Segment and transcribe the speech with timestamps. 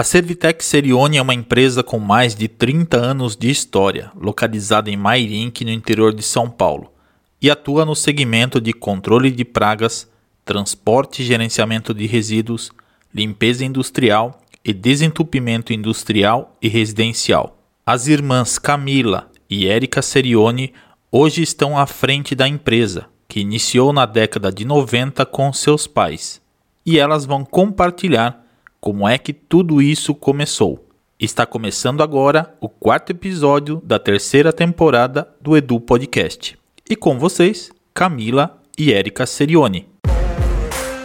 [0.00, 4.96] A Servitec Serione é uma empresa com mais de 30 anos de história, localizada em
[4.96, 6.90] Mairink, no interior de São Paulo,
[7.38, 10.10] e atua no segmento de controle de pragas,
[10.42, 12.70] transporte e gerenciamento de resíduos,
[13.14, 17.58] limpeza industrial e desentupimento industrial e residencial.
[17.84, 20.72] As irmãs Camila e Érica Serione
[21.12, 26.40] hoje estão à frente da empresa, que iniciou na década de 90 com seus pais,
[26.86, 28.39] e elas vão compartilhar
[28.80, 30.86] como é que tudo isso começou.
[31.18, 36.58] Está começando agora o quarto episódio da terceira temporada do Edu Podcast.
[36.88, 39.86] E com vocês, Camila e Érica Serione.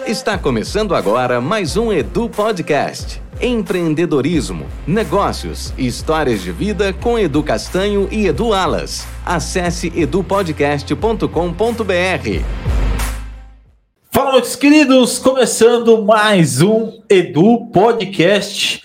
[0.07, 3.21] Está começando agora mais um Edu Podcast.
[3.41, 9.05] Empreendedorismo, negócios e histórias de vida com Edu Castanho e Edu Alas.
[9.26, 12.84] Acesse edupodcast.com.br.
[14.38, 18.84] Meus queridos, começando mais um Edu Podcast,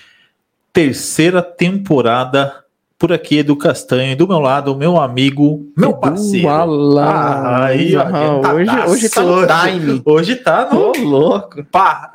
[0.73, 2.65] terceira temporada
[3.01, 6.51] por aqui, Edu Castanho, do meu lado, meu amigo, meu parceiro.
[6.99, 8.05] Ah, aí, ó,
[8.43, 10.03] tá, hoje, tá, hoje tá no time.
[10.05, 10.93] Hoje tá no...
[10.93, 11.65] Tô louco.
[11.65, 12.13] Pá.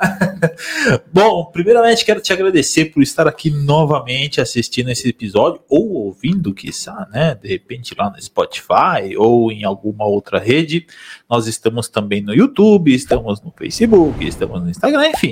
[1.11, 7.07] Bom, primeiramente quero te agradecer por estar aqui novamente assistindo esse episódio, ou ouvindo, quiçá,
[7.11, 10.85] né, de repente lá no Spotify, ou em alguma outra rede.
[11.27, 15.31] Nós estamos também no YouTube, estamos no Facebook, estamos no Instagram, enfim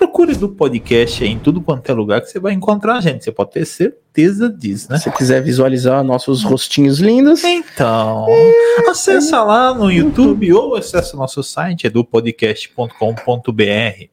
[0.00, 3.22] procure do podcast aí em tudo quanto é lugar que você vai encontrar a gente.
[3.22, 4.98] Você pode ter certeza disso, né?
[4.98, 7.44] Se quiser visualizar nossos rostinhos lindos.
[7.44, 9.40] Então, é, acessa é.
[9.40, 14.04] lá no YouTube ou acessa nosso site edupodcast.com.br.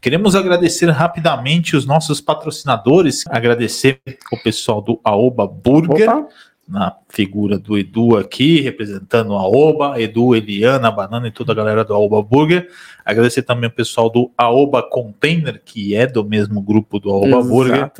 [0.00, 4.00] Queremos agradecer rapidamente os nossos patrocinadores, agradecer
[4.32, 6.10] o pessoal do Aoba Burger.
[6.10, 6.26] Opa
[6.70, 11.84] na figura do Edu aqui, representando a Aoba, Edu, Eliana, Banana e toda a galera
[11.84, 12.68] do Aoba Burger.
[13.04, 17.48] Agradecer também o pessoal do Aoba Container, que é do mesmo grupo do Aoba Exato.
[17.48, 17.90] Burger.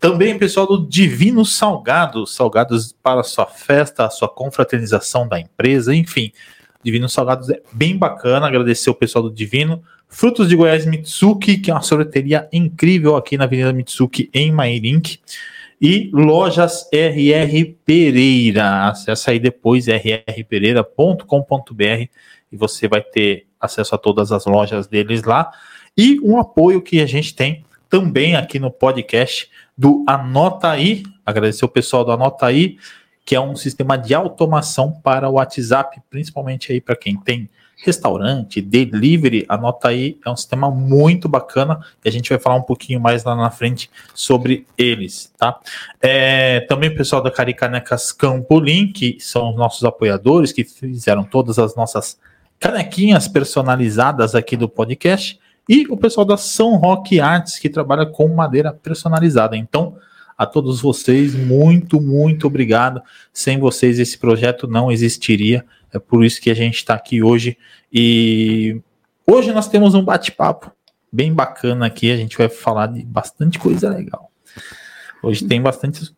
[0.00, 5.38] Também o pessoal do Divino Salgado, salgados para a sua festa, a sua confraternização da
[5.38, 6.32] empresa, enfim.
[6.82, 9.82] Divino Salgados é bem bacana, agradecer o pessoal do Divino.
[10.08, 15.18] Frutos de Goiás Mitsuki, que é uma sorveteria incrível aqui na Avenida Mitsuki, em Mairink
[15.80, 18.88] e lojas RR Pereira.
[18.88, 22.08] Acesse aí depois rrpereira.com.br
[22.50, 25.52] e você vai ter acesso a todas as lojas deles lá.
[25.96, 31.02] E um apoio que a gente tem também aqui no podcast do Anota aí.
[31.24, 32.78] Agradecer o pessoal do Anota aí,
[33.24, 38.60] que é um sistema de automação para o WhatsApp, principalmente aí para quem tem restaurante,
[38.62, 42.98] delivery, anota aí, é um sistema muito bacana e a gente vai falar um pouquinho
[42.98, 45.60] mais lá na frente sobre eles, tá?
[46.00, 51.58] É, também o pessoal da Caricanecas Campolim, que são os nossos apoiadores, que fizeram todas
[51.58, 52.18] as nossas
[52.58, 55.38] canequinhas personalizadas aqui do podcast,
[55.68, 59.56] e o pessoal da São Roque Arts, que trabalha com madeira personalizada.
[59.56, 59.96] Então,
[60.36, 63.00] a todos vocês, muito, muito obrigado.
[63.32, 65.64] Sem vocês, esse projeto não existiria.
[65.92, 67.56] É por isso que a gente está aqui hoje.
[67.92, 68.80] E
[69.26, 70.70] hoje nós temos um bate-papo
[71.10, 72.10] bem bacana aqui.
[72.10, 74.30] A gente vai falar de bastante coisa legal.
[75.22, 76.14] Hoje tem bastante.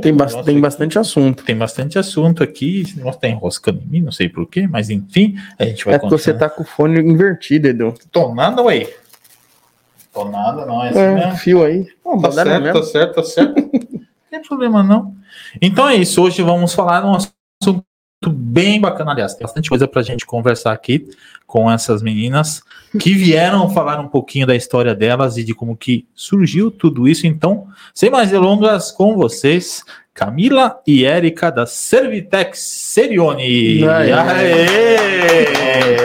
[0.00, 1.44] Tem, ba tem bastante assunto.
[1.44, 2.80] Tem bastante assunto aqui.
[2.80, 5.94] Esse negócio tá enroscando em mim, não sei porquê, mas enfim, a gente vai.
[5.94, 7.94] É que você tá com o fone invertido, Edu.
[8.10, 8.88] Tô nada, ué.
[10.12, 10.84] Tô nada, não.
[10.84, 11.36] É, assim é mesmo.
[11.36, 11.86] fio aí.
[12.04, 13.54] Não, tá, certo, tá certo, tá certo, tá certo.
[13.56, 14.00] não
[14.30, 15.14] tem problema, não.
[15.60, 16.22] Então é isso.
[16.22, 17.84] Hoje vamos falar um assunto
[18.30, 19.12] bem bacana.
[19.12, 21.08] Aliás, tem bastante coisa pra gente conversar aqui
[21.46, 22.62] com essas meninas
[23.00, 27.26] que vieram falar um pouquinho da história delas e de como que surgiu tudo isso.
[27.26, 33.86] Então, sem mais delongas, com vocês, Camila e Érica da Servitex Serione.
[33.88, 34.12] Aê!
[34.12, 35.96] Aê!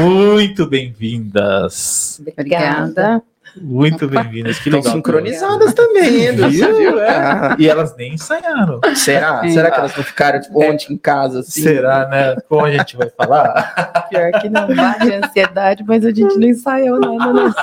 [0.00, 2.20] Muito bem-vindas.
[2.20, 3.22] Obrigada.
[3.60, 4.58] Muito bem-vindas.
[4.58, 4.92] Que legal.
[4.92, 7.00] sincronizadas também, hein, viu?
[7.00, 7.54] É.
[7.58, 8.80] E elas nem ensaiaram.
[8.94, 9.48] Será?
[9.48, 11.40] Será que elas não ficaram tipo, ontem em casa?
[11.40, 11.62] Assim?
[11.62, 12.36] Será, né?
[12.48, 14.06] Como a gente vai falar?
[14.10, 17.54] Pior que não bate ansiedade, mas a gente não ensaiou nada, não.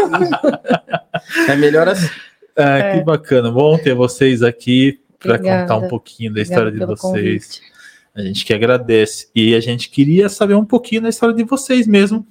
[1.50, 2.10] É melhor assim.
[2.56, 2.98] Ah, é.
[2.98, 3.52] Que bacana.
[3.52, 7.00] Bom ter vocês aqui para contar um pouquinho da história de vocês.
[7.02, 7.71] Convite.
[8.14, 9.30] A gente que agradece.
[9.34, 12.26] E a gente queria saber um pouquinho da história de vocês mesmo,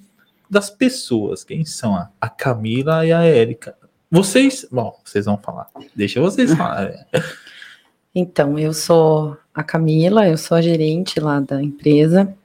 [0.49, 1.43] das pessoas.
[1.43, 3.75] Quem são a, Camila e a Érica?
[4.09, 5.69] Vocês, bom, vocês vão falar.
[5.95, 6.97] Deixa vocês falarem.
[8.13, 12.35] Então, eu sou a Camila, eu sou a gerente lá da empresa.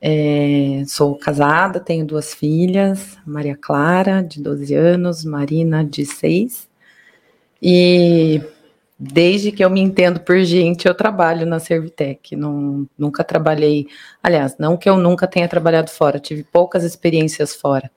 [0.00, 6.68] É, sou casada, tenho duas filhas, Maria Clara, de 12 anos, Marina, de 6.
[7.60, 8.40] E
[8.98, 12.34] Desde que eu me entendo por gente, eu trabalho na Servitec.
[12.34, 13.86] Não, nunca trabalhei.
[14.20, 17.90] Aliás, não que eu nunca tenha trabalhado fora, tive poucas experiências fora.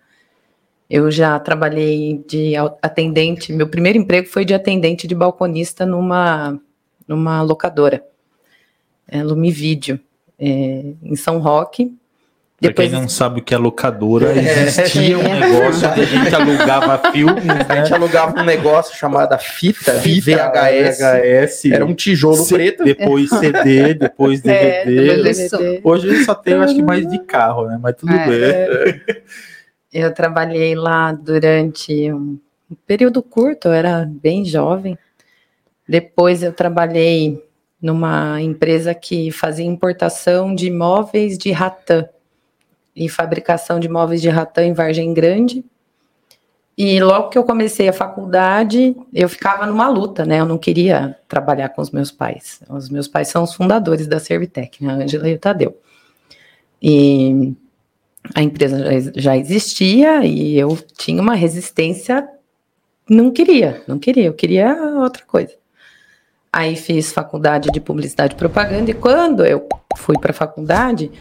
[0.87, 6.59] Eu já trabalhei de atendente, meu primeiro emprego foi de atendente de balconista numa,
[7.07, 8.05] numa locadora,
[9.07, 9.99] é, Lumivídeo,
[10.37, 11.97] é, em São Roque.
[12.61, 12.89] Depois...
[12.89, 14.67] Pra quem não sabe o que é locadora, é.
[14.67, 17.65] existia um negócio que a gente alugava filmes, né?
[17.67, 20.99] A gente alugava um negócio chamado fita, fita VHS.
[20.99, 21.65] VHS.
[21.71, 22.83] Era um tijolo C preto.
[22.83, 25.09] Depois CD, depois DVD.
[25.09, 25.81] É, DVD.
[25.83, 27.79] Hoje só tem, acho que mais de carro, né?
[27.81, 28.27] Mas tudo é.
[28.27, 29.01] bem.
[29.91, 32.37] Eu trabalhei lá durante um
[32.85, 34.95] período curto, eu era bem jovem.
[35.89, 37.43] Depois eu trabalhei
[37.81, 42.07] numa empresa que fazia importação de móveis de ratã
[42.95, 45.63] e fabricação de móveis de ratã em Vargem Grande.
[46.77, 50.39] E logo que eu comecei a faculdade, eu ficava numa luta, né?
[50.39, 52.61] Eu não queria trabalhar com os meus pais.
[52.69, 54.93] Os meus pais são os fundadores da Servitec, né?
[54.93, 55.77] A Angela e o Tadeu.
[56.81, 57.53] E
[58.33, 62.27] a empresa já, existia e eu tinha uma resistência,
[63.09, 65.53] não queria, não queria, eu queria outra coisa.
[66.53, 69.67] Aí fiz faculdade de publicidade e propaganda e quando eu
[69.97, 71.11] fui para a faculdade,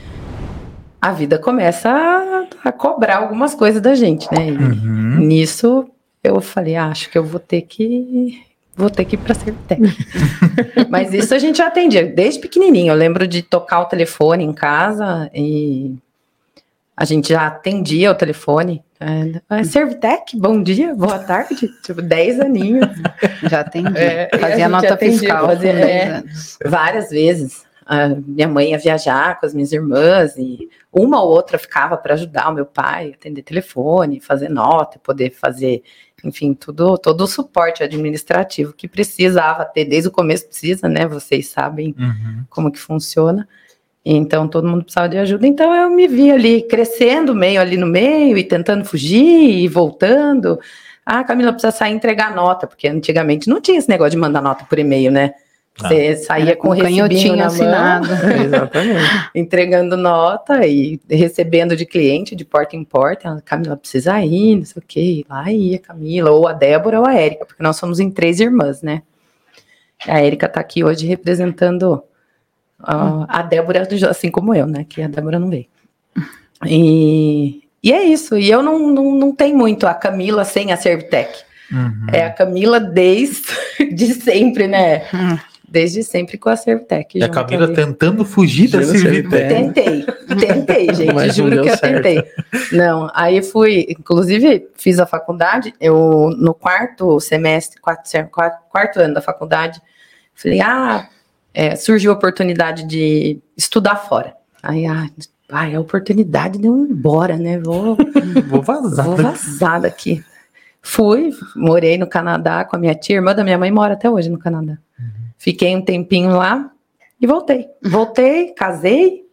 [1.01, 4.51] a vida começa a, a, cobrar algumas coisas da gente, né?
[4.51, 5.19] Uhum.
[5.21, 5.89] Nisso
[6.23, 8.43] eu falei, ah, acho que eu vou ter que
[8.77, 9.97] vou ter que ir para ser técnico.
[10.89, 12.93] Mas isso a gente já atendia desde pequenininho.
[12.93, 15.95] Eu lembro de tocar o telefone em casa e
[16.97, 18.83] a gente já atendia o telefone.
[18.99, 21.69] É, Servitec, bom dia, boa tarde.
[21.83, 22.89] Tipo, 10 aninhos.
[23.49, 23.97] Já atendi.
[23.97, 25.47] É, fazia nota atendia, fiscal.
[25.47, 26.23] Fazia, é,
[26.65, 27.65] várias vezes.
[28.25, 32.49] Minha mãe ia viajar com as minhas irmãs e uma ou outra ficava para ajudar
[32.49, 35.83] o meu pai, atender telefone, fazer nota, poder fazer,
[36.23, 41.05] enfim, tudo, todo o suporte administrativo que precisava ter desde o começo precisa, né?
[41.05, 42.45] Vocês sabem uhum.
[42.49, 43.49] como que funciona.
[44.05, 45.47] Então todo mundo precisava de ajuda.
[45.47, 50.61] Então eu me vi ali crescendo, meio ali no meio e tentando fugir e voltando.
[51.05, 54.41] Ah, Camila precisa sair e entregar nota, porque antigamente não tinha esse negócio de mandar
[54.41, 55.35] nota por e-mail, né?
[55.89, 58.09] Você saía com, com recibinho na assinado.
[58.09, 59.31] Mão, Exatamente.
[59.35, 63.31] entregando nota e recebendo de cliente de porta em porta.
[63.31, 65.25] A Camila precisa ir, não sei o quê.
[65.29, 68.83] Lá ia Camila, ou a Débora ou a Érica, porque nós somos em três irmãs,
[68.83, 69.03] né?
[70.07, 72.03] A Érica está aqui hoje representando
[72.83, 74.87] Uh, a Débora, assim como eu, né?
[74.89, 75.67] Que a Débora não veio.
[76.67, 78.39] E, e é isso.
[78.39, 81.43] E eu não, não, não tenho muito a Camila sem a Servitec.
[81.71, 82.07] Uhum.
[82.13, 83.47] É a Camila desde
[83.93, 85.05] de sempre, né?
[85.13, 85.39] Uhum.
[85.71, 87.17] Desde sempre com a Servitec.
[87.17, 87.75] E a Camila ali.
[87.75, 89.49] tentando fugir da Servitec.
[89.49, 90.05] Tentei,
[90.39, 91.15] tentei, gente.
[91.15, 92.03] Mas juro que eu certo.
[92.03, 92.25] tentei.
[92.73, 95.73] Não, aí fui, inclusive, fiz a faculdade.
[95.81, 99.81] Eu, no quarto semestre, quarto, quarto, quarto ano da faculdade,
[100.35, 101.09] falei, ah
[101.53, 104.35] é, surgiu a oportunidade de estudar fora.
[104.63, 105.09] Aí, ah,
[105.51, 107.59] ai, a oportunidade de eu ir embora, né?
[107.59, 107.97] Vou,
[108.49, 109.05] vou vazar.
[109.05, 110.25] Vou vazar daqui.
[110.83, 114.31] Fui, morei no Canadá com a minha tia, irmã da minha mãe mora até hoje
[114.31, 114.79] no Canadá.
[114.99, 115.20] Uhum.
[115.41, 116.71] Fiquei um tempinho lá
[117.19, 117.67] e voltei.
[117.83, 119.25] Voltei, casei,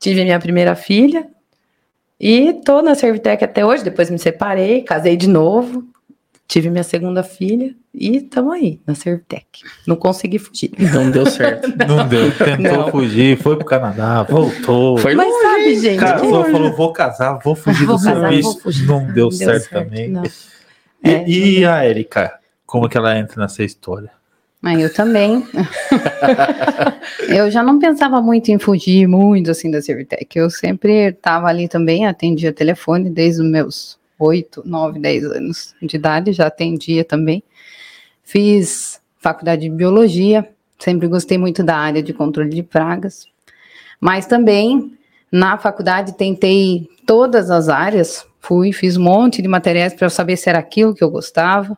[0.00, 1.28] tive minha primeira filha
[2.18, 3.84] e tô na Servitec até hoje.
[3.84, 5.84] Depois me separei, casei de novo,
[6.48, 9.46] tive minha segunda filha e estamos aí, na Servitec.
[9.86, 10.72] Não consegui fugir.
[10.92, 11.68] Não deu certo.
[11.86, 12.36] Não deu.
[12.36, 12.90] Tentou não.
[12.90, 14.98] fugir, foi pro Canadá, voltou.
[14.98, 16.00] Foi Mas longe, sabe, gente.
[16.00, 18.84] Casou, falou, vou casar, vou fugir vou do casar, serviço.
[18.84, 20.08] Não deu, não deu certo, certo, também.
[20.08, 20.24] Não.
[20.24, 24.10] E, é, e a Erika, como que ela entra nessa história?
[24.64, 25.46] Mas eu também.
[27.28, 30.38] eu já não pensava muito em fugir muito assim da Servitec.
[30.38, 35.96] Eu sempre estava ali também, atendia telefone desde os meus 8, 9, 10 anos de
[35.96, 37.44] idade, já atendia também.
[38.22, 43.26] Fiz faculdade de biologia, sempre gostei muito da área de controle de pragas,
[44.00, 44.96] mas também
[45.30, 50.48] na faculdade tentei todas as áreas, fui, fiz um monte de materiais para saber se
[50.48, 51.76] era aquilo que eu gostava.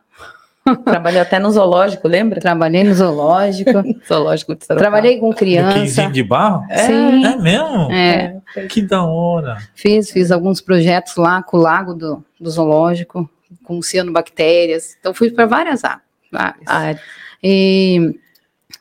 [0.83, 2.39] Trabalhei até no zoológico, lembra?
[2.39, 3.71] Trabalhei no zoológico.
[4.07, 6.07] zoológico de Trabalhei com criança.
[6.09, 6.65] de barro?
[6.69, 6.87] É.
[6.87, 7.25] Sim.
[7.25, 7.91] É mesmo?
[7.91, 8.39] É.
[8.69, 9.57] Que da hora.
[9.75, 13.29] Fiz, fiz alguns projetos lá com o lago do, do zoológico,
[13.63, 14.95] com cianobactérias.
[14.99, 17.01] Então fui para várias áreas.
[17.43, 18.15] E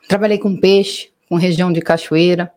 [0.08, 2.50] trabalhei com peixe, com região de cachoeira.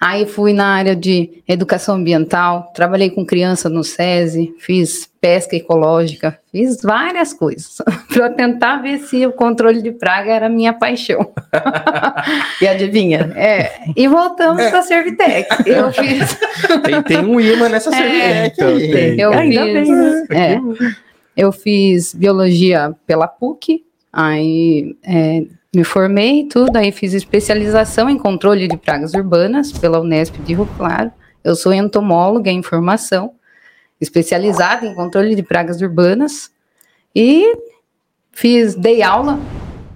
[0.00, 6.38] Aí fui na área de educação ambiental, trabalhei com criança no SESI, fiz pesca ecológica,
[6.52, 7.78] fiz várias coisas
[8.14, 11.32] para tentar ver se o controle de praga era minha paixão.
[12.62, 13.32] e adivinha?
[13.34, 14.70] É, e voltamos é.
[14.70, 15.48] para a Servitec.
[15.66, 16.38] Eu fiz.
[16.84, 19.20] Tem, tem um imã nessa é, Servitec.
[19.20, 20.26] Eu fiz, bem, né?
[20.30, 20.60] é,
[21.36, 28.66] eu fiz biologia pela PUC, aí é, me formei tudo, aí fiz especialização em controle
[28.66, 31.12] de pragas urbanas pela Unesp de Rio Claro.
[31.44, 33.32] Eu sou entomóloga em formação
[34.00, 36.50] especializada em controle de pragas urbanas
[37.14, 37.52] e
[38.32, 39.38] fiz, dei aula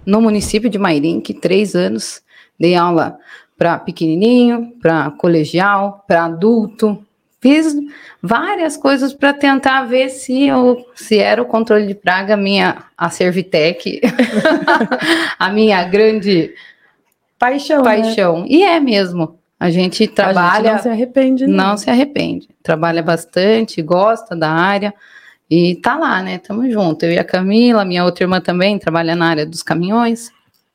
[0.05, 2.21] no município de Mairink, três anos,
[2.59, 3.19] dei aula
[3.57, 7.05] para pequenininho, para colegial, para adulto,
[7.43, 7.75] fiz
[8.23, 13.11] várias coisas para tentar ver se eu, se era o controle de praga minha a
[13.11, 14.01] Servitec,
[15.39, 16.55] a minha grande
[17.37, 17.97] paixão, né?
[17.97, 18.41] paixão.
[18.43, 18.47] Né?
[18.49, 19.39] E é mesmo.
[19.59, 20.75] A gente trabalha.
[20.75, 21.47] A gente não se arrepende.
[21.47, 21.69] Não.
[21.69, 22.49] não se arrepende.
[22.63, 24.95] Trabalha bastante, gosta da área.
[25.51, 26.39] E tá lá, né?
[26.39, 27.05] Tamo junto.
[27.05, 30.31] Eu e a Camila, minha outra irmã também, trabalha na área dos caminhões.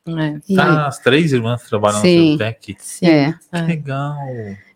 [0.07, 0.39] É.
[0.47, 0.59] E...
[0.59, 2.33] Ah, as três irmãs trabalham Sim.
[2.33, 2.77] no Tech.
[2.79, 3.05] Sim.
[3.07, 3.33] É.
[3.51, 4.15] Que legal.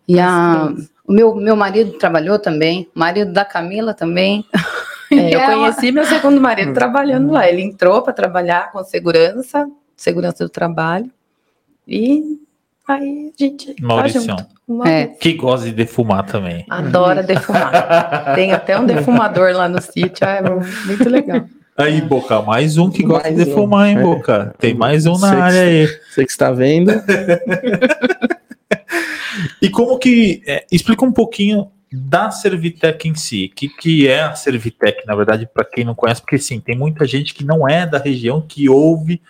[0.08, 0.72] E a,
[1.06, 4.44] o meu, meu marido trabalhou também, o marido da Camila também.
[5.14, 7.46] É, eu conheci meu segundo marido trabalhando lá.
[7.46, 11.10] Ele entrou para trabalhar com segurança, segurança do trabalho.
[11.86, 12.40] E
[12.86, 14.46] Aí a gente Maurício, tá
[14.86, 15.06] é.
[15.06, 16.66] que gosta de defumar também.
[16.68, 18.34] Adora defumar.
[18.34, 21.44] Tem até um defumador lá no sítio, é muito legal.
[21.78, 23.88] Aí, Boca, mais um que gosta mais de defumar, um.
[23.88, 24.54] hein, Boca?
[24.58, 25.86] Tem mais um na você área aí.
[25.86, 26.92] Você que está vendo.
[29.60, 30.42] e como que.
[30.46, 33.50] É, explica um pouquinho da Servitec em si.
[33.52, 36.76] O que, que é a Servitec, na verdade, para quem não conhece, porque sim, tem
[36.76, 39.20] muita gente que não é da região que ouve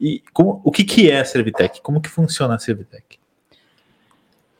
[0.00, 1.80] e como, o que, que é a Servitec?
[1.80, 3.18] Como que funciona a Servitec?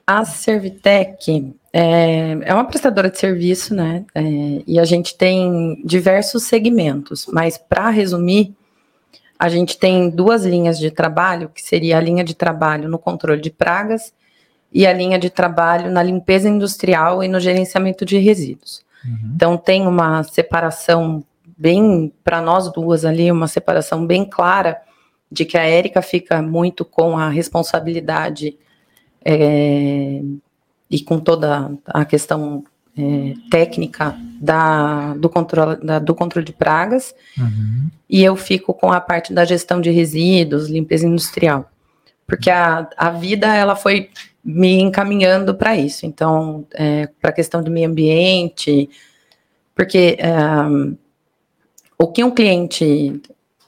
[0.06, 4.04] A Servitec é, é uma prestadora de serviço, né?
[4.14, 4.22] É,
[4.66, 8.54] e a gente tem diversos segmentos, mas para resumir,
[9.38, 13.40] a gente tem duas linhas de trabalho, que seria a linha de trabalho no controle
[13.40, 14.12] de pragas
[14.72, 18.84] e a linha de trabalho na limpeza industrial e no gerenciamento de resíduos.
[19.04, 19.32] Uhum.
[19.34, 21.24] Então tem uma separação
[21.56, 24.80] bem para nós duas ali, uma separação bem clara
[25.30, 28.56] de que a Érica fica muito com a responsabilidade
[29.24, 30.22] é,
[30.90, 32.64] e com toda a questão
[32.96, 37.88] é, técnica da, do, controle, da, do controle de pragas, uhum.
[38.08, 41.70] e eu fico com a parte da gestão de resíduos, limpeza industrial,
[42.26, 44.10] porque a, a vida ela foi
[44.50, 48.88] me encaminhando para isso, então, é, para a questão do meio ambiente,
[49.74, 50.32] porque é,
[51.98, 53.20] o que um cliente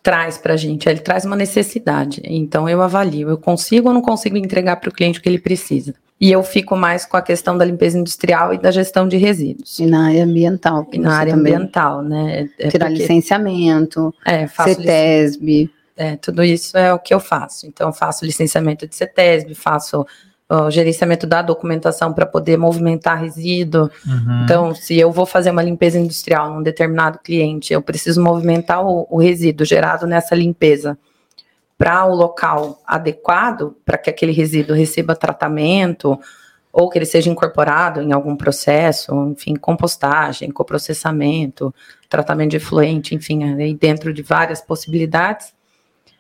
[0.03, 0.89] traz para a gente?
[0.89, 2.23] Ele traz uma necessidade.
[2.25, 5.39] Então eu avalio, eu consigo ou não consigo entregar para o cliente o que ele
[5.39, 5.95] precisa.
[6.19, 9.79] E eu fico mais com a questão da limpeza industrial e da gestão de resíduos.
[9.79, 10.87] E na área ambiental.
[10.93, 12.49] E na área ambiental, né?
[12.59, 15.71] É Tirar porque, licenciamento, é, CETESB.
[15.97, 17.67] É, tudo isso é o que eu faço.
[17.67, 20.07] Então, eu faço licenciamento de CETESB, faço
[20.51, 23.89] o gerenciamento da documentação para poder movimentar resíduo.
[24.05, 24.43] Uhum.
[24.43, 29.07] Então, se eu vou fazer uma limpeza industrial num determinado cliente, eu preciso movimentar o,
[29.09, 30.99] o resíduo gerado nessa limpeza
[31.79, 36.19] para o local adequado, para que aquele resíduo receba tratamento
[36.73, 41.75] ou que ele seja incorporado em algum processo, enfim, compostagem, coprocessamento,
[42.09, 45.53] tratamento de efluente, enfim, aí dentro de várias possibilidades,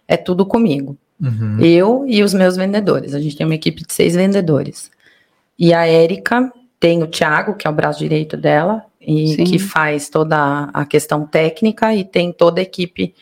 [0.09, 0.97] é tudo comigo.
[1.21, 1.61] Uhum.
[1.61, 3.15] Eu e os meus vendedores.
[3.15, 4.91] A gente tem uma equipe de seis vendedores.
[5.59, 9.45] E a Érica tem o Thiago, que é o braço direito dela, e Sim.
[9.45, 13.15] que faz toda a questão técnica, e tem toda a equipe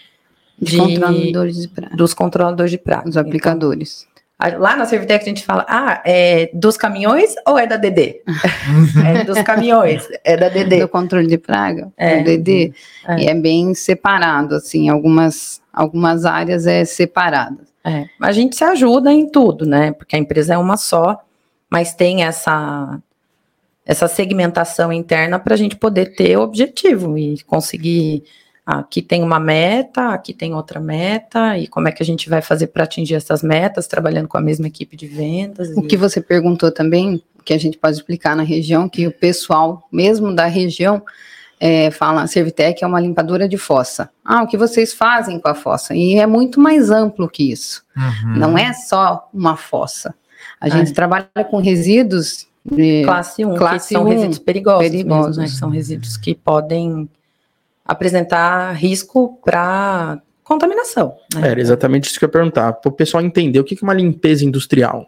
[0.61, 1.97] de, de controladores de praga.
[1.97, 3.09] dos controladores de praga.
[3.09, 4.07] Os aplicadores.
[4.41, 8.23] Então, lá na Servitec a gente fala, ah, é dos caminhões ou é da DD?
[9.05, 10.81] é dos caminhões, é da DD.
[10.81, 12.19] Do controle de praga, é.
[12.19, 12.73] do DD.
[13.07, 13.23] É.
[13.23, 17.59] E é bem separado, assim, algumas, algumas áreas é separado.
[17.89, 19.93] É, a gente se ajuda em tudo, né?
[19.93, 21.19] Porque a empresa é uma só,
[21.71, 23.01] mas tem essa
[23.89, 28.23] essa segmentação interna para a gente poder ter objetivo e conseguir.
[28.67, 32.43] Aqui tem uma meta, aqui tem outra meta, e como é que a gente vai
[32.43, 35.71] fazer para atingir essas metas, trabalhando com a mesma equipe de vendas.
[35.71, 35.87] O e...
[35.87, 40.35] que você perguntou também, que a gente pode explicar na região, que o pessoal, mesmo
[40.35, 41.03] da região,
[41.61, 44.11] é, fala, a Servitec é uma limpadora de fossa.
[44.25, 45.95] Ah, o que vocês fazem com a fossa?
[45.95, 47.83] E é muito mais amplo que isso.
[47.97, 48.37] Uhum.
[48.37, 50.15] Não é só uma fossa.
[50.61, 50.95] A gente é.
[50.95, 55.39] trabalha com resíduos de classe 1, classe que são 1, resíduos perigosos, perigosos.
[55.39, 55.59] Mesmo, né?
[55.59, 57.09] São resíduos que podem
[57.85, 61.17] apresentar risco para contaminação.
[61.35, 61.51] Né?
[61.51, 62.73] Era exatamente isso que eu ia perguntar.
[62.75, 65.07] Para o pessoal entender o que é uma limpeza industrial.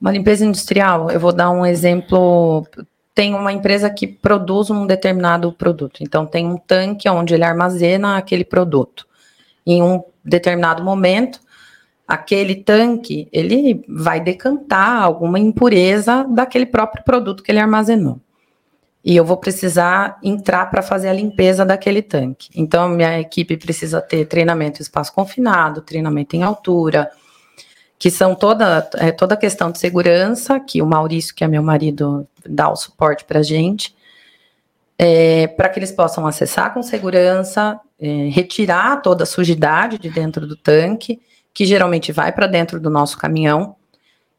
[0.00, 2.66] Uma limpeza industrial, eu vou dar um exemplo
[3.14, 6.02] tem uma empresa que produz um determinado produto.
[6.02, 9.06] Então, tem um tanque onde ele armazena aquele produto.
[9.64, 11.40] Em um determinado momento,
[12.08, 18.20] aquele tanque ele vai decantar alguma impureza daquele próprio produto que ele armazenou.
[19.04, 22.48] E eu vou precisar entrar para fazer a limpeza daquele tanque.
[22.54, 27.10] Então, minha equipe precisa ter treinamento em espaço confinado, treinamento em altura,
[28.04, 31.62] que são toda, é, toda a questão de segurança, que o Maurício, que é meu
[31.62, 33.94] marido, dá o suporte para a gente.
[34.98, 40.46] é, para que eles possam acessar com segurança, é, retirar toda a sujidade de dentro
[40.46, 41.18] do tanque,
[41.54, 43.74] que geralmente vai para dentro do nosso caminhão,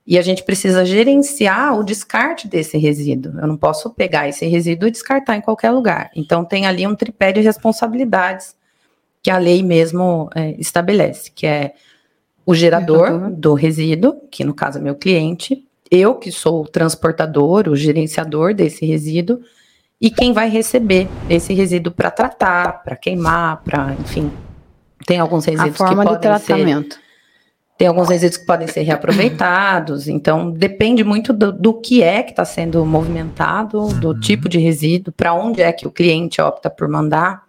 [0.05, 3.39] e a gente precisa gerenciar o descarte desse resíduo.
[3.39, 6.11] Eu não posso pegar esse resíduo e descartar em qualquer lugar.
[6.15, 8.55] Então, tem ali um tripé de responsabilidades
[9.23, 11.73] que a lei mesmo é, estabelece, que é
[12.45, 17.67] o gerador do resíduo, que no caso é meu cliente, eu que sou o transportador,
[17.67, 19.39] o gerenciador desse resíduo,
[19.99, 24.31] e quem vai receber esse resíduo para tratar, para queimar, para, enfim,
[25.05, 26.95] tem alguns resíduos a forma que podem de tratamento.
[26.95, 27.01] Ser,
[27.77, 32.31] tem alguns resíduos que podem ser reaproveitados, então depende muito do, do que é que
[32.31, 34.19] está sendo movimentado, do uhum.
[34.19, 37.44] tipo de resíduo, para onde é que o cliente opta por mandar.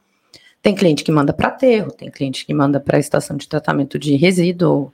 [0.66, 4.00] Tem cliente que manda para aterro, tem cliente que manda para a estação de tratamento
[4.00, 4.92] de resíduo.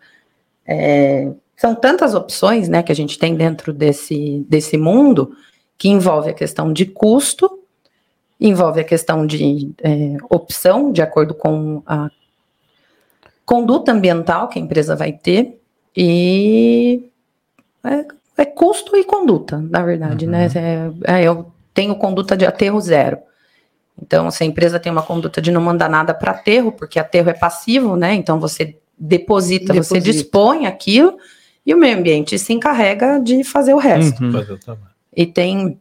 [0.66, 5.34] É, são tantas opções né, que a gente tem dentro desse, desse mundo
[5.78, 7.58] que envolve a questão de custo,
[8.38, 12.10] envolve a questão de é, opção, de acordo com a
[13.46, 15.58] conduta ambiental que a empresa vai ter,
[15.96, 17.08] e
[17.82, 20.48] é, é custo e conduta, na verdade, né?
[20.48, 20.52] uhum.
[20.52, 21.20] né?
[21.22, 23.16] É, eu tenho conduta de aterro zero.
[24.00, 27.30] Então, se a empresa tem uma conduta de não mandar nada para aterro, porque aterro
[27.30, 28.14] é passivo, né?
[28.14, 31.16] Então você deposita, deposita, você dispõe aquilo,
[31.64, 34.22] e o meio ambiente se encarrega de fazer o resto.
[34.22, 34.76] Uhum.
[35.14, 35.80] E tem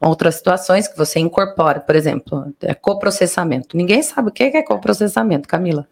[0.00, 3.76] outras situações que você incorpora, por exemplo, é coprocessamento.
[3.76, 5.86] Ninguém sabe o que é coprocessamento, Camila.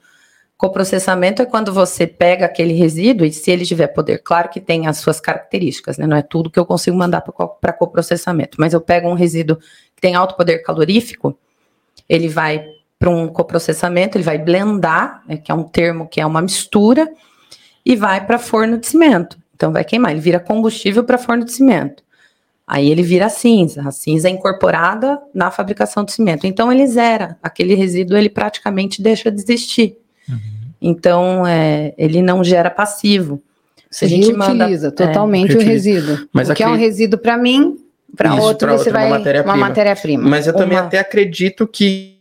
[0.57, 4.87] Coprocessamento é quando você pega aquele resíduo e se ele tiver poder, claro que tem
[4.87, 6.07] as suas características, né?
[6.07, 10.01] Não é tudo que eu consigo mandar para coprocessamento, mas eu pego um resíduo que
[10.01, 11.37] tem alto poder calorífico,
[12.09, 12.65] ele vai
[12.99, 17.11] para um coprocessamento, ele vai blendar, né, que é um termo que é uma mistura,
[17.85, 19.37] e vai para forno de cimento.
[19.55, 22.03] Então vai queimar, ele vira combustível para forno de cimento.
[22.67, 23.83] Aí ele vira cinza.
[23.87, 26.47] A cinza é incorporada na fabricação do cimento.
[26.47, 27.37] Então ele zera.
[27.43, 29.99] Aquele resíduo ele praticamente deixa de existir.
[30.29, 30.39] Uhum.
[30.81, 33.43] Então é, ele não gera passivo.
[33.91, 36.27] Se a gente reutiliza manda, totalmente é, o resíduo.
[36.33, 37.77] Mas o que é um resíduo para mim,
[38.17, 40.29] para outro você vai uma matéria-prima.
[40.29, 40.87] Mas eu também uma...
[40.87, 42.19] até acredito que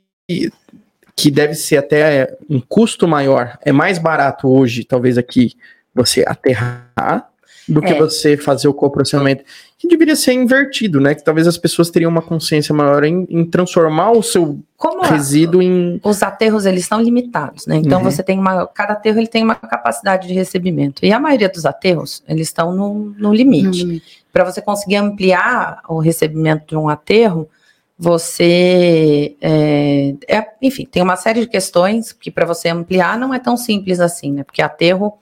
[1.15, 3.57] que deve ser até um custo maior.
[3.63, 5.53] É mais barato hoje, talvez aqui,
[5.93, 7.29] você aterrar
[7.67, 7.97] do que é.
[7.97, 9.43] você fazer o coprocessamento.
[9.77, 11.15] Que deveria ser invertido, né?
[11.15, 15.61] Que talvez as pessoas teriam uma consciência maior em, em transformar o seu Como resíduo
[15.61, 15.99] a, em.
[16.03, 17.77] Os aterros eles são limitados, né?
[17.77, 18.03] Então uhum.
[18.09, 18.67] você tem uma.
[18.67, 21.05] Cada aterro ele tem uma capacidade de recebimento.
[21.05, 23.85] E a maioria dos aterros, eles estão no, no limite.
[23.85, 24.01] Uhum.
[24.31, 27.49] Para você conseguir ampliar o recebimento de um aterro,
[27.97, 29.35] você.
[29.39, 33.55] É, é, enfim, tem uma série de questões que para você ampliar não é tão
[33.55, 34.43] simples assim, né?
[34.43, 35.17] Porque aterro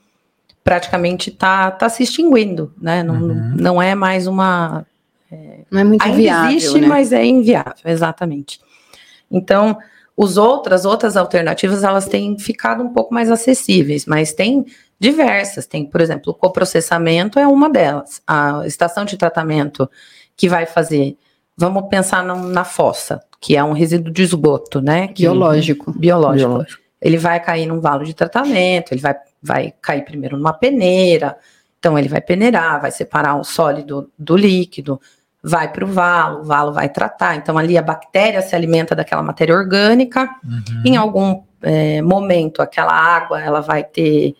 [0.63, 3.03] praticamente está tá se extinguindo, né?
[3.03, 3.55] Não, uhum.
[3.55, 4.85] não é mais uma.
[5.31, 6.55] É, não é muito ainda viável.
[6.55, 6.87] Existe, né?
[6.87, 8.59] mas é inviável, exatamente.
[9.29, 9.77] Então,
[10.15, 14.65] os outras, outras alternativas, elas têm ficado um pouco mais acessíveis, mas tem
[14.99, 15.65] diversas.
[15.65, 18.21] Tem, por exemplo, o coprocessamento é uma delas.
[18.27, 19.89] A estação de tratamento
[20.35, 21.17] que vai fazer.
[21.57, 25.07] Vamos pensar na, na fossa, que é um resíduo de esgoto, né?
[25.07, 25.91] Que, biológico.
[25.91, 26.49] biológico.
[26.49, 26.81] Biológico.
[27.01, 31.37] Ele vai cair num valo de tratamento, ele vai vai cair primeiro numa peneira,
[31.77, 34.99] então ele vai peneirar, vai separar o sólido do líquido,
[35.41, 37.37] vai para o valo, o valo vai tratar.
[37.37, 40.29] Então ali a bactéria se alimenta daquela matéria orgânica.
[40.43, 40.83] Uhum.
[40.85, 44.35] Em algum é, momento aquela água ela vai ter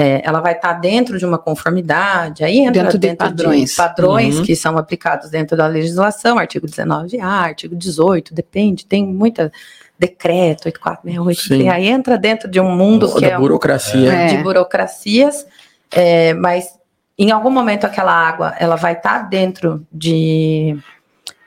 [0.00, 3.70] é, ela vai estar tá dentro de uma conformidade, aí entra dentro, dentro de padrões,
[3.70, 4.44] de padrões uhum.
[4.44, 9.50] que são aplicados dentro da legislação, artigo 19A, artigo 18, depende, tem muita
[9.98, 14.12] decreto 8468, e aí entra dentro de um mundo que é burocracia.
[14.12, 14.26] É.
[14.28, 15.44] de burocracias,
[15.90, 16.78] é, mas
[17.18, 20.78] em algum momento aquela água ela vai estar tá dentro de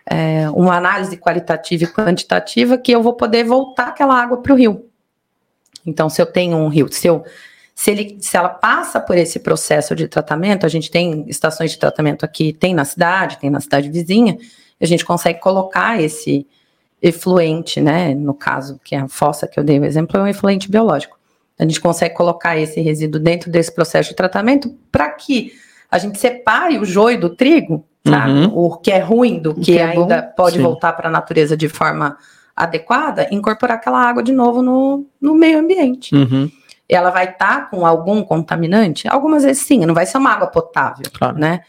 [0.06, 4.58] é, uma análise qualitativa e quantitativa que eu vou poder voltar aquela água para o
[4.58, 4.88] rio.
[5.86, 7.24] Então, se eu tenho um rio, se eu
[7.82, 11.80] se, ele, se ela passa por esse processo de tratamento, a gente tem estações de
[11.80, 14.38] tratamento aqui, tem na cidade, tem na cidade vizinha,
[14.80, 16.46] a gente consegue colocar esse,
[17.02, 18.14] efluente, né?
[18.14, 21.18] No caso, que é a fossa que eu dei o exemplo, é um efluente biológico.
[21.58, 25.52] A gente consegue colocar esse resíduo dentro desse processo de tratamento para que
[25.90, 28.32] a gente separe o joio do trigo, sabe?
[28.32, 28.58] Uhum.
[28.58, 30.34] O que é ruim do que, que é ainda bom.
[30.38, 30.64] pode Sim.
[30.64, 32.18] voltar para a natureza de forma
[32.56, 36.14] adequada, incorporar aquela água de novo no, no meio ambiente.
[36.16, 36.50] Uhum.
[36.92, 39.08] Ela vai estar tá com algum contaminante?
[39.08, 41.38] Algumas vezes sim, não vai ser uma água potável, claro.
[41.38, 41.62] né?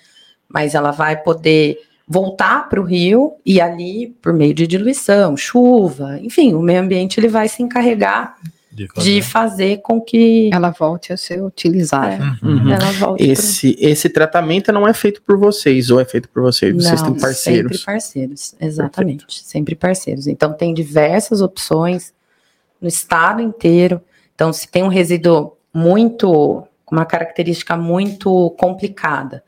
[0.48, 6.18] Mas ela vai poder voltar para o rio e ali, por meio de diluição, chuva,
[6.20, 8.37] enfim, o meio ambiente ele vai se encarregar
[8.70, 12.37] De de fazer com que Ela volte a ser utilizada.
[12.42, 12.70] Uhum.
[12.70, 16.74] ela volte Esse, esse tratamento não é feito por vocês, ou é feito por vocês?
[16.74, 17.78] Vocês têm Não, parceiros.
[17.78, 19.26] Sempre parceiros, exatamente.
[19.44, 20.26] Sempre parceiros.
[20.26, 22.12] Então, tem diversas opções
[22.80, 24.02] no estado inteiro.
[24.35, 29.42] Então, se tem um resíduo muito, com uma característica muito complicada,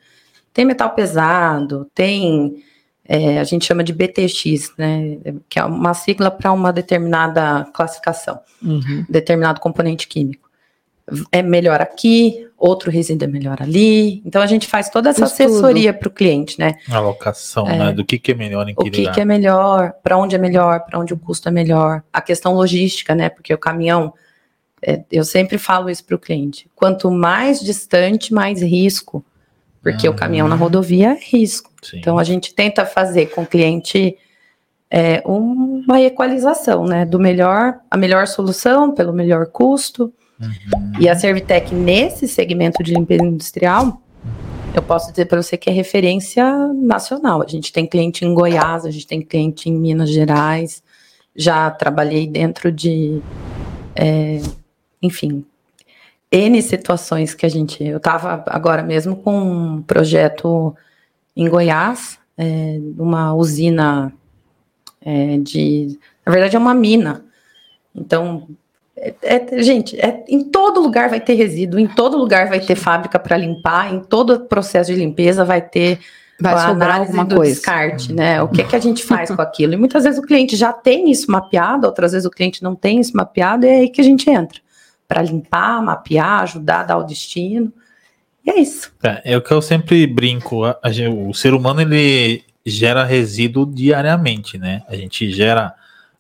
[0.53, 2.62] tem metal pesado, tem,
[3.07, 5.18] é, a gente chama de BTX, né,
[5.49, 9.05] que é uma sigla para uma determinada classificação Uhum.
[9.11, 10.49] determinado componente químico.
[11.31, 14.23] É melhor aqui, outro resíduo é melhor ali.
[14.25, 15.49] Então a gente faz toda essa Estudo.
[15.51, 16.77] assessoria para o cliente, né?
[16.88, 17.92] A alocação, né?
[17.92, 20.38] Do que, que é melhor em que O que, que é melhor, para onde é
[20.38, 22.03] melhor, para onde o custo é melhor.
[22.11, 23.29] A questão logística, né?
[23.29, 24.14] Porque o caminhão,
[24.87, 26.68] é, eu sempre falo isso para o cliente.
[26.75, 29.25] Quanto mais distante, mais risco.
[29.83, 31.70] Porque o caminhão na rodovia é risco.
[31.83, 31.99] Sim.
[31.99, 34.16] Então a gente tenta fazer com o cliente
[34.90, 37.05] é, uma equalização, né?
[37.05, 40.12] Do melhor, a melhor solução pelo melhor custo.
[40.40, 40.92] Uhum.
[41.01, 44.01] E a Servitec, nesse segmento de limpeza industrial,
[44.75, 46.44] eu posso dizer para você que é referência
[46.75, 47.42] nacional.
[47.42, 50.83] A gente tem cliente em Goiás, a gente tem cliente em Minas Gerais,
[51.37, 53.20] já trabalhei dentro de,
[53.94, 54.40] é,
[55.05, 55.45] enfim,
[56.33, 57.85] N situações que a gente.
[57.85, 60.75] Eu estava agora mesmo com um projeto
[61.37, 64.12] em Goiás, é, uma usina
[65.05, 65.99] é, de.
[66.25, 67.25] Na verdade, é uma mina.
[67.95, 68.49] Então,
[68.97, 72.75] é- é- gente, é- em todo lugar vai ter resíduo, em todo lugar vai ter
[72.75, 76.01] fábrica para limpar, em todo processo de limpeza vai ter
[76.40, 77.53] Vai a análise alguma do coisa.
[77.53, 78.43] descarte, né?
[78.43, 79.75] O que, que a gente faz com aquilo?
[79.75, 82.99] E muitas vezes o cliente já tem isso mapeado, outras vezes o cliente não tem
[82.99, 84.63] isso mapeado, e é aí que a gente entra
[85.07, 87.73] para limpar, mapear, ajudar a dar o destino.
[88.45, 88.93] E é isso.
[89.03, 90.64] É, é o que eu sempre brinco.
[90.64, 94.83] a- a o ser humano ele gera resíduo diariamente, né?
[94.88, 95.75] A gente gera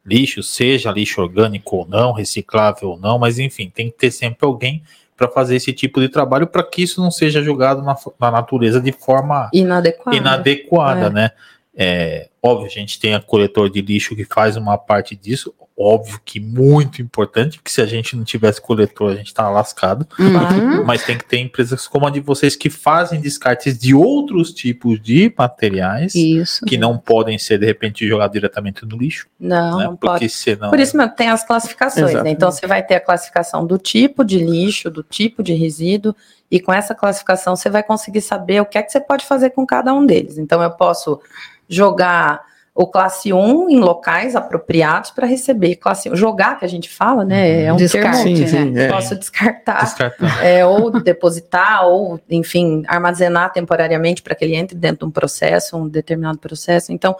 [0.04, 4.44] lixo, seja lixo orgânico ou não, reciclável ou não, mas enfim, tem que ter sempre
[4.46, 4.82] alguém
[5.16, 8.80] para fazer esse tipo de trabalho para que isso não seja jogado na, na natureza
[8.80, 10.16] de forma Inadequado.
[10.16, 11.10] inadequada, É.
[11.10, 11.30] né?
[11.76, 16.20] É, óbvio, a gente tem a coletor de lixo que faz uma parte disso, óbvio
[16.24, 20.06] que muito importante, porque se a gente não tivesse coletor, a gente tá lascado.
[20.18, 20.84] Uhum.
[20.84, 25.00] Mas tem que ter empresas como a de vocês que fazem descartes de outros tipos
[25.00, 26.64] de materiais Isso.
[26.64, 29.26] que não podem ser, de repente, jogados diretamente no lixo.
[29.38, 29.84] Não, né?
[29.84, 30.28] não Porque pode.
[30.28, 30.70] senão.
[30.70, 32.30] Por isso mesmo, tem as classificações, né?
[32.30, 36.14] Então você vai ter a classificação do tipo de lixo, do tipo de resíduo,
[36.50, 39.50] e com essa classificação você vai conseguir saber o que é que você pode fazer
[39.50, 40.38] com cada um deles.
[40.38, 41.20] Então eu posso
[41.68, 46.16] jogar o classe 1 em locais apropriados para receber classe 1.
[46.16, 47.62] Jogar, que a gente fala, né?
[47.62, 48.36] É um Descarte, termo.
[48.36, 48.88] Sim, sim, é.
[48.88, 50.32] Posso descartar, Descartando.
[50.42, 55.76] é, ou depositar, ou, enfim, armazenar temporariamente para que ele entre dentro de um processo,
[55.76, 56.92] um determinado processo.
[56.92, 57.14] Então,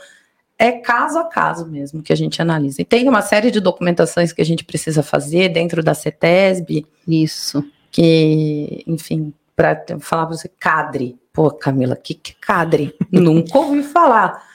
[0.59, 2.83] é caso a caso mesmo que a gente analisa.
[2.83, 7.65] E tem uma série de documentações que a gente precisa fazer dentro da CETESB, Isso.
[7.93, 11.17] que, enfim, para falar para você, cadre.
[11.33, 12.93] Pô, Camila, que, que cadre?
[13.11, 14.54] Nunca ouvi falar.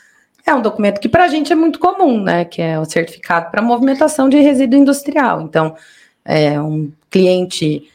[0.50, 2.44] É um documento que para a gente é muito comum, né?
[2.44, 5.42] Que é o certificado para movimentação de resíduo industrial.
[5.42, 5.76] Então,
[6.26, 7.88] é, um cliente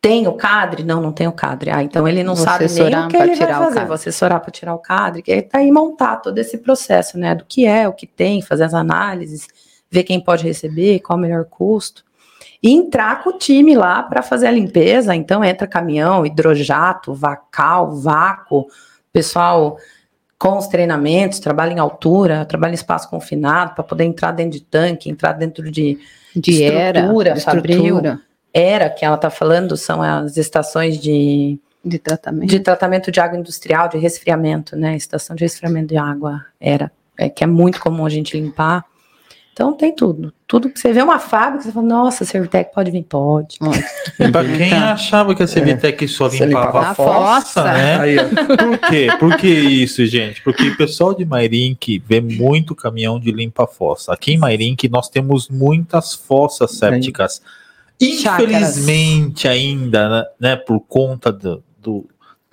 [0.00, 0.82] tem o cadre?
[0.82, 1.70] Não, não tem o cadre.
[1.70, 3.84] Ah, então ele não Vou sabe nem o que ele vai fazer.
[3.84, 5.20] Vou assessorar para tirar o cadre.
[5.20, 7.34] Que tá aí montar todo esse processo, né?
[7.34, 9.46] Do que é, o que tem, fazer as análises,
[9.90, 12.06] ver quem pode receber, qual o melhor custo
[12.62, 15.14] e entrar com o time lá para fazer a limpeza.
[15.14, 18.66] Então entra caminhão, hidrojato, vacal, vácuo,
[19.12, 19.76] pessoal
[20.38, 24.64] com os treinamentos, trabalha em altura, trabalha em espaço confinado para poder entrar dentro de
[24.64, 25.98] tanque, entrar dentro de
[26.34, 27.76] De era, Estrutura, Fabril.
[27.76, 28.20] estrutura
[28.56, 32.48] era que ela está falando são as estações de, de tratamento.
[32.48, 34.96] de tratamento de água industrial, de resfriamento, né?
[34.96, 38.82] Estação de resfriamento de água era, é, que é muito comum a gente limpar.
[39.56, 40.34] Então tem tudo.
[40.46, 43.56] Tudo que você vê uma fábrica, você fala, nossa, Servitec pode vir, pode.
[43.62, 43.70] Ó,
[44.30, 44.92] Pra quem Tá.
[44.92, 47.64] achava que a CVTEC só Você limpava limpava a a fossa, fossa.
[47.64, 47.98] né?
[47.98, 48.16] Aí.
[48.18, 49.08] Por quê?
[49.18, 50.42] Por que isso, gente?
[50.42, 54.12] Porque o pessoal de Mairink vê muito caminhão de limpa-fossa.
[54.12, 57.40] Aqui em Mairink nós temos muitas fossas sépticas.
[57.98, 62.06] Infelizmente ainda, né, por conta do, do-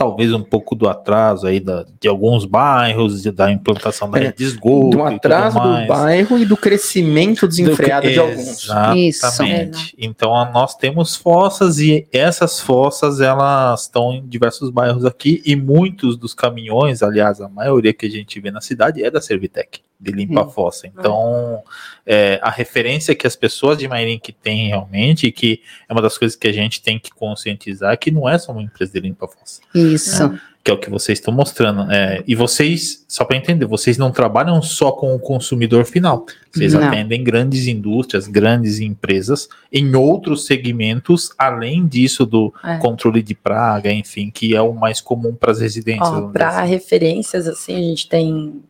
[0.10, 4.24] talvez um pouco do atraso aí da, de alguns bairros, de- da implantação da É,
[4.26, 8.68] rede de esgoto do e atraso do bairro e do crescimento desenfreado de alguns.
[8.96, 9.78] Exatamente.
[9.88, 9.96] Isso.
[9.98, 15.56] Então a- nós temos fossas e essas fossas elas estão em diversos bairros aqui e
[15.56, 19.80] muitos dos caminhões, aliás, a maioria que a gente vê na cidade é da Servitec,
[20.04, 20.50] de limpa Hum.
[20.50, 20.86] fossa.
[20.88, 21.64] Então
[22.06, 26.36] é, a referência que as pessoas de Mairink têm realmente, que é uma das coisas
[26.36, 29.62] que a gente tem que conscientizar, que não é só uma empresa de limpa fossa.
[29.74, 30.38] Isso.
[30.66, 31.92] que é o que vocês estão mostrando.
[31.92, 36.26] É, e vocês, só para entender, vocês não trabalham só com o consumidor final.
[36.54, 36.82] Vocês Não.
[36.88, 42.78] atendem grandes indústrias, grandes empresas em outros segmentos, além disso do É.
[42.78, 46.32] controle de praga, enfim, que é o mais comum para as residências.
[46.32, 46.70] Para assim.
[46.70, 48.64] referências, assim, a gente tem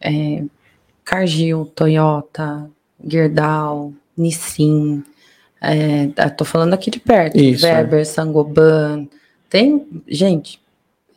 [0.00, 0.42] é,
[1.06, 2.68] Cargill, Toyota,
[3.08, 5.02] Gerdau, Nissin.
[5.62, 7.38] É, tá- tô falando aqui de perto.
[7.38, 7.76] Isso, é.
[7.76, 9.06] Weber, Sangoban.
[9.48, 10.60] Tem, gente,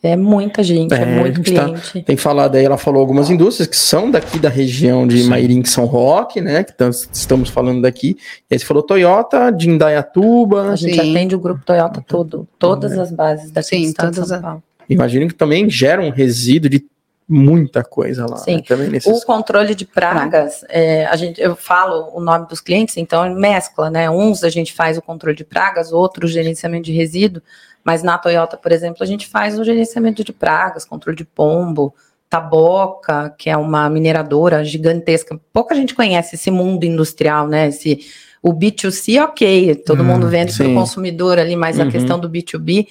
[0.04, 2.04] é muita gente, é, É, a muito gente tá- cliente.
[2.04, 5.24] Tem falado aí, ela falou algumas indústrias que são daqui da região de.
[5.24, 6.64] Mairim, São Roque, né?
[6.64, 8.16] Que tam- estamos falando daqui.
[8.50, 10.70] E aí você falou Toyota, de Indaiatuba.
[10.72, 11.10] A gente Sim.
[11.12, 14.64] atende o grupo Toyota todo, todas as bases daqui Sim, de todas São as- Paulo.
[14.88, 16.86] Imagino que também gera um resíduo de
[17.32, 18.38] muita coisa lá.
[18.38, 18.56] Sim.
[18.56, 19.22] né, Também nesses...
[19.22, 23.92] O controle de pragas, é, a gente, eu falo o nome dos clientes, então mescla,
[23.92, 24.10] né?
[24.10, 27.42] Uns a gente faz o controle de pragas, outros o gerenciamento de resíduo,
[27.84, 31.94] mas na Toyota, por exemplo, a gente faz o gerenciamento de pragas, controle de pombo,
[32.28, 35.40] Taboca, que é uma mineradora gigantesca.
[35.54, 37.68] Pouca gente conhece esse mundo industrial, né?
[37.70, 38.00] Esse,
[38.42, 41.88] o B2C, ok, todo Hum, mundo vende para o consumidor ali, mas Uhum.
[41.88, 42.88] a questão do B2B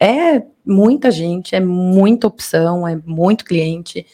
[0.00, 4.06] é muita gente, é muita opção, é muito cliente.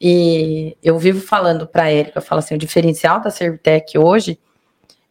[0.00, 4.38] E eu vivo falando para a eu falo assim, o diferencial da Servitec hoje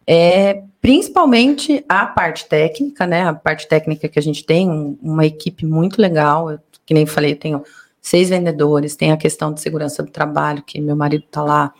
[0.07, 3.23] é principalmente a parte técnica, né?
[3.23, 7.05] A parte técnica que a gente tem, um- uma equipe muito legal, eu, que nem
[7.05, 7.63] falei, tenho
[8.01, 11.73] seis vendedores, tem a questão de segurança do trabalho, que meu marido está lá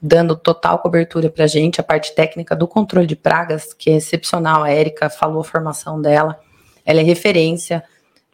[0.00, 3.96] dando total cobertura para a gente, a parte técnica do controle de pragas, que é
[3.96, 6.38] excepcional, a Érica falou a formação dela,
[6.88, 7.84] ela é referência,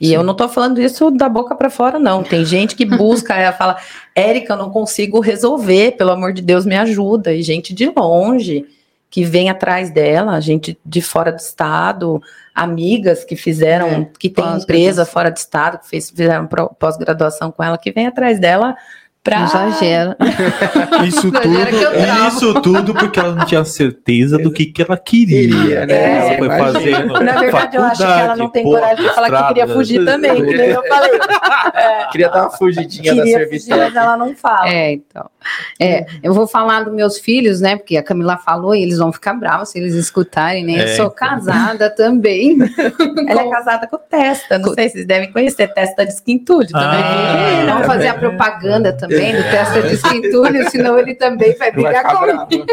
[0.01, 2.23] e eu não estou falando isso da boca para fora, não.
[2.23, 3.77] Tem gente que busca, ela fala,
[4.15, 7.33] Érica, eu não consigo resolver, pelo amor de Deus, me ajuda.
[7.33, 8.67] E gente de longe
[9.09, 12.21] que vem atrás dela, gente de fora do estado,
[12.53, 17.63] amigas que fizeram, É, que tem empresa fora do estado, que fez, fizeram pós-graduação com
[17.63, 18.77] ela, que vem atrás dela
[19.25, 20.17] para Exagera.
[21.09, 24.83] Isso Exagera que eu tudo, isso tudo porque ela não tinha certeza do que, que
[24.83, 25.49] ela queria.
[25.49, 25.95] Queria, né?
[26.19, 26.73] Ela É, foi imagina.
[26.73, 29.69] fazendo Na verdade, eu acho que ela não tem pô, coragem de falar que queria
[29.69, 31.11] fugir também, que nem eu falei.
[32.13, 33.79] Queria dar uma fugidinha da Queria fugir, Servitec.
[33.81, 34.69] mas ela não fala.
[34.69, 35.31] É, então.
[35.81, 37.77] É, eu vou falar dos meus filhos, né?
[37.77, 40.75] Porque a Camila falou e eles vão ficar bravos se eles escutarem, né?
[40.79, 41.11] É, eu sou então.
[41.11, 42.57] casada também.
[43.29, 46.73] Ela é casada com o Testa, não sei se vocês devem conhecer, Testa de Esquintúdio
[46.73, 47.01] também.
[47.03, 51.71] Ah, É, vamos fazer a propaganda também do testa de esquentulho, senão ele também vai
[51.73, 52.47] brigar comigo.
[52.47, 52.67] bravo.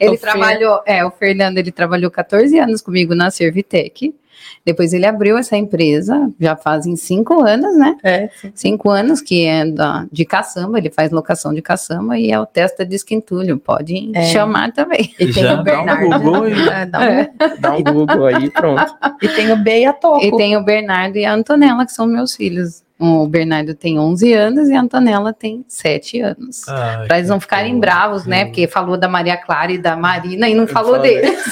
[0.00, 4.14] Ele O Fer- trabalhou, é, o Fernando, ele trabalhou 14 anos comigo na Servitec.
[4.64, 7.96] Depois ele abriu essa empresa, já fazem cinco anos, né?
[8.02, 8.52] É, sim.
[8.54, 12.46] Cinco anos que é da, de caçamba, ele faz locação de caçamba e é o
[12.46, 14.22] testa de esquentulho, pode É.
[14.24, 15.12] chamar também.
[15.18, 16.20] E tem Já o dá um Bernardo.
[16.20, 17.30] Google e- É, dá um- É.
[17.58, 18.94] Dá um Google aí, pronto.
[19.20, 20.24] E tem o B e a Toco.
[20.24, 22.82] E tem o Bernardo e a Antonella, que são meus filhos.
[23.04, 26.68] O Bernardo tem 11 anos e a Antonella tem 7 anos.
[26.68, 28.44] Ai, Pra eles não ficarem bravos, né?
[28.44, 31.20] Porque falou da Maria Clara e da Marina e não falou falei.
[31.20, 31.44] deles.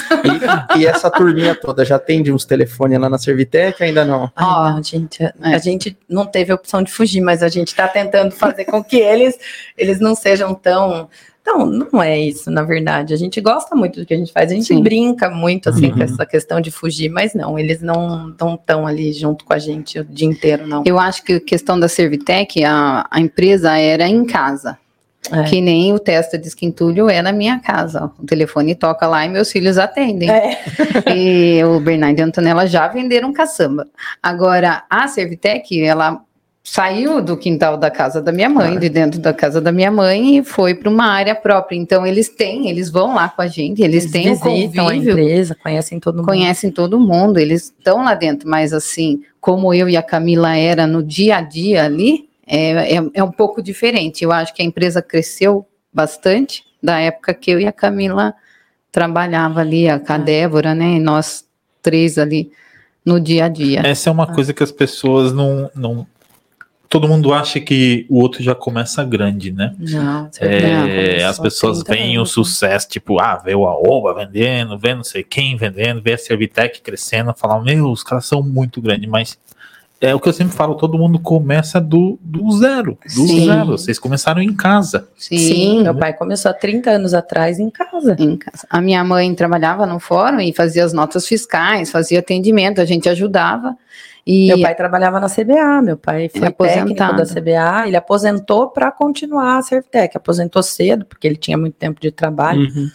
[0.75, 3.83] E, e essa turminha toda já atende uns telefones lá na Servitec?
[3.83, 4.31] Ainda não.
[4.33, 5.55] Ó, não, gente, a, é.
[5.55, 8.81] a gente não teve a opção de fugir, mas a gente está tentando fazer com
[8.81, 9.37] que eles,
[9.77, 11.09] eles não sejam tão.
[11.45, 13.13] Não, não é isso, na verdade.
[13.13, 14.81] A gente gosta muito do que a gente faz, a gente Sim.
[14.83, 15.97] brinca muito assim Uhum.
[15.97, 19.99] com essa questão de fugir, mas não, eles não estão ali junto com a gente
[19.99, 20.83] o dia inteiro, não.
[20.85, 24.77] Eu acho que a questão da Servitec, a, a empresa era em casa.
[25.31, 25.43] É.
[25.43, 28.11] Que nem o testa de esquentulho é na minha casa.
[28.19, 30.29] O telefone toca lá e meus filhos atendem.
[30.29, 30.59] É.
[31.15, 33.87] E o Bernardo e a Antonella já venderam caçamba.
[34.21, 36.21] Agora, a Servitec, ela
[36.71, 40.37] saiu do quintal da casa da minha mãe, de dentro da casa da minha mãe,
[40.37, 41.75] e foi para uma área própria.
[41.75, 45.11] Então, eles têm, eles vão lá com a gente, eles, têm o visitam a convívio,
[45.11, 46.25] empresa, conhecem todo mundo.
[46.25, 50.87] conhecem todo mundo, eles estão lá dentro, mas assim, como eu e a Camila era
[50.87, 54.23] no dia a dia ali, é, é, é um pouco diferente.
[54.23, 58.33] Eu acho que a empresa cresceu bastante da época que eu e a Camila
[58.93, 60.19] trabalhava ali, a, com a É.
[60.19, 60.95] Débora, né?
[60.95, 61.43] E nós
[61.81, 62.49] três ali
[63.05, 63.81] no dia a dia.
[63.83, 66.07] Essa é uma coisa que as pessoas não, não.
[66.91, 69.73] Todo mundo acha que o outro já começa grande, né?
[69.79, 74.77] Não, É, não, as pessoas 30 veem o sucesso, tipo, ah, vê o Aoba vendendo,
[74.77, 78.81] vê não sei quem vendendo, vê a Servitec crescendo, falam, meu, os caras são muito
[78.81, 79.39] grandes, mas
[80.01, 83.45] é o que eu sempre falo, todo mundo começa do, do zero, do Sim.
[83.45, 83.67] zero.
[83.67, 85.07] Vocês começaram em casa.
[85.15, 88.17] Sim, meu pai começou há 30 anos atrás em casa.
[88.19, 88.67] Em casa.
[88.69, 93.07] A minha mãe trabalhava no fórum e fazia as notas fiscais, fazia atendimento, a gente
[93.07, 93.77] ajudava.
[94.25, 97.17] E Meu pai trabalhava na CBA, meu pai foi aposentado.
[97.17, 101.99] da CBA, ele aposentou para continuar a Servitec, aposentou cedo, porque ele tinha muito tempo
[101.99, 102.89] de trabalho, Uhum.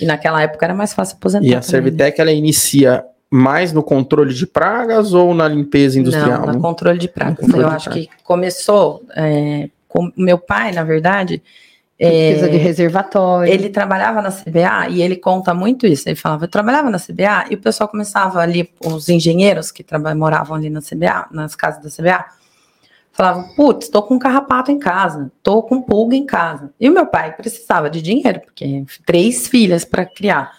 [0.00, 1.44] e naquela época era mais fácil aposentar.
[1.46, 1.62] E a né?
[1.62, 6.46] Servitec, ela inicia mais no controle de pragas ou na limpeza industrial?
[6.46, 7.38] Não, no controle de pragas.
[7.38, 8.06] controle Eu de acho pragas.
[8.06, 11.42] que começou é, com meu pai, na verdade.
[12.02, 13.52] Limpeza é, de reservatório.
[13.52, 16.08] ele trabalhava na CBA e ele conta muito isso.
[16.08, 19.84] Ele falava, eu trabalhava na CBA e o pessoal começava ali, os engenheiros que
[20.16, 22.24] moravam ali na CBA, nas casas da CBA,
[23.12, 26.72] falavam, putz, tô com um carrapato em casa, tô com pulga em casa.
[26.80, 30.50] E o meu pai precisava de dinheiro, porque três filhas para criar.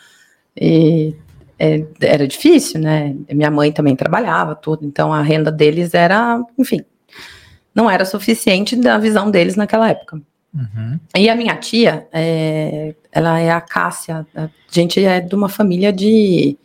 [0.55, 1.15] E
[1.59, 3.15] é, era difícil, né?
[3.31, 6.85] Minha mãe também trabalhava, tudo, então a renda deles era, enfim,
[7.73, 10.21] não era suficiente da visão deles naquela época.
[10.53, 10.99] Uhum.
[11.15, 14.25] E a minha tia, é, ela é a Cássia.
[14.35, 16.57] A gente é de uma família de,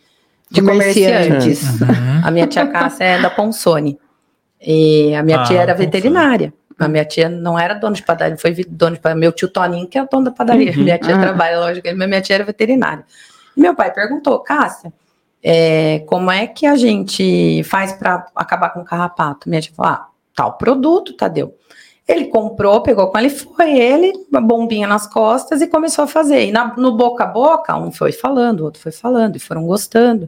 [0.51, 1.27] de Comerciante.
[1.29, 1.81] comerciantes.
[1.81, 2.21] Uhum.
[2.23, 3.97] A minha tia Cássia é da Ponsone.
[4.61, 6.53] E a minha Ah, tia era veterinária.
[6.77, 9.19] A minha tia não era dona de padaria, foi dona de padaria.
[9.19, 10.71] Meu tio Toninho, que é o dono da padaria.
[10.71, 10.83] Uhum.
[10.83, 11.19] Minha tia Ah.
[11.19, 13.03] trabalha, lógico, mas minha tia era veterinária.
[13.57, 14.93] E meu pai perguntou, Cássia,
[15.43, 19.49] é, como é que a gente faz para acabar com o carrapato?
[19.49, 21.55] Minha tia falou, ah, tal produto, Tadeu.
[22.11, 26.47] Ele comprou, pegou com ele, foi ele, uma bombinha nas costas e começou a fazer.
[26.47, 29.63] E na- no boca a boca, um foi falando, o outro foi falando, e foram
[29.67, 30.27] gostando.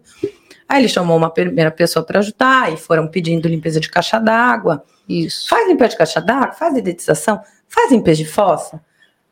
[0.69, 4.83] Aí ele chamou uma primeira pessoa para ajudar, e foram pedindo limpeza de caixa d'água.
[5.09, 5.49] Isso.
[5.49, 8.79] Faz limpeza de caixa d'água, faz dedetização, faz limpeza de fossa.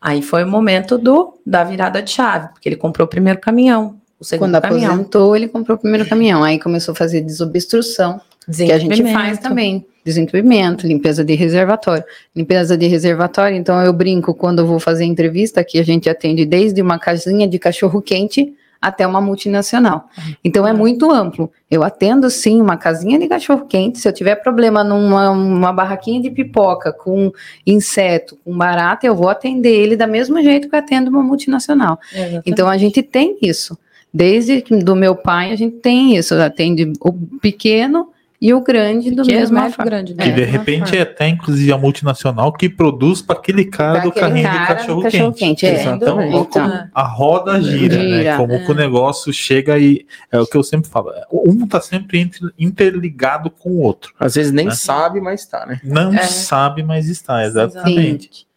[0.01, 3.95] Aí foi o momento do, da virada de chave, porque ele comprou o primeiro caminhão,
[4.19, 4.93] o segundo Quando caminhão.
[4.93, 6.43] aposentou, ele comprou o primeiro caminhão.
[6.43, 8.19] Aí começou a fazer desobstrução,
[8.65, 9.85] que a gente faz também.
[10.09, 12.03] Desentupimento, limpeza de reservatório.
[12.35, 16.47] Limpeza de reservatório, então eu brinco quando eu vou fazer entrevista que a gente atende
[16.47, 20.09] desde uma casinha de cachorro quente até uma multinacional.
[20.43, 21.51] Então é muito amplo.
[21.69, 23.99] Eu atendo sim uma casinha de cachorro quente.
[23.99, 27.31] Se eu tiver problema numa uma barraquinha de pipoca com
[27.67, 31.99] inseto, com barata, eu vou atender ele da mesma jeito que eu atendo uma multinacional.
[32.47, 33.77] Então a gente tem isso.
[34.11, 36.33] Desde que do meu pai a gente tem isso.
[36.33, 38.07] Atende o pequeno
[38.41, 39.83] e o grande do que é mesmo forma.
[39.85, 40.13] grande.
[40.13, 44.27] Que de repente é até inclusive a multinacional que produz para aquele cara do Pra
[44.27, 45.61] aquele carrinho de cara do cachorro, cachorro quente.
[45.61, 45.83] quente, é.
[45.93, 46.87] Então, Então.
[46.93, 48.03] a roda gira, né?
[48.17, 51.11] Gira, Como que o negócio chega e é o que eu sempre falo.
[51.31, 54.13] Um tá sempre entre- interligado com o outro.
[54.19, 54.71] Às vezes nem Né?
[54.75, 55.81] sabe, mas tá, né?
[55.83, 56.23] Não É.
[56.23, 58.47] sabe, mas está, exatamente.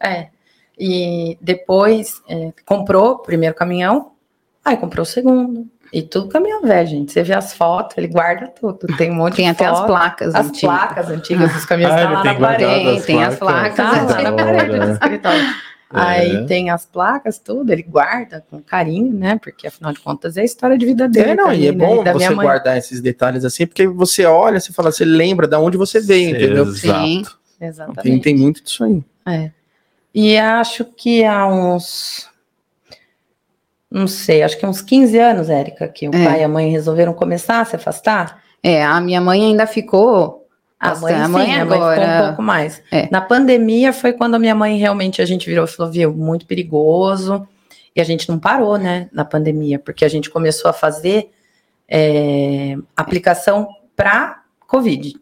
[0.00, 0.28] É.
[0.78, 4.12] E depois é, comprou o primeiro caminhão,
[4.64, 5.66] aí comprou o segundo.
[5.94, 7.12] E tudo caminhão velho, gente.
[7.12, 8.78] Você vê as fotos, ele guarda tudo.
[8.98, 9.86] Tem um monte Tem de até as foto.
[9.86, 10.34] placas.
[10.34, 10.76] As antigas.
[10.76, 12.84] placas antigas dos caminhões Ah, estão ele lá tem na parede.
[12.84, 13.76] Tem, tem as placas.
[13.76, 15.40] Tá lá na parede do escritório.
[15.40, 16.00] É.
[16.00, 19.38] Aí tem as placas, tudo, ele guarda com carinho, né?
[19.40, 21.30] Porque afinal de contas é a história de vida dele.
[21.30, 21.86] É, não, e é né?
[21.86, 25.54] bom minha você guardar esses detalhes assim, porque você olha, você fala, você lembra de
[25.54, 26.64] onde você veio, entendeu?
[26.64, 27.06] Exato.
[27.06, 27.22] Sim.
[27.60, 28.02] Exatamente.
[28.02, 29.04] Tem, tem muito disso aí.
[29.24, 29.50] É.
[30.12, 32.28] E acho que há uns.
[33.94, 36.24] Não sei, acho que uns 15 anos, Érica, que o É.
[36.24, 38.42] pai e a mãe resolveram começar a se afastar.
[38.60, 40.48] É, a minha mãe ainda ficou.
[40.80, 42.22] A mãe, bastante- sim, a mãe ficou um agora.
[42.26, 42.82] pouco mais.
[42.90, 43.08] É.
[43.10, 46.44] Na pandemia foi quando a minha mãe realmente a gente virou e falou, viu, muito
[46.44, 47.46] perigoso.
[47.94, 51.30] E a gente não parou, né, na pandemia, porque a gente começou a fazer
[51.88, 55.14] é, aplicação para Covid.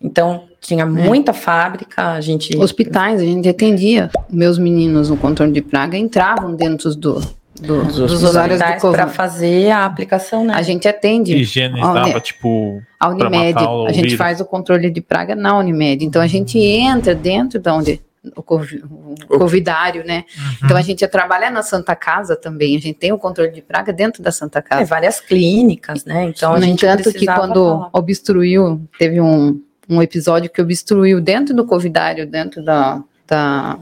[0.00, 2.56] Então, tinha muita fábrica, a gente.
[2.56, 4.08] Hospitais, a gente atendia.
[4.30, 7.20] Meus meninos no controle de praga entravam dentro do,
[7.60, 9.16] do- Dos dos dos usuários do hospitais para Covid.
[9.16, 10.54] fazer a aplicação, né?
[10.54, 11.34] A gente atende.
[11.36, 15.56] Higienizava, Olha, tipo, A Unimed, matar o a gente faz o controle de praga na
[15.58, 16.04] Unimed.
[16.04, 18.00] Então a gente entra dentro da onde
[18.36, 18.82] o, covi-
[19.30, 20.24] o covidário, né?
[20.62, 22.76] Então a gente trabalha na Santa Casa também.
[22.76, 24.84] A gente tem o controle de praga dentro da Santa É, Casa.
[24.84, 26.24] várias clínicas, né?
[26.24, 27.90] Então a no gente entanto, que quando falar.
[27.94, 33.78] obstruiu, teve um, um episódio que obstruiu dentro do covidário, dentro da, da,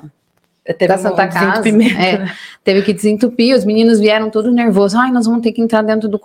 [0.75, 2.33] teve da um Santa Casa, desentupimento, é, né?
[2.65, 6.09] teve que desentupir, os meninos vieram todos nervosos, ai, nós vamos ter que entrar dentro
[6.09, 6.19] do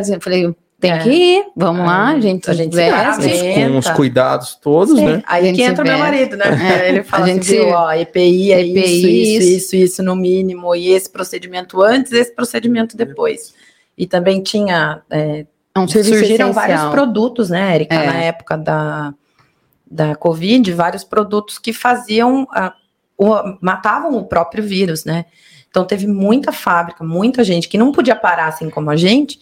[0.00, 0.98] dizer, eu falei, tem É.
[0.98, 3.22] que ir, vamos É, lá, gente, a gente veste.
[3.22, 5.22] se Com os cuidados todos, Sim, né?
[5.26, 6.44] Aí A gente que entra meu marido, né?
[6.84, 9.56] É, Ele fala a assim, gente se- viu, ó, EPI é EPI, isso, isso, isso.
[9.56, 13.54] isso, isso no mínimo, e esse procedimento antes, esse procedimento depois.
[13.96, 16.92] E também tinha, é, É um serviço surgiram vários essencial.
[16.92, 18.06] produtos, né, Erika, É.
[18.06, 19.14] na época da,
[19.90, 22.74] da Covid, vários produtos que faziam, a-
[23.18, 25.24] o- matavam o próprio vírus, né?
[25.70, 29.38] Então teve muita fábrica, muita gente que não podia parar assim como a gente,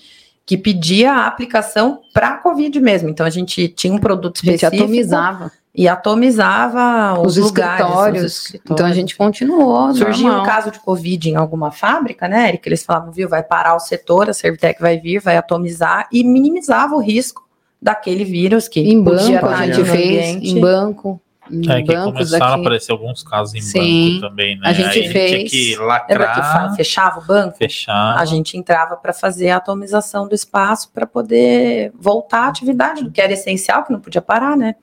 [0.47, 3.09] que pedia a aplicação para Covid mesmo.
[3.09, 7.81] Então a gente tinha um produto A gente específico atomizava e atomizava os, os, lugares,
[7.81, 8.25] escritórios.
[8.25, 8.71] os escritórios.
[8.71, 9.95] Então a gente continuou.
[9.95, 10.47] Surgiu um normal.
[10.47, 12.69] caso de Covid em alguma fábrica, né, Eric?
[12.69, 16.95] Eles falavam, viu, vai parar o setor, a Servitec vai vir, vai atomizar e minimizava
[16.95, 17.43] o risco
[17.81, 20.49] daquele vírus que Em banco, a gente fez, ambiente.
[20.51, 21.21] em banco.
[21.51, 22.61] Em É que bancos começaram a aqui.
[22.61, 24.15] aparecer alguns casos em Sim.
[24.21, 24.63] banco também, né?
[24.69, 25.31] A gente Aí fez.
[25.31, 27.57] tinha que Lembra que lacrar, fechava o banco?
[27.59, 28.17] fechar.
[28.19, 33.11] A gente entrava para fazer a atomização do espaço para poder voltar à atividade, do
[33.11, 34.75] que era essencial, que não podia parar, né?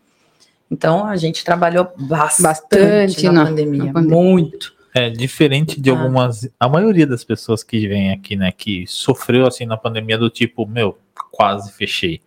[0.69, 4.15] Então a gente trabalhou bastante, Bastante na, na- pandemia, na pandemia.
[4.17, 4.73] muito.
[4.93, 6.49] É diferente de algumas.
[6.59, 10.65] A maioria das pessoas que vêm aqui, né, que sofreu assim na pandemia, do tipo,
[10.67, 10.97] meu,
[11.31, 12.21] quase fechei.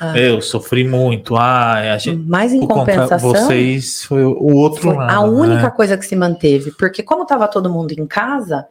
[0.00, 0.18] Ah.
[0.18, 1.36] Eu sofri muito.
[1.36, 2.22] Ah, a gente.
[2.26, 5.12] Mas em compensação, vocês foi o outro foi lado.
[5.12, 5.70] a única né?
[5.70, 8.66] coisa que se manteve, porque como estava todo mundo em casa,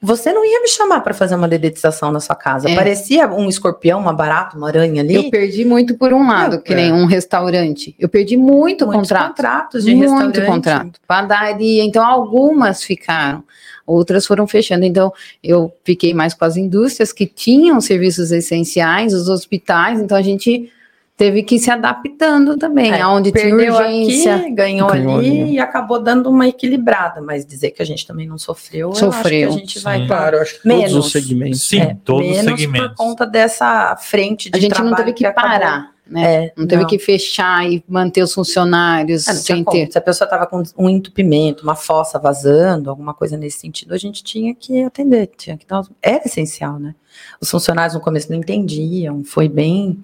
[0.00, 2.68] você não ia me chamar para fazer uma dedetização na sua casa.
[2.68, 2.74] É.
[2.74, 5.14] Parecia um escorpião, uma barata, uma aranha ali.
[5.14, 6.76] Eu perdi muito por um lado, Não, que é.
[6.76, 7.96] nem um restaurante.
[7.98, 9.28] Eu perdi muito Muitos contrato.
[9.28, 10.46] contratos de muito restaurante.
[10.46, 11.00] contrato.
[11.06, 13.42] Padaria, então algumas ficaram,
[13.86, 14.84] outras foram fechando.
[14.84, 15.12] Então
[15.42, 20.70] eu fiquei mais com as indústrias que tinham serviços essenciais, os hospitais, então a gente
[21.16, 24.36] teve que ir se adaptando também, É, aonde tinha urgência.
[24.36, 25.52] aqui, ganhou, Ganhou ali ali.
[25.52, 28.98] e acabou dando uma equilibrada, mas dizer que a gente também não sofreu, eu acho
[28.98, 30.06] que Sofreu, a gente vai sim.
[30.06, 30.94] Claro, acho que todos Menos.
[31.06, 31.62] os segmentos.
[31.62, 32.88] Sim, é, todos os menos segmentos.
[32.88, 35.50] por conta dessa frente de A gente não teve que acabou.
[35.50, 36.44] parar, né?
[36.46, 36.88] É, Não teve não.
[36.88, 39.76] que fechar e manter os funcionários É, sem como.
[39.76, 39.90] ter.
[39.90, 43.98] Se a pessoa estava com um entupimento, uma fossa vazando, alguma coisa nesse sentido, a
[43.98, 45.82] gente tinha que atender, tinha que dar.
[46.02, 46.94] Era essencial, né?
[47.40, 49.98] Os funcionários no começo não entendiam, foi bem.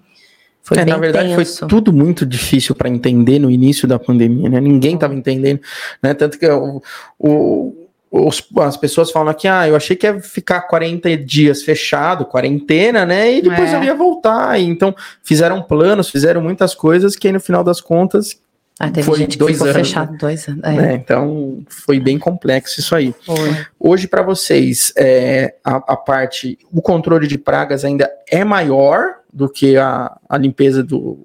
[0.64, 1.59] Foi É, bem na verdade, tenso.
[1.61, 4.61] foi tudo muito difícil para entender no início da pandemia, né?
[4.61, 5.61] Ninguém estava entendendo,
[6.00, 6.14] né?
[6.14, 6.80] Tanto que o,
[7.18, 7.81] o-
[8.12, 13.06] os- as pessoas falam aqui, ah, eu achei que ia ficar 40 dias fechado, quarentena,
[13.06, 13.32] né?
[13.32, 13.76] E depois É.
[13.76, 14.60] eu ia voltar.
[14.60, 18.38] E, então, fizeram planos, fizeram muitas coisas que aí, no final das contas,
[18.78, 20.62] Ah, teve foi gente que dois ficou anos, fechado dois anos.
[20.64, 20.94] É, né?
[20.94, 23.14] Então, foi bem complexo isso aí.
[23.24, 23.56] foi.
[23.78, 29.48] Hoje, para vocês, é, a, a parte, o controle de pragas ainda é maior do
[29.48, 31.18] que a, a limpeza do,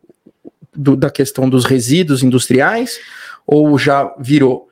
[0.73, 2.99] do- da questão dos resíduos industriais?
[3.45, 4.66] Ou já virou?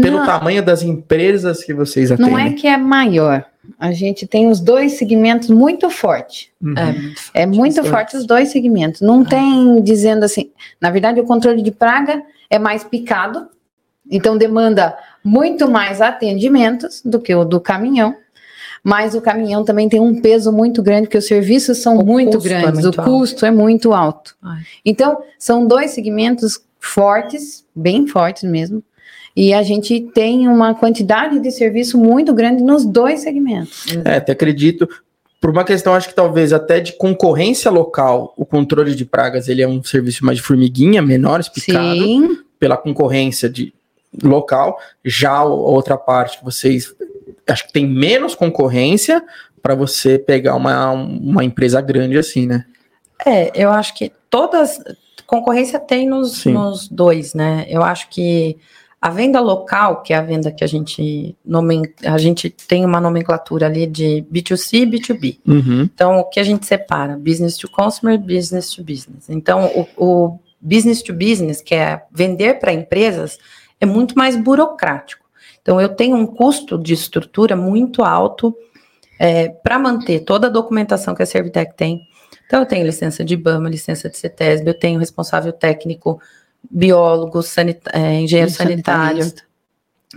[0.00, 2.32] Pelo Não, tamanho das empresas que vocês atendem?
[2.32, 3.44] não é que é maior.
[3.78, 6.48] A gente tem os dois segmentos muito fortes.
[6.62, 6.74] Uhum.
[6.74, 8.22] É, muito É forte muito os forte dois.
[8.22, 9.00] os dois segmentos.
[9.02, 10.50] Não tem dizendo assim.
[10.80, 13.46] Na verdade, o controle de praga é mais picado,
[14.10, 18.16] então demanda muito mais atendimentos do que o do caminhão.
[18.82, 22.36] Mas o caminhão também tem um peso muito grande, porque os serviços são O muito
[22.36, 23.10] é grandes, muito o alto.
[23.10, 24.36] custo é muito alto.
[24.42, 24.60] Ai.
[24.84, 28.82] Então, são dois segmentos fortes, bem fortes mesmo.
[29.36, 33.86] E a gente tem uma quantidade de serviço muito grande nos dois segmentos.
[34.04, 34.88] É, até acredito.
[35.40, 39.60] Por uma questão, acho que talvez até de concorrência local, o controle de pragas ele
[39.60, 42.02] é um serviço mais de formiguinha, menor, explicado.
[42.02, 43.74] Sim, pela concorrência de
[44.22, 44.78] local.
[45.04, 46.94] Já a outra parte vocês
[47.46, 49.22] acho que tem menos concorrência
[49.62, 52.64] para você pegar uma, uma empresa grande assim, né?
[53.24, 54.80] É, eu acho que todas.
[55.26, 56.52] Concorrência tem nos, Sim.
[56.52, 57.64] nos dois, né?
[57.68, 58.58] Eu acho que
[59.04, 62.98] a venda local, que é a venda que a gente, nomen, a gente tem uma
[62.98, 65.40] nomenclatura ali de B2C e B2B.
[65.46, 65.82] Uhum.
[65.82, 67.14] Então, o que a gente separa?
[67.18, 69.28] Business to consumer, business to business.
[69.28, 73.38] Então, o, o business to business, que é vender para empresas,
[73.78, 75.26] é muito mais burocrático.
[75.60, 78.56] Então, eu tenho um custo de estrutura muito alto
[79.62, 82.00] para manter toda a documentação que a Servitec tem.
[82.46, 86.18] Então, eu tenho licença de IBAMA, licença de CETESB, eu tenho responsável técnico,
[86.70, 89.32] biólogo, sanita- eh, engenheiro sanitário,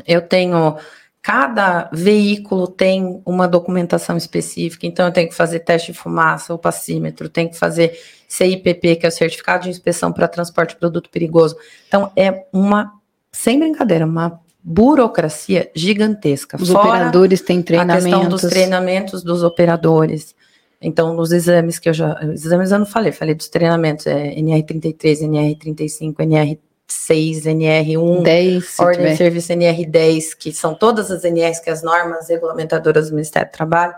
[0.05, 0.77] eu tenho
[1.21, 6.57] cada veículo tem uma documentação específica, então eu tenho que fazer teste de fumaça, o
[6.57, 11.09] passímetro, tenho que fazer CIPP, que é o certificado de inspeção para transporte de produto
[11.09, 11.57] perigoso.
[11.87, 12.93] Então é uma
[13.31, 16.57] sem brincadeira, uma burocracia gigantesca.
[16.61, 18.03] os Fora operadores têm a treinamentos.
[18.05, 20.33] questão dos treinamentos dos operadores.
[20.81, 22.19] Então, nos exames que eu já.
[22.33, 29.11] Exames eu não falei, falei dos treinamentos, é NR33, NR35, NR6, NR1, 10, se Ordem
[29.11, 33.53] de Serviço NR10, que são todas as NRs, que as normas regulamentadoras do Ministério do
[33.53, 33.95] Trabalho,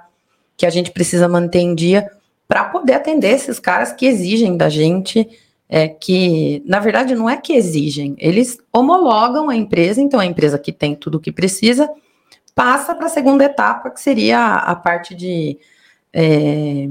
[0.55, 2.09] que a gente precisa manter em dia
[2.47, 5.29] para poder atender esses caras que exigem da gente,
[5.67, 10.57] é, que, na verdade, não é que exigem, eles homologam a empresa, então a empresa
[10.57, 11.87] que tem tudo o que precisa
[12.55, 15.57] passa para a segunda etapa, que seria a, a parte de.
[16.13, 16.87] É,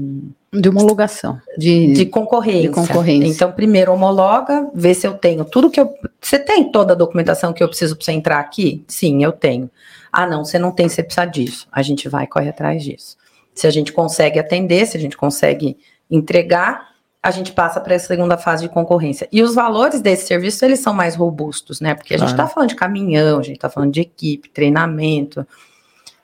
[0.51, 1.39] De homologação.
[1.57, 2.69] De, de concorrência.
[2.69, 3.27] de concorrência.
[3.27, 5.93] Então, primeiro homologa, vê se eu tenho tudo que eu.
[6.21, 8.83] Você tem toda a documentação que eu preciso para você entrar aqui?
[8.87, 9.69] Sim, eu tenho.
[10.11, 11.67] Ah, não, você não tem, você precisa disso.
[11.71, 13.17] A gente vai e corre atrás disso.
[13.53, 15.77] Se a gente consegue atender, se a gente consegue
[16.09, 16.89] entregar,
[17.21, 19.27] a gente passa para a segunda fase de concorrência.
[19.31, 21.93] E os valores desse serviço, eles são mais robustos, né?
[21.93, 25.45] Porque a gente está falando de caminhão, a gente está falando de equipe, treinamento,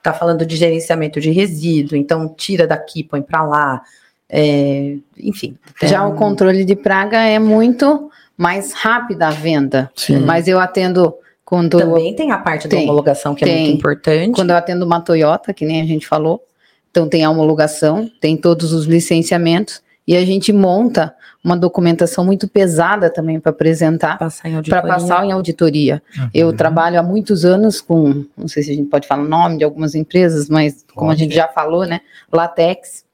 [0.06, 3.82] está falando de gerenciamento de resíduo, então tira daqui, põe para lá.
[4.28, 5.56] é, enfim.
[5.82, 9.90] Já é o controle de praga é muito mais rápida a venda.
[9.94, 10.18] Sim.
[10.20, 13.60] Mas eu atendo quando Também tem a parte da Tem, homologação que é tem.
[13.66, 14.34] muito importante.
[14.34, 16.42] quando eu atendo uma Toyota, que nem a gente falou.
[16.90, 21.14] Então tem a homologação, tem todos os licenciamentos e a gente monta
[21.46, 26.02] uma documentação muito pesada também para apresentar para passar em auditoria.
[26.34, 29.58] Eu trabalho há muitos anos com, não sei se a gente pode falar o nome
[29.58, 32.00] de algumas empresas, mas como a gente já falou, né?
[32.32, 33.04] Latex.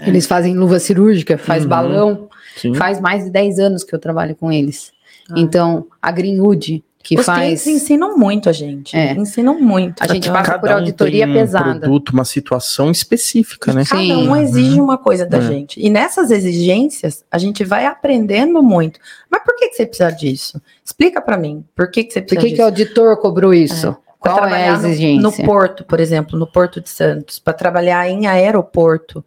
[0.00, 1.68] Eles fazem luva cirúrgica, faz Uhum.
[1.68, 2.72] balão, Sim.
[2.72, 4.90] faz mais de 10 anos que eu trabalho com eles.
[5.30, 5.34] Ah.
[5.36, 7.66] Então, a Greenwood, que Os faz.
[7.66, 8.94] ensinam muito a gente.
[8.94, 9.12] É.
[9.14, 10.02] Ensinam muito.
[10.02, 11.80] A gente passa Cada por um auditoria um pesada.
[11.80, 13.82] produto, uma situação específica, né?
[13.88, 14.28] Cada Sim.
[14.28, 15.40] um exige uma coisa da É.
[15.40, 15.80] gente.
[15.80, 19.00] E nessas exigências, a gente vai aprendendo muito.
[19.30, 20.60] Mas por que, que você precisa disso?
[20.84, 21.64] Explica pra mim.
[21.74, 22.82] Por que, que você Por precisa que, que o disso?
[22.84, 23.96] auditor cobrou isso?
[24.20, 25.22] Pra Qual é a trabalhar no- exigência?
[25.22, 29.24] No, Porto, por exemplo, no Porto de Santos, para trabalhar em aeroporto.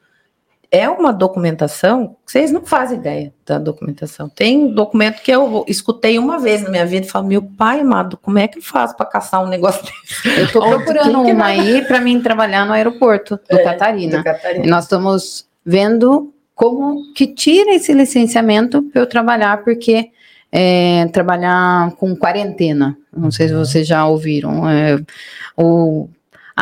[0.73, 4.29] É uma documentação vocês não fazem ideia da documentação.
[4.29, 8.17] Tem documento que eu escutei uma vez na minha vida e falo, meu pai amado,
[8.17, 9.83] como é que eu faço para caçar um negócio
[10.23, 10.39] desse?
[10.39, 14.19] Eu estou procurando uma vai- aí para mim trabalhar no aeroporto do É, Catarina.
[14.19, 14.65] do Catarina.
[14.65, 20.09] E nós estamos vendo como que tira esse licenciamento para eu trabalhar, porque
[20.53, 22.97] é, trabalhar com quarentena.
[23.11, 24.69] Não sei se vocês já ouviram.
[24.69, 24.97] é,
[25.57, 26.07] o,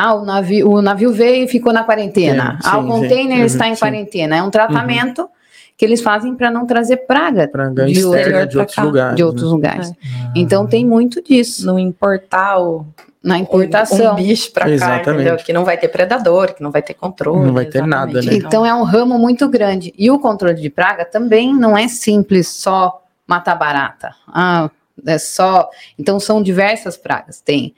[0.02, 2.58] ah, o navio, o navio veio e ficou na quarentena.
[2.62, 3.44] Sim, ah, o container sim.
[3.44, 3.80] está em Uhum, sim.
[3.80, 4.36] quarentena.
[4.36, 5.28] É um tratamento
[5.76, 9.16] que eles fazem para não trazer praga Praga De externa de outros cá, lugares.
[9.16, 9.50] de outros né?
[9.50, 9.92] lugares.
[10.34, 12.86] Então tem muito disso Não importar o,
[13.22, 14.12] na um, importação.
[14.12, 15.10] um bicho para cá, Exatamente.
[15.22, 15.36] entendeu?
[15.36, 17.46] Que não vai ter predador, que não vai ter controle.
[17.46, 18.14] Não vai ter exatamente.
[18.14, 18.34] nada, né?
[18.34, 19.92] Então é um ramo muito grande.
[19.98, 24.14] E o controle de praga também não é simples só matar barata.
[24.28, 24.70] Ah,
[25.06, 25.68] é só.
[25.98, 27.40] Então são diversas pragas.
[27.40, 27.74] Tem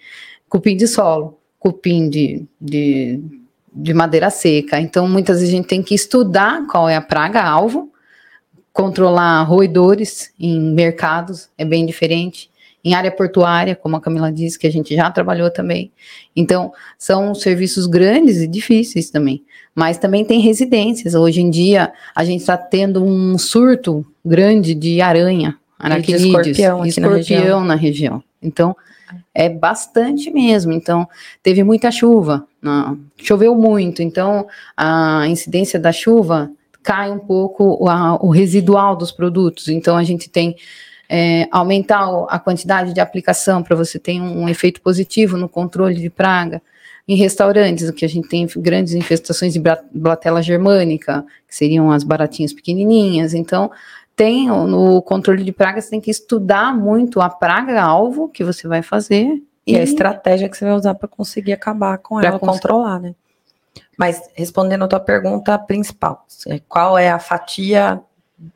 [0.49, 3.20] cupim de solo, cupim de, de,
[3.72, 4.80] de madeira seca.
[4.80, 7.88] Então muitas vezes a gente tem que estudar qual é a praga-alvo,
[8.72, 12.50] controlar roedores em mercados, é bem diferente.
[12.84, 15.92] Em área portuária, como a Camila disse, que a gente já trabalhou também.
[16.34, 19.44] Então, são serviços grandes e difíceis também.
[19.72, 21.14] Mas também tem residências.
[21.14, 26.90] Hoje em dia, a gente está tendo um surto grande de aranha, aracnídeos, escorpião e
[26.90, 27.64] aqui na escorpião região.
[27.64, 28.24] na região.
[28.42, 28.76] Então,
[29.34, 30.72] é bastante mesmo.
[30.72, 31.08] Então,
[31.42, 34.02] teve muita chuva, na- choveu muito.
[34.02, 34.46] Então,
[34.76, 36.50] a incidência da chuva
[36.82, 39.68] cai um pouco a- o residual dos produtos.
[39.68, 40.56] Então, a gente tem
[41.14, 46.08] é, aumentar a quantidade de aplicação para você ter um, efeito positivo no controle de
[46.08, 46.62] praga.
[47.06, 49.60] Em restaurantes, o que a gente tem grandes infestações de
[49.92, 53.34] blatela germânica, que seriam as baratinhas pequenininhas.
[53.34, 53.70] Então,
[54.16, 58.66] tem o- no controle de praga, você tem que estudar muito a praga-alvo que você
[58.68, 59.42] vai fazer.
[59.66, 63.14] E a estratégia que você vai usar para conseguir acabar com ela, cons- controlar, né?
[63.96, 68.00] Mas respondendo a tua pergunta principal, é, qual é a fatia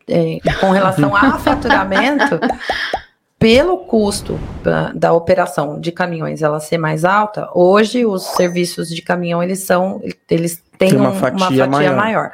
[0.09, 2.40] é, com relação a faturamento?
[3.38, 9.02] Pelo custo da, da operação de caminhões ela ser mais alta, hoje os serviços de
[9.02, 11.94] caminhão eles são eles têm Tem uma um- fatia maior.
[11.96, 12.32] maior.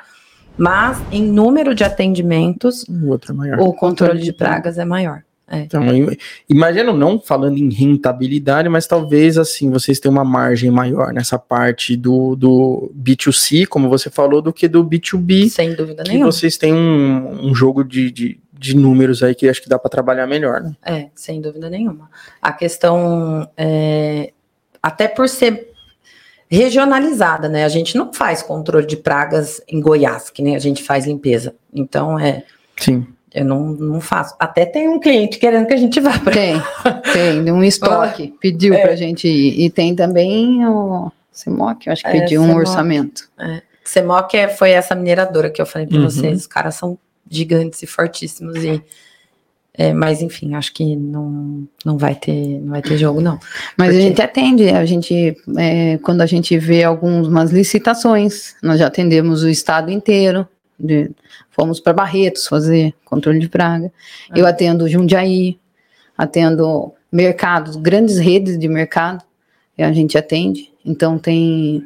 [0.57, 3.61] Mas em número de atendimentos, O outro é maior.
[3.61, 5.22] o controle de pragas é maior.
[5.55, 6.16] Então, im-
[6.48, 11.94] imagino não falando em rentabilidade, mas talvez assim vocês tenham uma margem maior nessa parte
[11.94, 16.32] do, do B2C, como você falou, do que do B2B, Sem dúvida que nenhuma.
[16.32, 19.90] vocês têm um, um jogo de, de, de números aí que acho que dá para
[19.90, 20.72] trabalhar melhor, né?
[20.82, 22.09] É, sem dúvida nenhuma.
[22.40, 24.32] A questão, é,
[24.82, 25.71] até por ser
[26.57, 27.64] regionalizada, né?
[27.64, 31.55] A gente não faz controle de pragas em Goiás, que nem a gente faz limpeza.
[31.72, 32.44] Então, é,
[32.78, 33.07] Sim.
[33.34, 34.34] eu não, não faço.
[34.38, 36.32] Até tem um cliente querendo que a gente vá para.
[36.32, 36.62] Tem,
[37.42, 38.82] tem, um estoque, pediu É.
[38.82, 39.61] pra gente ir.
[39.64, 42.61] E tem também o CEMOC, eu acho que É, pediu um CEMOC.
[42.61, 43.30] orçamento.
[43.84, 46.05] Semoc é- foi essa mineradora que eu falei para Uhum.
[46.11, 46.40] vocês.
[46.40, 46.98] Os caras são
[47.28, 48.82] gigantes e fortíssimos e
[49.74, 53.38] é, mas enfim, acho que não, não vai ter não vai ter jogo não.
[53.76, 58.78] Mas Porque- a gente atende, a gente, é, quando a gente vê algumas licitações, nós
[58.78, 60.46] já atendemos o estado inteiro,
[60.78, 61.10] de-
[61.50, 63.90] fomos para Barretos fazer controle de praga.
[64.30, 64.34] Ah.
[64.38, 65.58] Eu atendo Jundiaí,
[66.18, 69.22] atendo mercados, grandes redes de mercado,
[69.76, 70.70] e a gente atende.
[70.84, 71.82] Então tem.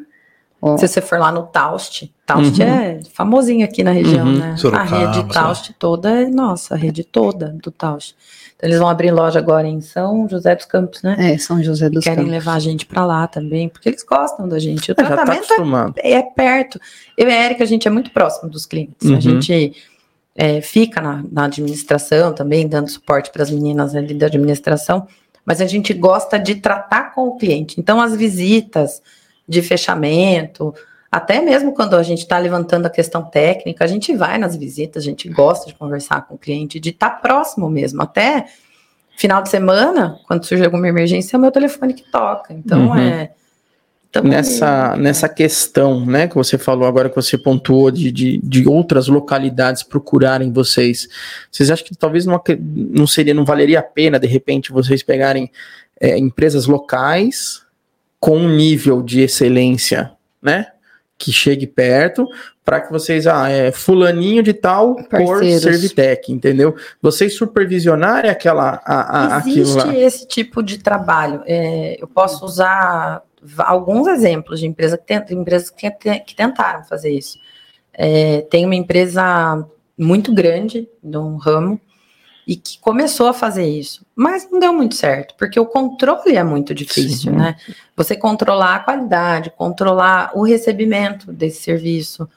[0.61, 2.67] Ó, Se você for lá no Taust, Taust Uhum.
[2.67, 4.39] é famosinho aqui na região, Uhum.
[4.39, 4.57] né?
[4.57, 8.15] Sorocaba, a rede Taust toda é nossa, a rede toda do Taust.
[8.57, 11.15] Então eles vão abrir loja agora em São José dos Campos, né?
[11.19, 12.33] é, São José dos querem Campos.
[12.33, 14.85] levar a gente pra lá também, porque eles gostam da gente.
[14.85, 15.95] O já tá tratamento acostumado.
[15.99, 16.81] é, é perto.
[17.19, 19.07] Eu e a Erika, a gente é muito próximo dos clientes.
[19.09, 19.17] Uhum.
[19.17, 19.75] A gente
[20.35, 25.07] é, fica na, na administração também, dando suporte para as meninas ali da administração,
[25.45, 27.79] mas a gente gosta de tratar com o cliente.
[27.79, 29.03] Então, as visitas
[29.49, 30.75] de fechamento,
[31.11, 35.03] Até mesmo quando a gente está levantando a questão técnica, a gente vai nas visitas,
[35.03, 38.03] a gente gosta de conversar com o cliente, de estar tá próximo mesmo.
[38.03, 38.47] Até
[39.17, 42.53] final de semana, quando surge alguma emergência, é o meu telefone que toca.
[42.53, 42.97] Então, uhum.
[42.97, 43.31] é
[44.23, 49.09] nessa, nessa questão, né, que você falou agora, que você pontuou de, de, de outras
[49.09, 51.09] localidades procurarem vocês,
[51.51, 55.51] vocês acham que talvez não, não seria, não valeria a pena, de repente, vocês pegarem
[56.01, 57.63] é, empresas locais
[58.19, 60.69] com um nível de excelência, né,
[61.19, 62.29] que chegue perto,
[62.64, 65.62] para que vocês, ah, é fulaninho de tal Parceiros.
[65.62, 66.75] por Servitec, entendeu?
[67.01, 71.43] Vocês supervisionarem aquela, a, a, Existe esse tipo de trabalho.
[71.47, 73.23] É, eu posso usar
[73.59, 77.39] alguns exemplos de empresa que tent, empresas que, que, tentaram fazer isso.
[77.93, 79.64] É, tem uma empresa
[79.97, 81.81] muito grande de um ramo
[82.47, 86.45] e que começou a fazer isso, mas não deu muito certo, porque o controle é
[86.45, 87.39] muito difícil, Sim.
[87.39, 87.57] né?
[87.97, 92.29] Você controlar a qualidade, controlar o recebimento desse serviço,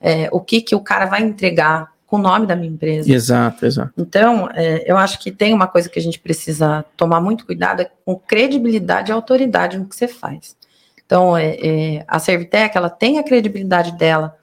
[0.00, 3.12] é, o que, que o cara vai entregar, com o nome da minha empresa.
[3.12, 3.92] Exato, exato.
[3.98, 7.82] Então, é, eu acho que tem uma coisa que a gente precisa tomar muito cuidado
[7.82, 10.56] é com credibilidade e autoridade no que você faz.
[11.04, 14.36] Então, é, é, a Servitec, ela tem a credibilidade dela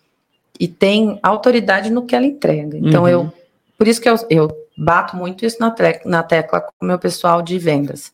[0.59, 2.77] e tem autoridade no que ela entrega.
[2.77, 3.09] Então, uhum.
[3.09, 3.33] eu,
[3.77, 6.99] por isso que eu, eu bato muito isso na, tecla, na tecla com o meu
[6.99, 8.11] pessoal de vendas.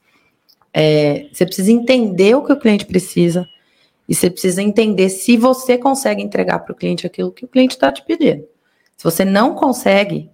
[0.73, 3.47] É, você precisa entender o que o cliente precisa
[4.07, 7.75] e você precisa entender se você consegue entregar para o cliente aquilo que o cliente
[7.75, 8.43] está te pedindo.
[8.97, 10.29] Se você não consegue,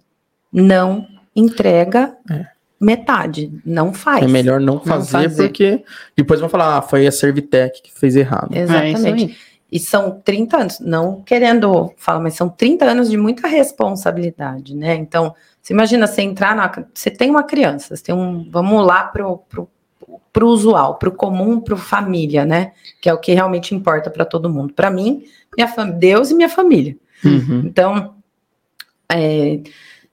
[0.52, 2.46] não entrega é.
[2.80, 4.24] metade, não faz.
[4.24, 5.42] É melhor não fazer, não fazer.
[5.42, 5.84] porque
[6.16, 8.54] depois vão falar, ah, foi a Servitec que fez errado.
[8.54, 9.32] É Exatamente.
[9.32, 14.74] É e são 30 anos, não querendo falar, mas são 30 anos de muita responsabilidade,
[14.74, 14.94] né?
[14.94, 15.34] Então,
[15.66, 16.70] você imagina você entrar na.
[16.94, 18.48] Você tem uma criança, você tem um.
[18.48, 19.68] Vamos lá pro, pro,
[20.32, 22.70] pro usual, pro comum, pro família, né?
[23.02, 24.72] Que é o que realmente importa para todo mundo.
[24.72, 25.24] Para mim,
[25.56, 25.90] minha fam...
[25.90, 26.96] Deus e minha família.
[27.24, 27.62] Uhum.
[27.64, 28.14] Então,
[29.10, 29.58] é,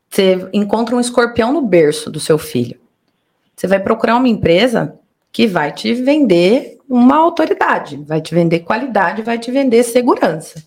[0.09, 2.79] você encontra um escorpião no berço do seu filho.
[3.55, 4.97] Você vai procurar uma empresa
[5.31, 10.63] que vai te vender uma autoridade, vai te vender qualidade, vai te vender segurança.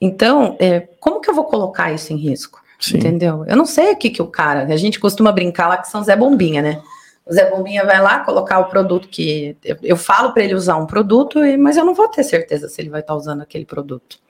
[0.00, 2.61] Então, é, como que eu vou colocar isso em risco?
[2.84, 2.98] Sim.
[2.98, 3.44] Entendeu?
[3.46, 4.64] Eu não sei o que, que o cara.
[4.64, 6.82] A gente costuma brincar lá que são Zé Bombinha, né?
[7.24, 9.56] O Zé Bombinha vai lá colocar o produto que.
[9.64, 12.80] Eu, eu falo para ele usar um produto, mas eu não vou ter certeza se
[12.80, 14.20] ele vai estar tá usando aquele produto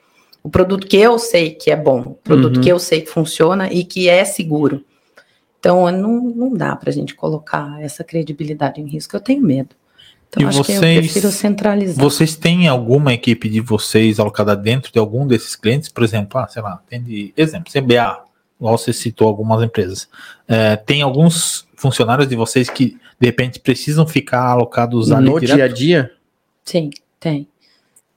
[0.43, 2.63] o produto que eu sei que é bom, o produto uhum.
[2.63, 4.85] que eu sei que funciona e que é seguro.
[5.59, 9.15] Então, não, não dá para a gente colocar essa credibilidade em risco.
[9.15, 9.77] Eu tenho medo.
[10.29, 12.03] Então, e acho vocês, que eu prefiro centralizar.
[12.05, 15.89] Vocês têm alguma equipe de vocês alocada dentro de algum desses clientes?
[15.89, 18.25] Por exemplo, ah, sei lá, tem de exemplo, CBA,
[18.63, 20.09] igual você citou algumas empresas.
[20.47, 25.57] É, tem alguns funcionários de vocês que, de repente, precisam ficar alocados ali No direto?
[25.57, 26.13] dia a dia?
[26.65, 27.49] Sim, tem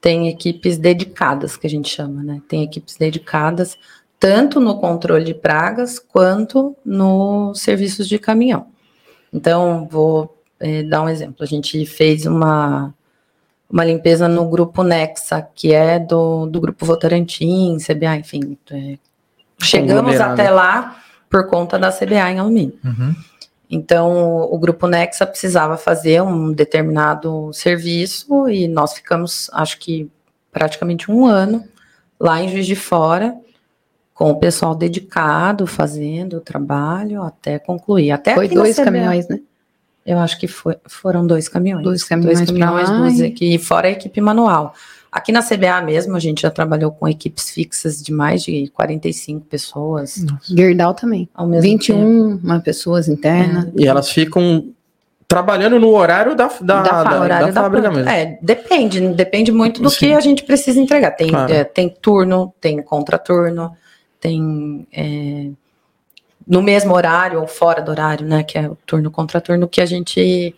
[0.06, 2.40] tem equipes dedicadas, que a gente chama, né?
[2.48, 3.76] Tem equipes dedicadas
[4.20, 8.68] tanto no controle de pragas quanto nos serviços de caminhão.
[9.34, 11.38] Então, vou é, dar um exemplo.
[11.40, 12.94] A gente fez uma,
[13.68, 18.56] uma limpeza no grupo Nexa, que é do, do grupo Votorantim, CBA, enfim.
[18.70, 19.00] É,
[19.60, 20.98] chegamos até lá
[21.30, 22.78] por conta da CBA em alumínio.
[22.84, 23.16] Uhum.
[23.70, 30.10] Então, o grupo Nexa precisava fazer um determinado serviço e nós ficamos, acho que
[30.52, 31.64] praticamente um ano
[32.20, 33.36] lá em Juiz de Fora,
[34.14, 38.12] com o pessoal dedicado, fazendo o trabalho até concluir.
[38.12, 39.40] Até foi dois caminhões, né?
[40.06, 41.84] Eu acho que foi, foram dois caminhões.
[41.84, 44.74] Dois caminhões, dois caminhões duas aqui, fora a equipe manual.
[45.16, 49.46] Aqui na CBA mesmo, a gente já trabalhou com equipes fixas de mais de 45
[49.46, 50.18] pessoas.
[50.18, 50.54] Nossa.
[50.54, 51.30] Gerdau também.
[51.34, 52.62] Ao mesmo 21 tempo.
[52.62, 53.68] pessoas internas.
[53.68, 53.70] É.
[53.78, 54.74] E elas ficam
[55.26, 58.10] trabalhando no horário da, da, da, da, horário da fábrica mesmo.
[58.10, 60.00] É, depende, depende muito do Sim.
[60.00, 61.12] que a gente precisa entregar.
[61.12, 61.54] Tem, claro.
[61.54, 63.72] é, tem turno, tem contraturno,
[64.20, 65.48] tem é,
[66.46, 68.44] no mesmo horário ou fora do horário, né?
[68.44, 70.54] Que é o turno contraturno que a gente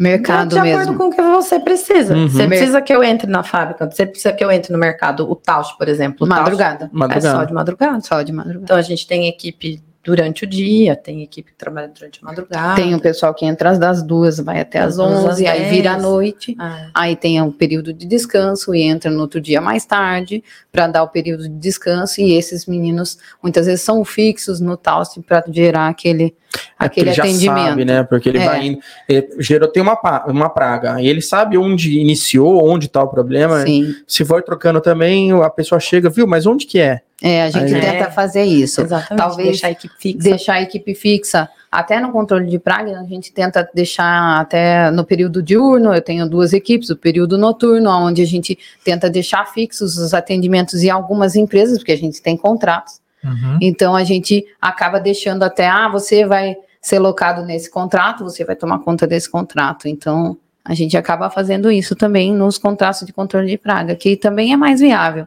[0.00, 0.80] Mercado de mesmo.
[0.80, 2.14] acordo com o que você precisa.
[2.14, 2.26] Uhum.
[2.26, 5.30] Você precisa que eu entre na fábrica, você precisa que eu entre no mercado.
[5.30, 6.26] O Tausch, por exemplo.
[6.26, 6.88] Madrugada.
[6.90, 7.28] madrugada.
[7.28, 8.00] É só de madrugada.
[8.00, 8.64] Só de madrugada.
[8.64, 12.80] Então a gente tem equipe durante o dia, tem equipe que trabalha durante a madrugada.
[12.80, 15.98] Tem o pessoal que entra às das duas, vai até às onze, aí vira à
[15.98, 16.56] noite.
[16.58, 16.88] Ah.
[16.94, 20.42] Aí tem um período de descanso e entra no outro dia mais tarde
[20.72, 22.20] para dar o período de descanso.
[22.20, 27.20] E esses meninos muitas vezes são fixos no Taust para gerar aquele, é aquele ele
[27.20, 27.68] atendimento.
[27.68, 28.02] Sabe, né?
[28.02, 28.44] Porque ele é.
[28.46, 33.02] vai indo, ele gerou tem uma, uma praga, e ele sabe onde iniciou, onde está
[33.02, 33.62] o problema.
[33.66, 33.94] Sim.
[34.06, 36.26] Se for trocando também, a pessoa chega, viu?
[36.26, 37.02] Mas onde que é?
[37.22, 38.10] É, a gente Aí- tenta É.
[38.10, 38.80] fazer isso.
[38.80, 39.18] Exatamente.
[39.18, 40.18] Talvez deixar a equipe fixa.
[40.30, 41.48] deixar a equipe fixa.
[41.70, 46.28] Até no controle de praga, a gente tenta deixar até no período diurno, eu tenho
[46.28, 51.36] duas equipes, o período noturno, onde a gente tenta deixar fixos os atendimentos em algumas
[51.36, 53.00] empresas, porque a gente tem contratos.
[53.22, 53.58] Uhum.
[53.60, 58.56] Então a gente acaba deixando até, ah, você vai ser locado nesse contrato, você vai
[58.56, 59.86] tomar conta desse contrato.
[59.86, 64.52] Então a gente acaba fazendo isso também nos contratos de controle de praga, que também
[64.52, 65.26] é mais viável.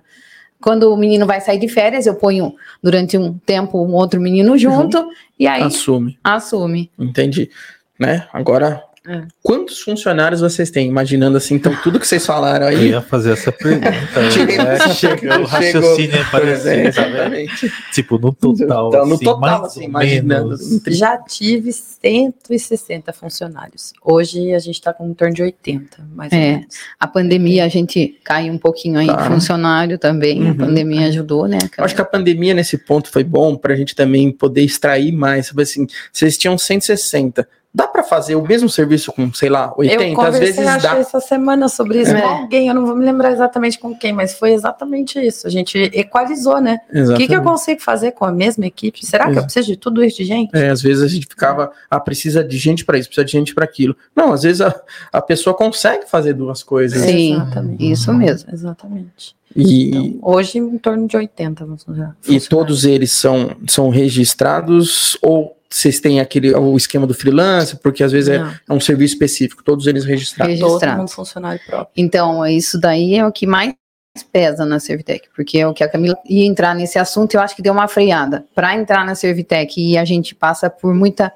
[0.64, 4.58] Quando o menino vai sair de férias, eu ponho durante um tempo um outro menino
[4.58, 6.18] junto e aí Assume.
[6.24, 6.90] assume.
[6.98, 7.50] Entendi.
[8.00, 8.26] Né?
[8.32, 9.24] Agora, É.
[9.42, 10.88] quantos funcionários vocês têm?
[10.88, 12.90] Imaginando assim, então, tudo que vocês falaram Eu aí.
[12.92, 13.92] ia fazer essa pergunta.
[14.14, 14.58] Né?
[14.64, 16.88] nessa Chegou o raciocínio É, parecido, tá vendo?
[16.88, 17.74] exatamente.
[17.92, 18.88] Tipo, no total.
[18.90, 20.48] Então, no assim, total, mais assim, ou imaginando.
[20.50, 20.82] menos.
[20.88, 23.94] Já tive 160 funcionários.
[24.02, 26.52] Hoje a gente está com em torno de 80, mais ou É.
[26.54, 26.68] menos.
[27.00, 29.26] A pandemia, a gente cai um pouquinho aí Tá.
[29.26, 30.42] em funcionário também.
[30.44, 30.52] Uhum.
[30.52, 31.58] A pandemia ajudou, né?
[31.78, 35.12] Eu acho que a pandemia nesse ponto foi bom para a gente também poder extrair
[35.12, 35.48] mais.
[35.48, 37.48] Sabe assim, vocês tinham 160.
[37.76, 40.04] Dá para fazer o mesmo serviço com, sei lá, 80?
[40.04, 40.98] eu Às vezes acho, dá.
[40.98, 42.22] essa semana sobre isso É.
[42.22, 45.48] com alguém, eu não vou me lembrar exatamente com quem, mas foi exatamente isso.
[45.48, 46.80] A gente equalizou, né?
[46.88, 47.28] O que, Exatamente.
[47.30, 49.04] que eu consigo fazer com a mesma equipe?
[49.04, 50.56] Será que eu preciso de tudo isso de gente?
[50.56, 53.56] É, às vezes a gente ficava, ah, precisa de gente para isso, precisa de gente
[53.56, 53.96] para aquilo.
[54.16, 54.74] Não, às vezes a,
[55.12, 57.02] a pessoa consegue fazer duas coisas.
[57.02, 57.92] Sim, Exatamente.
[57.92, 58.50] isso mesmo.
[58.54, 59.36] Exatamente.
[59.56, 62.16] E, Então, hoje, em torno de 80 vamos usar.
[62.28, 68.04] e todos eles são, são registrados ou vocês têm aquele o esquema do freelance, porque
[68.04, 68.36] às vezes é,
[68.70, 70.54] é um serviço específico, todos eles registrados.
[70.54, 70.80] Registrado.
[70.80, 71.92] todo mundo funcionário próprio.
[71.98, 73.74] Então, isso daí é o que mais
[74.32, 77.56] pesa na Servitec, porque é o que a Camila ia entrar nesse assunto, eu acho
[77.56, 78.46] que deu uma freada.
[78.54, 81.34] Para entrar na Servitec, e a gente passa por muita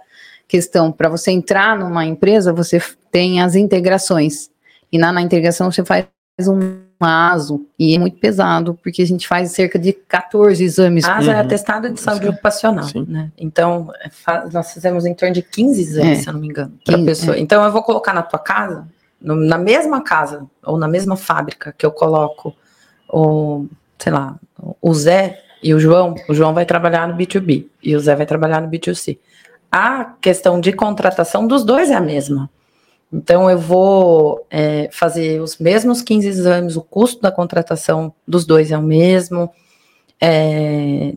[0.48, 2.80] questão, para você entrar numa empresa, você
[3.12, 4.52] tem as integrações.
[4.92, 6.06] E na, na integração você faz
[6.46, 11.06] um ASO, e é muito pesado, porque a gente faz cerca de 14 exames.
[11.06, 11.42] ASA é Uhum.
[11.42, 13.06] atestado de saúde ocupacional, Sim.
[13.08, 13.32] né?
[13.38, 14.10] Então, é
[14.52, 16.22] nós fizemos em torno de 15 exames, É.
[16.24, 17.40] se eu não me engano, para 15, pessoa.
[17.40, 18.88] Então, eu vou colocar na tua casa,
[19.22, 22.56] no- na mesma casa, ou na mesma fábrica que eu coloco
[23.10, 23.66] o,
[23.98, 24.36] sei lá,
[24.82, 28.26] o Zé e o João, o João vai trabalhar no B2B e o Zé vai
[28.26, 29.18] trabalhar no B2C.
[29.72, 32.50] A questão de contratação dos dois é a mesma.
[33.12, 38.72] Então, eu vou é, fazer os mesmos 15 exames, o custo da contratação dos dois
[38.72, 39.50] é o mesmo.
[40.20, 41.14] É,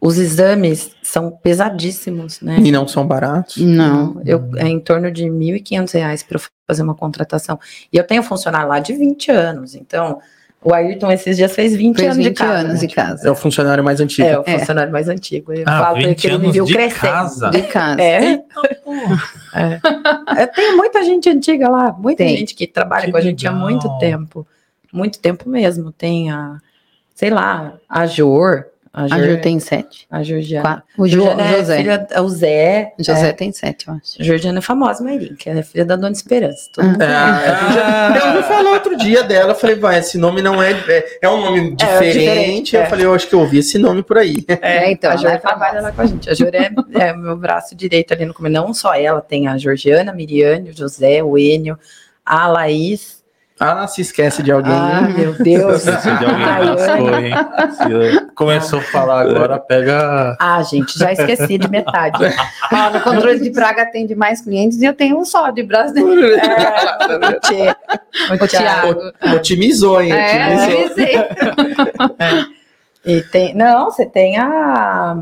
[0.00, 2.58] os exames são pesadíssimos, né?
[2.58, 3.56] E não são baratos.
[3.56, 7.58] Não, eu, é em torno de 1.500 reais para fazer uma contratação.
[7.90, 10.20] E eu tenho funcionário lá de 20 anos, então
[10.64, 12.58] o Ayrton esses dias fez 20 fez anos 20 de casa.
[12.58, 13.28] anos de casa.
[13.28, 14.26] É o funcionário mais antigo.
[14.26, 14.58] É, o É.
[14.58, 15.52] funcionário mais antigo.
[15.52, 17.00] Eu Ah, falo pra ele 20 que ele me anos viu de crescendo.
[17.00, 17.50] casa.
[17.50, 18.02] De casa.
[18.02, 18.40] É,
[20.36, 22.36] é, tem muita gente antiga lá, muita Tem.
[22.36, 23.68] gente que trabalha Que com a gente há legal.
[23.68, 24.46] muito tempo.
[24.92, 25.92] Muito tempo mesmo.
[25.92, 26.58] Tem a,
[27.14, 28.66] sei lá, a Jor.
[28.96, 30.06] A A Jor, Ju tem sete.
[30.08, 30.84] a Georgiana.
[30.96, 31.76] O Jo- Georgiana é José.
[31.78, 32.92] filha, o Zé.
[32.96, 34.22] José é, tem sete, eu acho.
[34.22, 36.70] Georgiana é famosa, Mairim, que é filha da Dona Esperança.
[36.72, 37.34] Todo mundo É, a
[37.68, 40.70] Ju já- eu ouvi falar outro dia dela, eu falei, vai, esse nome não é.
[40.88, 42.18] É, é um nome diferente.
[42.20, 42.86] diferente, eu é.
[42.86, 44.44] falei, eu acho que eu ouvi esse nome por aí.
[44.62, 46.30] É, então, a Jor é trabalha lá com a gente.
[46.30, 48.54] A Jor é, é o meu braço direito ali no começo.
[48.54, 51.76] Não só ela, tem a Georgiana, a Miriane, o José, o Enio,
[52.24, 53.23] a Laís.
[53.60, 54.72] Ah, se esquece de alguém.
[54.72, 55.82] Ah, meu Deus.
[55.82, 57.34] Se de alguém hein?
[57.70, 60.36] Se começou a falar agora, pega.
[60.40, 62.18] Ah, gente, já esqueci de metade.
[62.72, 66.34] Ó, no controle de praga atende mais clientes e eu tenho um só de brasileiro.
[67.04, 69.12] É, o Tchê, o Thiago.
[69.36, 70.12] Otimizou, hein?
[70.12, 70.84] É, Otimizou.
[70.84, 72.48] avisei.
[73.04, 75.16] E tem, não, você tem a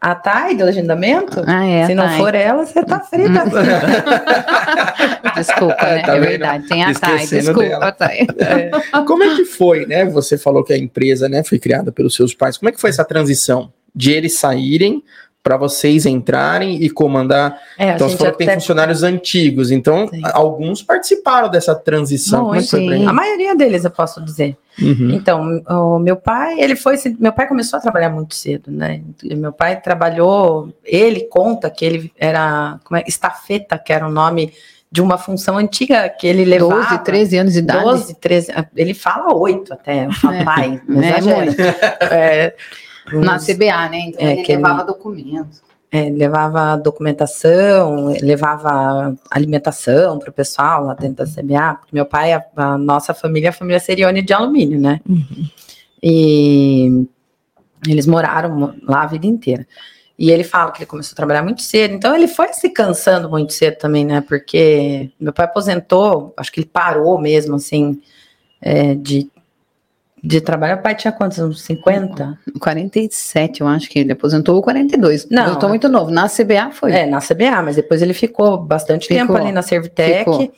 [0.00, 1.42] a Thay do agendamento.
[1.46, 1.86] Ah, é.
[1.86, 2.18] Se não Thay.
[2.18, 3.44] for ela, você tá frita.
[5.36, 6.02] Desculpa, né?
[6.02, 6.68] Tá é verdade.
[6.68, 7.26] Tem a Thay.
[7.26, 7.92] Desculpa, dela.
[7.92, 8.26] Thay.
[9.06, 10.06] Como é que foi, né?
[10.06, 12.56] Você falou que a empresa, né, foi criada pelos seus pais.
[12.56, 15.02] Como é que foi essa transição de eles saírem
[15.42, 17.58] para vocês entrarem e comandar?
[17.78, 20.20] É, Então você falou que tem até- funcionários antigos, então Sim.
[20.32, 22.44] alguns participaram dessa transição.
[22.46, 22.94] Como é que foi pra sim.
[22.96, 23.08] eles?
[23.08, 24.56] A maioria deles, eu posso dizer.
[24.80, 25.10] Uhum.
[25.12, 29.02] Então, o meu pai, ele foi, meu pai começou a trabalhar muito cedo, né?
[29.22, 34.10] E Meu pai trabalhou, ele conta que ele era, como é, estafeta, que era o
[34.10, 34.52] nome
[34.92, 36.82] de uma função antiga que ele levava.
[36.82, 37.84] 12, 13 anos de idade.
[37.84, 41.00] 12, 13, ele fala 8 até, eu falo, pai, não
[42.10, 42.54] É
[43.12, 43.98] É, Na CBA, né?
[44.08, 45.62] Então É, ele que ele- levava documentos.
[45.92, 52.32] é, levava documentação, levava alimentação para o pessoal lá dentro da CBA, porque meu pai,
[52.32, 55.00] a, a nossa família, é a família Serione de alumínio, né?
[56.02, 57.06] E
[57.88, 59.66] eles moraram lá a vida inteira.
[60.18, 63.28] E ele fala que ele começou a trabalhar muito cedo, então ele foi se cansando
[63.30, 64.20] muito cedo também, né?
[64.20, 68.00] Porque meu pai aposentou, acho que ele parou mesmo, assim,
[68.60, 69.30] é, de
[70.22, 70.76] de trabalho.
[70.78, 71.38] O pai tinha quantos?
[71.38, 72.38] Uns 50?
[72.58, 75.28] 47, eu acho que ele aposentou, ou 42.
[75.30, 76.10] Não, eu tô muito novo.
[76.10, 76.92] Na CBA foi.
[76.92, 79.20] É, na CBA, mas depois ele ficou bastante Ficou.
[79.26, 80.18] tempo ali na Servitec.
[80.20, 80.52] Ficou.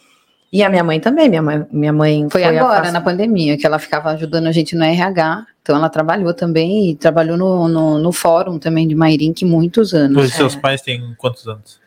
[0.53, 1.29] E a minha mãe também.
[1.31, 4.77] Minha mãe, minha mãe Foi, agora, afast- na pandemia, que ela ficava ajudando a gente
[4.77, 5.47] no RH.
[5.63, 10.25] Então ela trabalhou também e trabalhou no, no, no fórum também de Mairink muitos anos.
[10.25, 11.81] Os seus pais têm quantos anos?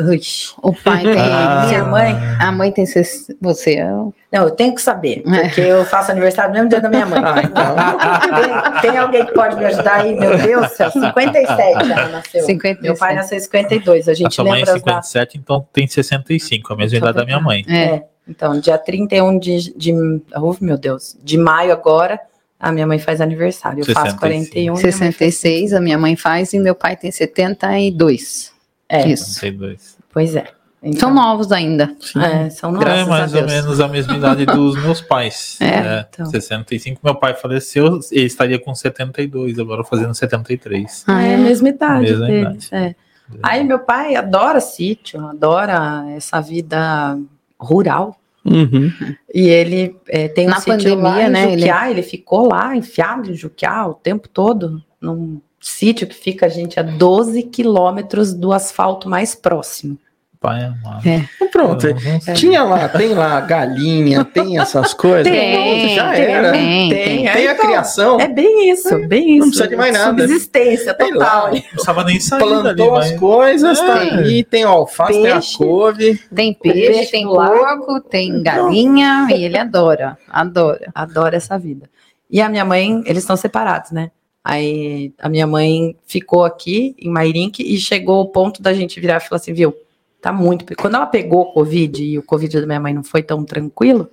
[0.00, 0.20] Ui.
[0.62, 1.14] O pai tem.
[1.18, 1.66] Ah.
[1.68, 2.16] Minha mãe.
[2.40, 2.86] A mãe tem.
[2.86, 3.86] ses- Você é.
[3.90, 4.12] Não,
[4.44, 7.18] eu tenho que saber, porque eu faço aniversário no mesmo dia da minha mãe.
[7.24, 8.80] Ah, então.
[8.80, 10.14] tem, tem alguém que pode me ajudar aí?
[10.14, 12.42] Meu Deus do céu, 57 ela nasceu.
[12.44, 12.82] 57.
[12.82, 14.08] Meu pai nasceu em 52.
[14.08, 15.06] A A gente sua mãe é lembra as datas.
[15.08, 17.64] 57, então tem 65, a mesma idade da minha mãe.
[17.68, 17.78] É.
[17.84, 18.04] É.
[18.28, 19.92] Então, dia 31 de, de.
[20.36, 21.16] Oh, meu Deus.
[21.24, 22.20] De maio agora,
[22.60, 23.80] a minha mãe faz aniversário.
[23.80, 24.20] Eu faço 65.
[24.20, 24.62] 41.
[24.62, 28.52] minha mãe faz 66, a minha mãe faz e meu pai tem 72.
[28.88, 29.24] É, Isso.
[29.26, 29.98] 62.
[30.12, 30.46] pois é.
[30.80, 31.92] Então, São novos ainda.
[32.16, 32.88] É, são novos.
[32.88, 35.58] é mais ou menos a mesma idade dos meus pais.
[35.60, 36.26] É, então.
[36.26, 41.04] 65, meu pai faleceu, ele estaria com 72, agora fazendo 73.
[41.08, 42.72] Ah, é a mesma idade Mesma deles.
[42.72, 42.94] É.
[43.42, 47.18] Aí meu pai adora sítio, adora essa vida
[47.58, 48.16] rural.
[48.44, 48.90] Uhum.
[49.34, 52.02] E ele é, tem um Na sítio lá pandemia, em né, ele- Juquiá, ele...
[52.02, 56.82] ficou lá enfiado em Juquiá o tempo todo, num sítio que fica, a gente, a
[56.82, 59.98] 12 quilômetros do asfalto mais próximo.
[60.40, 61.04] Pai amado.
[61.04, 61.28] É.
[61.50, 61.84] Pronto.
[61.88, 65.24] Não- Tinha lá, tem lá galinha, tem essas coisas.
[65.32, 66.52] Tem, Pronto, já tem, era.
[66.52, 67.28] tem, Tem, tem.
[67.28, 69.38] é, Tem a então, criação, É bem isso, bem isso.
[69.40, 70.22] Não precisa de mais nada.
[70.22, 71.52] Subsistência total.
[71.52, 73.18] Não precisava nem sair dali, plantou as mas...
[73.20, 74.14] coisas, tá É.
[74.14, 75.58] aí, tem o alface, tem a Peixe.
[75.58, 76.20] couve.
[76.32, 80.88] Tem Peixe peixe, tem porco, tem galinha e ele adora, adora.
[80.94, 81.90] Adoro essa vida.
[82.30, 84.12] E a minha mãe, eles estão separados, né?
[84.42, 89.16] Aí a minha mãe ficou aqui em Mairink e chegou o ponto da gente virar
[89.16, 89.74] e falar assim, viu?
[90.20, 90.64] Tá muito.
[90.76, 94.08] Quando ela pegou o Covid e o Covid da minha mãe não foi tão tranquilo,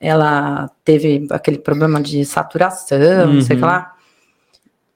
[0.00, 3.70] ela teve aquele problema de saturação, não sei o que Uhum.
[3.70, 3.92] lá.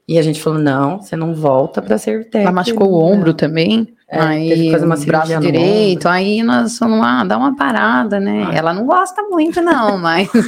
[0.06, 2.42] E a gente falou: não, você não volta para Servitec.
[2.42, 6.42] Ela machucou o ombro também, É, teve que aí fazer uma o braço direito, aí
[6.42, 8.48] nós falamos, ah, dá uma parada, né?
[8.54, 10.42] Ela não gosta muito não, mas Por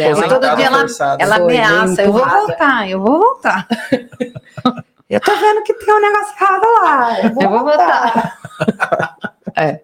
[0.00, 0.28] ela.
[0.28, 1.22] Todo dia ela- forçada.
[1.22, 3.66] ela Foi ameaça, eu vou voltar, eu vou voltar.
[5.10, 7.20] Eu tô vendo que tem um negócio errado lá.
[7.24, 8.38] Eu vou, Eu vou voltar.
[9.56, 9.80] é.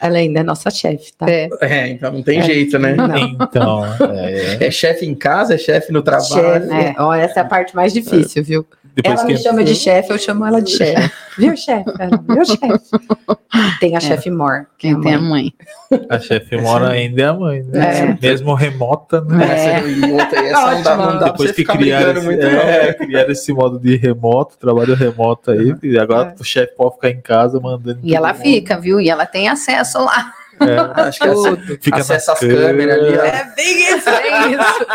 [0.00, 1.26] Ela ainda é nossa chefe, tá?
[1.28, 1.48] É.
[1.60, 2.42] É, então não tem É.
[2.42, 2.94] jeito, né?
[2.94, 3.16] Não.
[3.16, 3.84] Então,
[4.16, 6.26] é, É chefe em casa, é chefe no trabalho.
[6.68, 6.72] Chefe.
[6.72, 6.94] É.
[6.96, 8.64] Ó, essa é a parte mais difícil, viu?
[8.94, 11.10] Depois ela que me chama de chefe, eu chamo ela de chefe.
[11.38, 11.90] Viu, chefe?
[12.28, 13.78] Viu, chefe?
[13.80, 15.52] Tem a chefe Mor, que é a Quem tem a mãe.
[16.10, 17.98] a chefe mora ainda é a mãe, né?
[17.98, 18.18] É.
[18.20, 19.44] Mesmo remota, né?
[19.44, 23.52] Essa, outra, e essa não dá, não dá Depois que criaram muito, é, criaram esse
[23.52, 28.00] modo de remoto, trabalho remoto aí, e agora o chefe pode ficar em casa mandando.
[28.02, 28.42] E ela mundo.
[28.42, 29.00] fica, viu?
[29.00, 30.34] E ela tem acesso lá.
[30.68, 33.22] É, Acho que essa, fica acessa as câmeras ali, ó.
[33.22, 34.86] É bem isso, bem isso.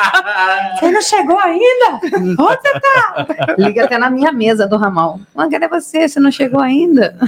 [0.79, 1.99] Você não chegou ainda?
[2.39, 3.27] Onde você tá?
[3.57, 5.19] Liga até na minha mesa do ramal.
[5.51, 6.07] Cadê você?
[6.07, 7.15] Você não chegou ainda?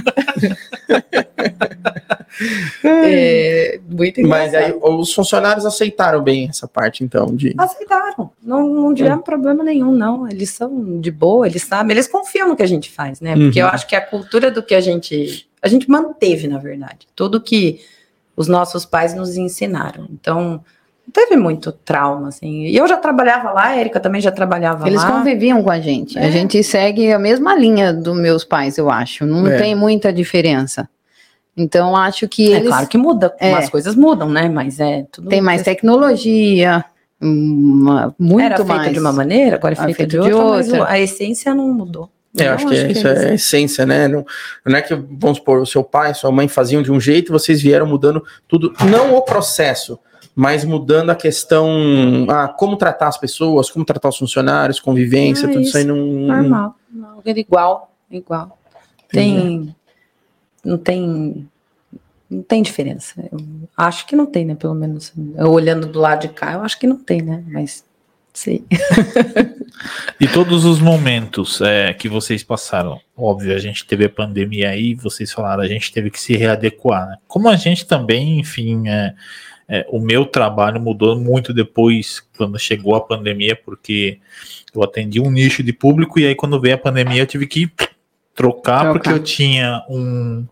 [2.82, 7.54] É, muito Mas aí os funcionários aceitaram bem essa parte, então, de.
[7.58, 8.30] Aceitaram.
[8.42, 10.28] Não, não tiveram problema nenhum, não.
[10.28, 13.34] Eles são de boa, eles sabem, eles confiam no que a gente faz, né?
[13.34, 13.66] Porque Uhum.
[13.68, 15.46] eu acho que a cultura do que a gente.
[15.62, 17.06] A gente manteve, na verdade.
[17.14, 17.80] Tudo que
[18.40, 20.06] os nossos pais nos ensinaram.
[20.10, 20.62] Então,
[21.06, 22.64] não teve muito trauma, assim.
[22.64, 25.10] E eu já trabalhava lá, a Erika também já trabalhava Eles lá.
[25.12, 26.18] conviviam com a gente.
[26.18, 26.30] A É.
[26.32, 29.26] gente segue a mesma linha dos meus pais, eu acho.
[29.26, 29.58] Não É.
[29.58, 30.88] tem muita diferença.
[31.54, 33.52] Então, acho que É eles claro que muda, É.
[33.52, 34.48] as coisas mudam, né?
[34.48, 35.28] Mas é tudo.
[35.28, 36.82] têm mais tecnologia,
[37.20, 38.92] uma- muito Era feita mais.
[38.92, 40.88] de uma maneira, agora é feita feito de de outra, mas outra.
[40.90, 42.08] a essência não mudou.
[42.38, 44.06] É, eu acho que, isso é a essência, né?
[44.06, 44.24] Não,
[44.64, 47.32] não é que, vamos supor, o seu pai, sua mãe faziam de um jeito e
[47.32, 49.98] vocês vieram mudando tudo, não o processo,
[50.34, 55.52] mas mudando a questão, ah, como tratar as pessoas, como tratar os funcionários, convivência, Ah,
[55.52, 55.96] tudo isso aí não.
[55.96, 56.76] Normal.
[56.90, 58.58] Não, era igual, igual.
[59.08, 59.74] Tem.
[60.64, 61.48] Não tem.
[62.28, 63.28] Não tem diferença.
[63.32, 63.38] Eu
[63.76, 64.54] acho que não tem, né?
[64.54, 65.12] Pelo menos.
[65.36, 67.42] Eu olhando do lado de cá, eu acho que não tem, né?
[67.48, 67.84] Mas.
[68.32, 68.64] Sim.
[70.20, 74.94] E todos os momentos é, que vocês passaram, óbvio, a gente teve a pandemia aí,
[74.94, 77.16] vocês falaram, a gente teve que se readequar, né?
[77.26, 79.14] Como a gente também, enfim, é,
[79.68, 84.18] é, o meu trabalho mudou muito depois, quando chegou a pandemia, porque
[84.74, 87.68] eu atendi um nicho de público e aí quando veio a pandemia eu tive que
[88.34, 88.92] trocar, Trocar.
[88.92, 90.46] porque eu tinha um.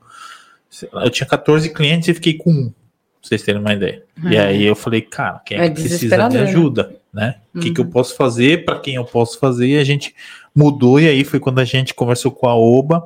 [0.92, 2.74] lá, Eu tinha 14 clientes e fiquei com um, pra
[3.22, 4.02] vocês terem uma ideia.
[4.16, 4.40] E Uhum.
[4.40, 6.42] aí eu falei, cara, quem é, É que precisa de né?
[6.42, 7.36] ajuda, né?
[7.54, 7.90] O que, que eu Uhum.
[7.90, 10.14] posso fazer, para quem eu posso fazer, e a gente
[10.54, 13.04] mudou, e aí foi quando a gente conversou com a Oba,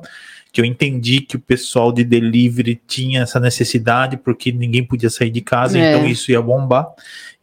[0.51, 5.31] que eu entendi que o pessoal de delivery tinha essa necessidade porque ninguém podia sair
[5.31, 5.93] de casa, É.
[5.95, 6.87] então isso ia bombar.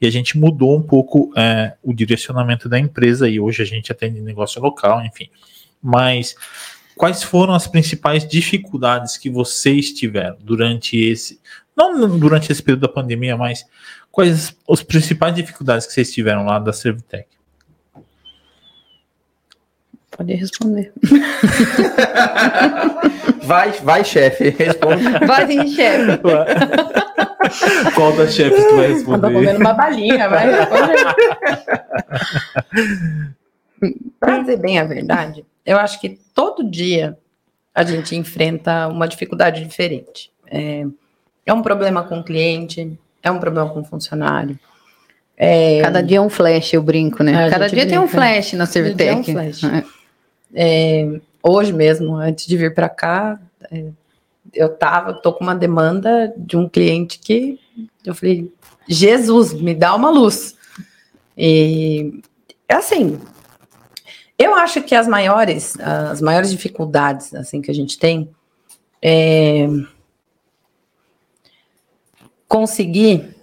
[0.01, 3.91] E a gente mudou um pouco é, o direcionamento da empresa e hoje a gente
[3.91, 5.29] atende negócio local, enfim.
[5.83, 6.37] Mas
[6.97, 11.41] quais foram as principais dificuldades que vocês tiveram durante esse,
[11.89, 13.65] não durante esse período da pandemia, mas
[14.13, 17.27] quais as principais dificuldades que vocês tiveram lá da Servitec?
[20.11, 20.93] Pode responder.
[23.43, 25.03] Vai, vai, chefe, responde.
[25.27, 26.21] Vai, sim, chefe.
[27.97, 29.33] Qual das chefes tu vai Eu tô responder?
[29.33, 30.55] comendo uma balinha, mas
[34.21, 37.19] Pra dizer bem a verdade, eu acho que todo dia
[37.75, 40.31] a gente enfrenta uma dificuldade diferente.
[40.47, 40.85] É,
[41.51, 44.59] é um problema com o cliente, é um problema com o funcionário.
[45.37, 47.33] É, Cada dia é um flash, eu brinco, né?
[47.33, 48.17] É, a Cada dia tem um brinca.
[48.17, 49.33] flash na é um Servitec.
[49.33, 49.65] flash.
[49.65, 49.85] É.
[50.55, 53.41] é, hoje mesmo, antes de vir para cá,
[53.71, 53.87] é,
[54.55, 57.59] eu tava, tô com uma demanda de um cliente que
[58.05, 58.53] eu falei,
[58.89, 60.55] Jesus, me dá uma luz.
[61.37, 62.21] E
[62.69, 63.19] é assim,
[64.39, 68.29] eu acho que as maiores, as maiores dificuldades assim que a gente tem
[69.03, 69.67] é
[72.51, 73.37] conseguir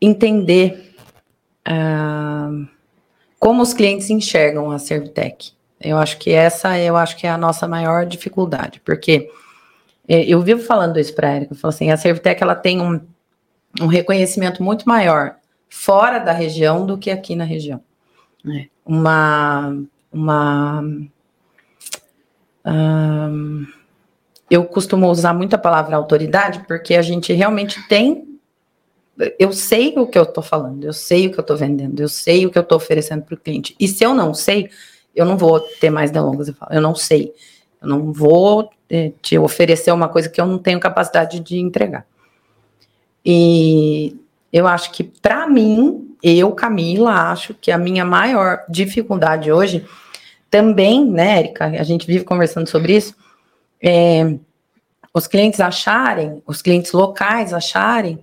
[0.00, 0.96] entender
[1.64, 2.50] ah,
[3.38, 5.52] como os clientes enxergam a Servitec.
[5.80, 9.30] Eu acho que essa eu acho que é a nossa maior dificuldade, porque
[10.08, 12.80] eh, eu vivo falando isso para a Erika, eu falo assim, a Servitec ela tem
[12.80, 13.00] um,
[13.80, 15.36] um reconhecimento muito maior
[15.68, 17.80] fora da região do que aqui na região.
[18.44, 18.66] É.
[18.84, 19.76] Uma
[20.12, 20.84] uma
[22.64, 23.66] ahn,
[24.50, 28.31] eu costumo usar muito a palavra autoridade porque a gente realmente tem
[29.38, 32.08] eu sei o que eu estou falando, eu sei o que eu estou vendendo, eu
[32.08, 33.74] sei o que eu estou oferecendo para o cliente.
[33.78, 34.70] E se eu não sei,
[35.14, 36.48] eu não vou ter mais delongas.
[36.48, 37.32] Eu, falo, eu não sei.
[37.80, 42.06] Eu não vou eh, te oferecer uma coisa que eu não tenho capacidade de entregar.
[43.24, 44.16] E
[44.52, 49.84] eu acho que, para mim, eu, Camila, acho que a minha maior dificuldade hoje,
[50.50, 53.14] também, né, Érica, a gente vive conversando sobre isso,
[53.80, 54.36] é
[55.14, 58.18] os clientes acharem, os clientes locais acharem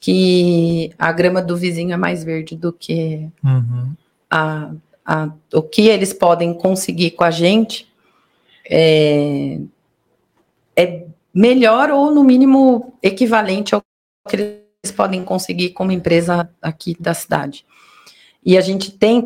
[0.00, 3.92] que a grama do vizinho é mais verde do que Uhum.
[4.30, 4.70] a,
[5.04, 7.88] a- o que eles podem conseguir com a gente
[8.70, 9.58] é,
[10.76, 13.82] é melhor ou, no mínimo, equivalente ao
[14.28, 17.64] que eles podem conseguir como empresa aqui da cidade.
[18.44, 19.22] E a gente tem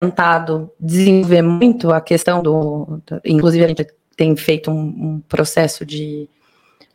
[0.00, 3.00] tentado desenvolver muito a questão do.
[3.24, 6.28] inclusive, a gente tem feito um, um processo de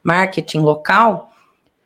[0.04, 1.31] marketing local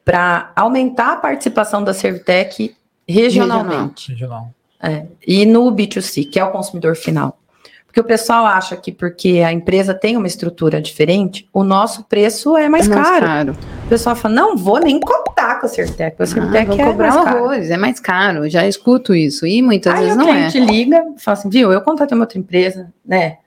[0.05, 2.75] para aumentar a participação da Servitec
[3.07, 4.11] regionalmente.
[4.11, 4.51] Regional.
[4.81, 7.39] É, e no B2C, que é o consumidor final.
[7.87, 12.57] Porque o pessoal acha que porque a empresa tem uma estrutura diferente, o nosso preço
[12.57, 13.25] é mais, É mais caro.
[13.25, 13.57] caro.
[13.85, 16.83] O pessoal fala, não vou nem contar com a Certec, a Ah, Certec vão é
[16.85, 17.37] cobrar mais caro.
[17.39, 18.49] horrores, é mais caro.
[18.49, 19.47] Já escuto isso.
[19.47, 20.49] E muitas Aí vezes não é.
[20.51, 23.37] cliente liga, fala assim, viu, eu contratei uma outra empresa, né?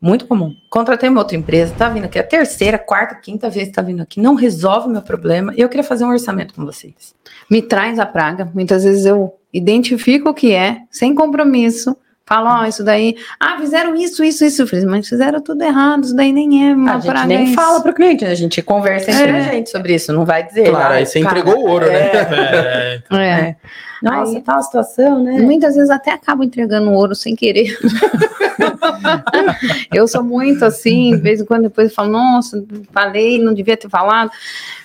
[0.00, 0.54] Muito comum.
[0.70, 4.00] Contratei uma outra empresa, tá vindo aqui a terceira, quarta, quinta vez que tá vindo
[4.00, 7.14] aqui, não resolve meu problema, e eu queria fazer um orçamento com vocês.
[7.50, 8.48] Me traz a praga.
[8.54, 11.96] Muitas vezes eu identifico o que é, sem compromisso.
[12.24, 13.16] Falo, ó, isso daí.
[13.40, 14.60] Ah, fizeram isso, isso, isso.
[14.62, 16.04] Eu falei, mas fizeram tudo errado.
[16.04, 17.26] Isso daí nem é uma a gente praga.
[17.26, 17.54] nem isso.
[17.54, 18.30] fala pro cliente, né?
[18.30, 19.36] a gente conversa entre É.
[19.38, 20.68] a gente sobre isso, não vai dizer.
[20.68, 21.92] Claro, "Ah, aí você cara, entregou o ouro, né?
[22.12, 23.56] É, então, É.
[24.02, 25.40] Nossa, Aí- uma situação, né?
[25.40, 27.76] Muitas vezes até acabo entregando ouro sem querer.
[29.92, 33.76] eu sou muito assim, de vez em quando depois eu falo, nossa, falei, não devia
[33.76, 34.30] ter falado.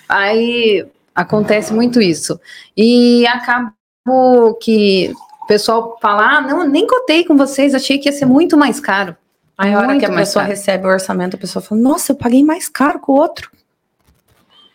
[0.08, 2.40] Aí acontece muito isso.
[2.76, 3.72] E acabo
[4.60, 5.12] que
[5.42, 8.80] o pessoal fala, ah, não, nem cotei com vocês, achei que ia ser muito mais
[8.80, 9.16] caro.
[9.56, 10.56] Aí a hora que a pessoa caro.
[10.56, 13.50] recebe o orçamento, a pessoa fala, nossa, eu paguei mais caro que o outro.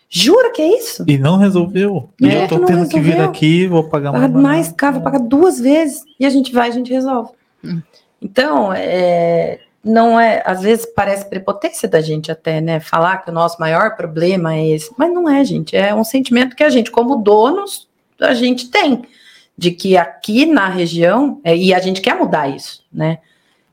[0.10, 1.05] Jura que é isso?
[1.07, 2.10] E não resolveu.
[2.20, 3.30] E É, eu tô tendo que vir resolveu.
[3.30, 4.41] aqui, vou pagar Pagar mais.
[4.43, 4.76] mais barato.
[4.78, 6.03] caro, vou pagar duas vezes.
[6.20, 7.32] E a gente vai, a gente resolve.
[7.64, 7.82] Hum.
[8.22, 12.80] Então, é, não é, às vezes parece prepotência da gente até, né?
[12.80, 14.91] Falar que o nosso maior problema é esse.
[14.97, 15.76] Mas não é, gente.
[15.78, 17.88] É um sentimento que a gente, como donos,
[18.20, 19.03] a gente tem.
[19.55, 23.20] De que aqui na região, é, e a gente quer mudar isso, né?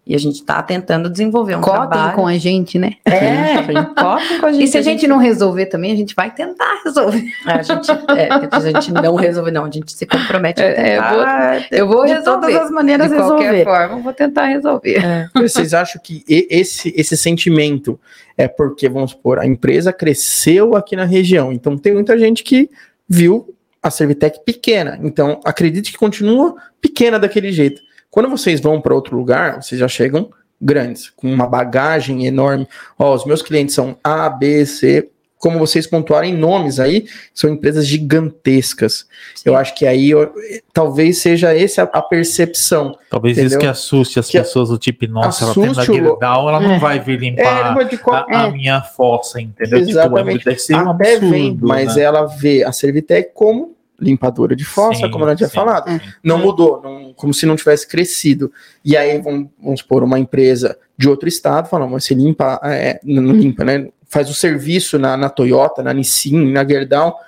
[0.07, 2.15] E a gente está tentando desenvolver um Cotem trabalho.
[2.15, 2.93] com a gente, né?
[3.05, 3.57] É,
[4.01, 4.63] cotem com a gente.
[4.63, 7.25] E se a gente não resolver também, a gente vai tentar resolver.
[7.45, 9.65] A gente, é, a gente não resolve, não.
[9.65, 12.47] A gente se compromete a É, é, tentar, Eu vou de resolver.
[12.47, 13.65] todas as maneiras de qualquer resolver.
[13.65, 15.05] forma, eu vou tentar resolver.
[15.05, 15.29] É.
[15.43, 17.99] Vocês acham que esse, esse sentimento
[18.39, 22.71] é porque, vamos supor, a empresa cresceu aqui na região, então tem muita gente que
[23.09, 23.53] viu
[23.83, 27.81] a Servitec pequena, então acredite que continua pequena daquele jeito.
[28.11, 30.31] Quando vocês vão para outro lugar, vocês já chegam
[30.61, 32.67] grandes, com uma bagagem enorme.
[32.99, 37.87] Ó, os meus clientes são A, B, C, como vocês pontuarem nomes aí, são empresas
[37.87, 39.07] gigantescas.
[39.35, 39.51] Sim.
[39.51, 40.33] Eu acho que aí eu,
[40.73, 42.99] talvez seja essa a percepção.
[43.11, 43.51] Talvez entendeu?
[43.51, 46.79] isso que assuste as que pessoas do tipo, nossa, ela tem Gerdau, ela não é.
[46.79, 48.17] vai vir limpar é, qual...
[48.17, 48.51] a, a é.
[48.51, 49.79] minha fossa, entendeu?
[49.81, 50.39] Exatamente.
[50.39, 52.03] Tipo, é, um Até absurdo, vem, mas né?
[52.03, 55.91] ela vê a Servitec como limpadora de fossa, sim, como tinha sim, falado.
[55.91, 56.01] Sim.
[56.23, 58.53] Não mudou, não, como se não tivesse crescido.
[58.85, 63.01] E aí, vamos, vamos supor, uma empresa de outro estado falando, mas você limpa, é,
[63.05, 63.89] não limpa, né?
[64.09, 67.19] Faz o serviço na, na Toyota, na Nissin, na Gerdau,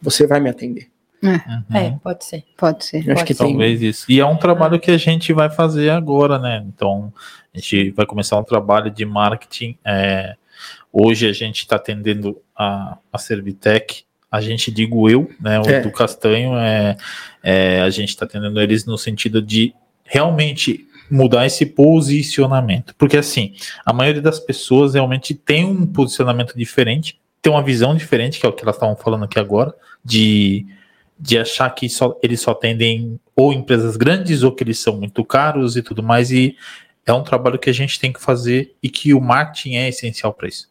[0.00, 0.88] você vai me atender.
[1.22, 1.62] É, uhum.
[1.74, 2.44] é pode ser.
[2.56, 2.98] Pode ser.
[2.98, 3.44] Acho pode que ser.
[3.44, 4.06] talvez isso.
[4.08, 6.64] E é um trabalho que a gente vai fazer agora, né?
[6.66, 7.12] Então,
[7.54, 9.76] a gente vai começar um trabalho de marketing.
[9.84, 10.36] É,
[10.92, 15.80] hoje a gente está atendendo a, a Servitec a gente digo eu, né, o é.
[15.80, 16.96] do Castanho, é,
[17.42, 19.74] é a gente está atendendo eles no sentido de
[20.04, 22.94] realmente mudar esse posicionamento.
[22.96, 23.54] Porque assim,
[23.84, 28.48] a maioria das pessoas realmente tem um posicionamento diferente, tem uma visão diferente, que é
[28.48, 29.74] o que elas estavam falando aqui agora,
[30.04, 30.66] de,
[31.18, 35.24] de achar que só, eles só atendem ou empresas grandes ou que eles são muito
[35.24, 36.30] caros e tudo mais.
[36.30, 36.56] E
[37.06, 40.34] é um trabalho que a gente tem que fazer e que o marketing é essencial
[40.34, 40.68] para isso.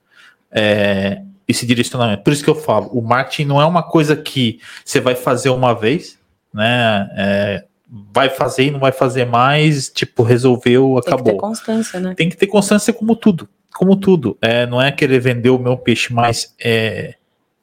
[0.52, 2.24] É, esse direcionamento.
[2.24, 5.50] Por isso que eu falo, o marketing não é uma coisa que você vai fazer
[5.50, 6.20] uma vez,
[6.54, 7.10] né?
[7.16, 7.66] É,
[8.14, 11.24] vai fazer e não vai fazer mais, tipo, resolveu, acabou.
[11.24, 12.14] Tem que ter constância, né?
[12.16, 14.38] Tem que ter constância como tudo, como tudo.
[14.42, 17.16] É, não é querer vender o meu peixe, mas é,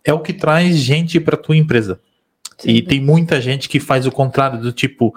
[0.02, 2.00] é o que traz gente para tua empresa.
[2.56, 2.70] Sim.
[2.70, 5.14] E tem muita gente que faz o contrário, do tipo,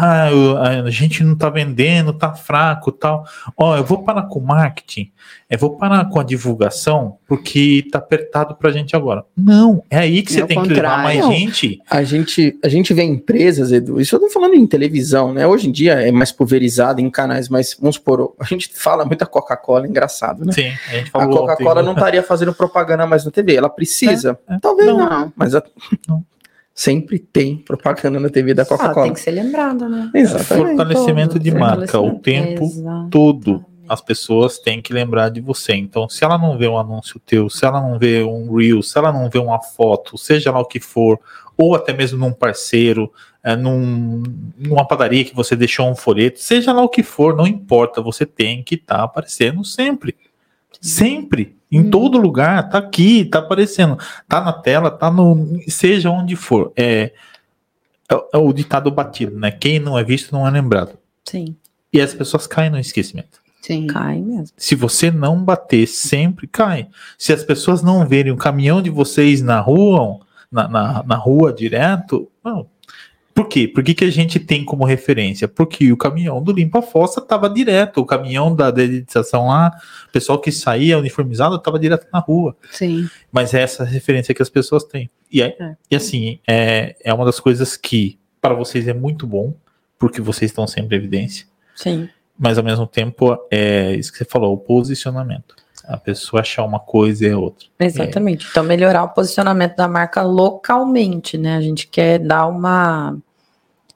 [0.00, 3.24] ah, a gente não tá vendendo, tá fraco tal.
[3.56, 5.10] Ó, eu vou parar com o marketing,
[5.50, 9.24] eu vou parar com a divulgação, porque tá apertado pra gente agora.
[9.36, 11.80] Não, é aí que você é tem que levar mais não, gente.
[11.90, 12.56] A gente.
[12.62, 15.46] A gente vê empresas, Edu, isso eu tô falando em televisão, né?
[15.46, 19.18] Hoje em dia é mais pulverizado em canais, mas vamos supor, a gente fala muito
[19.18, 20.52] da Coca-Cola, engraçado, né?
[20.52, 24.38] Sim, a gente falou A Coca-Cola não estaria fazendo propaganda mais na TV, ela precisa.
[24.48, 24.58] É, é.
[24.60, 25.62] Talvez não, não mas a,
[26.06, 26.24] não
[26.78, 29.00] sempre tem propaganda na TV da Coca-Cola.
[29.00, 30.12] Ah, tem que ser lembrado, né?
[30.14, 30.76] Exatamente.
[30.76, 33.10] Fortalecimento de marca o tempo Exatamente.
[33.10, 33.64] todo.
[33.88, 35.74] As pessoas têm que lembrar de você.
[35.74, 38.96] Então, se ela não vê um anúncio teu, se ela não vê um reel, se
[38.96, 41.18] ela não vê uma foto, seja lá o que for,
[41.56, 43.12] ou até mesmo num parceiro,
[43.42, 44.22] é, num,
[44.56, 48.24] numa padaria que você deixou um folheto, seja lá o que for, não importa, você
[48.24, 50.14] tem que estar tá aparecendo sempre.
[50.80, 51.57] Sempre.
[51.70, 51.90] Em hum.
[51.90, 55.60] todo lugar, tá aqui, tá aparecendo, tá na tela, tá no.
[55.68, 56.72] Seja onde for.
[56.76, 57.12] É,
[58.10, 59.50] é, é, o ditado batido, né?
[59.50, 60.98] Quem não é visto não é lembrado.
[61.24, 61.54] Sim.
[61.92, 63.40] E as pessoas caem no esquecimento.
[63.60, 63.86] Sim.
[63.86, 64.48] Cai mesmo.
[64.56, 66.88] Se você não bater, sempre cai.
[67.18, 71.52] Se as pessoas não verem o caminhão de vocês na rua, na, na, na rua
[71.52, 72.66] direto, não,
[73.38, 73.68] por quê?
[73.68, 75.46] Por que, que a gente tem como referência?
[75.46, 79.70] Porque o caminhão do Limpa Fossa estava direto, o caminhão da dedetização lá,
[80.08, 82.56] o pessoal que saía uniformizado estava direto na rua.
[82.72, 83.08] Sim.
[83.30, 85.08] Mas é essa referência que as pessoas têm.
[85.30, 85.76] E, é, é.
[85.88, 89.54] e assim, é, é uma das coisas que para vocês é muito bom,
[90.00, 91.46] porque vocês estão sempre em evidência.
[91.76, 92.08] Sim.
[92.36, 95.54] Mas ao mesmo tempo, é isso que você falou, o posicionamento
[95.86, 97.66] a pessoa achar uma coisa e é outra.
[97.80, 98.46] Exatamente.
[98.46, 98.50] É.
[98.50, 101.56] Então, melhorar o posicionamento da marca localmente, né?
[101.56, 103.16] A gente quer dar uma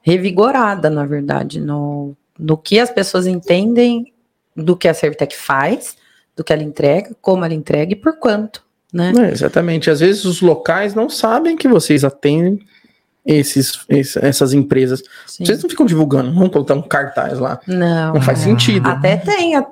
[0.03, 4.13] revigorada, na verdade, no, no que as pessoas entendem
[4.55, 5.95] do que a Servitec faz,
[6.35, 9.13] do que ela entrega, como ela entrega e por quanto, né?
[9.17, 9.89] É, exatamente.
[9.89, 12.59] Às vezes os locais não sabem que vocês atendem
[13.25, 13.85] esses,
[14.21, 15.01] essas empresas.
[15.25, 15.45] Sim.
[15.45, 17.59] Vocês não ficam divulgando, não colocar um cartaz lá.
[17.65, 18.15] Não.
[18.15, 18.45] Não faz não.
[18.45, 18.89] sentido.
[18.89, 19.65] Até tem a,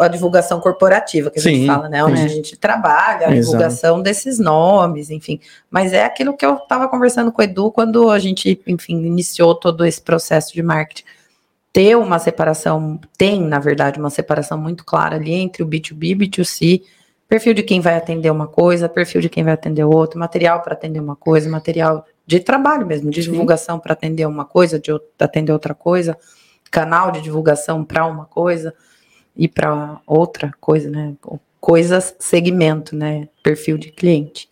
[0.00, 2.04] a, divulgação corporativa que a gente fala, né?
[2.04, 2.24] Onde é.
[2.24, 3.56] a gente trabalha, a Exato.
[3.56, 5.40] divulgação desses nomes, enfim.
[5.70, 9.54] Mas é aquilo que eu estava conversando com o Edu quando a gente, enfim, iniciou
[9.54, 11.04] todo esse processo de marketing.
[11.72, 16.16] Ter uma separação, tem, na verdade, uma separação muito clara ali entre o B2B e
[16.16, 16.82] B2C
[17.28, 20.74] perfil de quem vai atender uma coisa, perfil de quem vai atender outro, material para
[20.74, 25.52] atender uma coisa, material de trabalho mesmo, de divulgação para atender uma coisa, de atender
[25.52, 26.18] outra coisa,
[26.70, 28.74] canal de divulgação para uma coisa
[29.36, 31.14] e para outra coisa, né?
[31.60, 33.28] Coisas, segmento, né?
[33.42, 34.48] Perfil de cliente.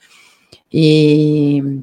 [0.73, 1.83] E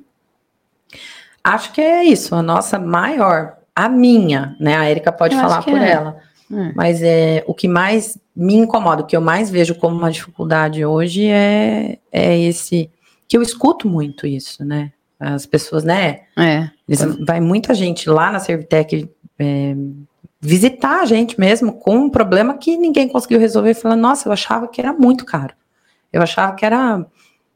[1.44, 4.78] acho que é isso, a nossa maior, a minha, né?
[4.78, 5.92] A Erika pode eu falar por é.
[5.92, 6.18] ela.
[6.52, 6.72] É.
[6.76, 10.86] Mas é o que mais me incomoda, o que eu mais vejo como uma dificuldade
[10.86, 12.90] hoje é, é esse
[13.28, 14.92] que eu escuto muito isso, né?
[15.24, 16.22] As pessoas, né?
[16.36, 16.72] É.
[17.24, 19.08] vai muita gente lá na Servitec
[19.38, 19.76] é,
[20.42, 24.68] visitar a gente mesmo com um problema que ninguém conseguiu resolver, falando, nossa, eu achava
[24.68, 25.54] que era muito caro.
[26.12, 27.06] Eu achava que era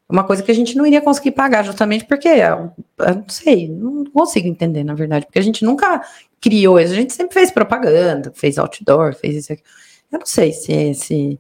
[0.08, 3.68] uma coisa que a gente não iria conseguir pagar, justamente porque eu, eu não sei,
[3.68, 6.04] não consigo entender, na verdade, porque a gente nunca
[6.40, 9.64] criou isso, a gente sempre fez propaganda, fez outdoor, fez isso aqui.
[10.12, 11.40] Eu não sei se, se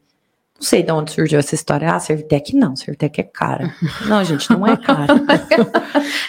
[0.57, 1.93] não sei de onde surgiu essa história.
[1.93, 3.75] Ah, Servitec não, Servitec é cara.
[4.07, 5.13] Não, gente, não é cara.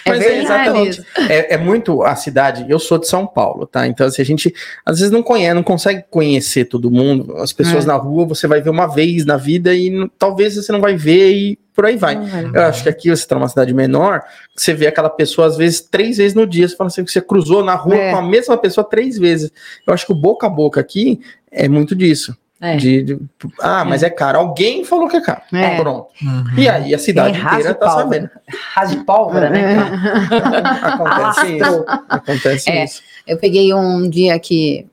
[0.05, 1.01] é Mas é exatamente.
[1.29, 2.65] É, é, muito a cidade.
[2.67, 3.87] Eu sou de São Paulo, tá?
[3.87, 4.53] Então, assim, a gente
[4.85, 7.37] às vezes não conhece, não consegue conhecer todo mundo.
[7.37, 7.87] As pessoas é.
[7.87, 11.31] na rua você vai ver uma vez na vida e talvez você não vai ver
[11.31, 12.17] e por aí vai.
[12.53, 14.23] Eu acho que aqui você está numa cidade menor,
[14.53, 16.67] você vê aquela pessoa às vezes três vezes no dia.
[16.67, 18.11] Você fala assim que você cruzou na rua é.
[18.11, 19.51] com a mesma pessoa três vezes.
[19.85, 22.35] Eu acho que o boca a boca aqui é muito disso.
[22.59, 22.75] É.
[22.75, 23.19] De, de,
[23.61, 24.07] ah, mas é.
[24.07, 24.39] é caro.
[24.39, 25.41] Alguém falou que é caro.
[25.53, 25.77] É.
[25.77, 26.07] Pronto.
[26.21, 26.57] Uhum.
[26.57, 28.29] E aí a cidade inteira tá sabendo.
[28.73, 29.77] Rasa de pólvora, né?
[30.81, 31.85] Acontece isso.
[32.09, 33.03] Acontece é, isso.
[33.27, 34.87] Eu peguei um dia que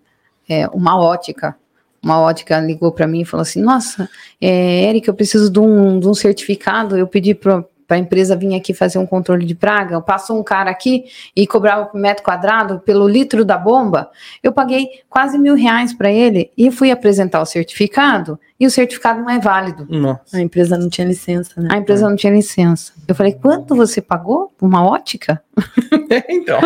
[0.48, 1.56] é, uma ótica,
[2.02, 4.08] uma ótica ligou para mim e falou assim: Nossa,
[4.38, 6.98] é, Eric, eu preciso de um, de um certificado.
[6.98, 10.42] Eu pedi para para a empresa vir aqui fazer um controle de praga, passou um
[10.42, 11.04] cara aqui
[11.34, 14.10] e cobrava por metro quadrado pelo litro da bomba,
[14.42, 19.20] eu paguei quase mil reais para ele e fui apresentar o certificado e o certificado
[19.20, 19.86] não é válido.
[19.90, 20.38] Nossa.
[20.38, 21.68] A empresa não tinha licença, né?
[21.70, 22.94] A empresa não tinha licença.
[23.06, 25.42] Eu falei, quanto você pagou por uma ótica?
[26.30, 26.58] então.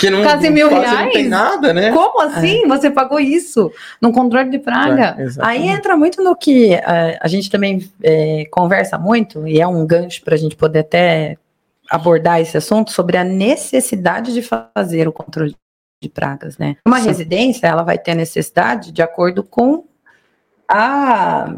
[0.00, 0.90] Que não, quase mil reais.
[0.90, 1.92] Não tem nada, né?
[1.92, 2.64] Como assim?
[2.64, 2.68] É.
[2.68, 3.70] Você pagou isso
[4.00, 5.16] no controle de praga?
[5.18, 9.60] É, Aí entra muito no que a, é, a gente também é, conversa muito, e
[9.60, 11.36] é um gancho para a gente poder até
[11.90, 15.54] abordar esse assunto sobre a necessidade de fazer o controle
[16.02, 16.76] de pragas, né?
[16.86, 17.08] Uma Sim.
[17.08, 19.84] residência, ela vai ter necessidade de acordo com
[20.68, 21.54] a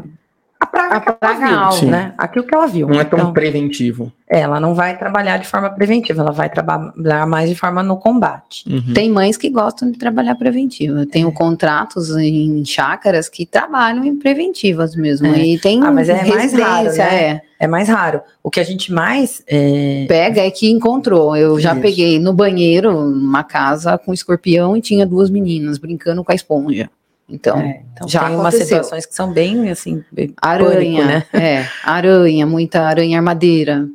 [0.57, 2.13] a praga, a praga alta, né?
[2.17, 2.87] Aquilo que ela viu.
[2.87, 4.11] Não é tão então, preventivo.
[4.27, 8.63] Ela não vai trabalhar de forma preventiva, ela vai trabalhar mais de forma no combate.
[8.67, 8.93] Uhum.
[8.93, 11.01] Tem mães que gostam de trabalhar preventiva.
[11.01, 11.31] Eu tenho é.
[11.31, 15.27] contratos em chácaras que trabalham em preventivas mesmo.
[15.27, 15.39] É.
[15.39, 17.25] E tem ah, mas é mais raro, né?
[17.25, 17.41] é.
[17.57, 18.21] É mais raro.
[18.43, 20.05] O que a gente mais é...
[20.07, 21.35] pega é que encontrou.
[21.35, 21.81] Eu já Isso.
[21.81, 26.89] peguei no banheiro uma casa com escorpião e tinha duas meninas brincando com a esponja.
[27.27, 31.25] Então, é, então já tem umas situações que são bem assim, bem aranha, pânico, né?
[31.33, 33.87] É, aranha, muita aranha armadeira,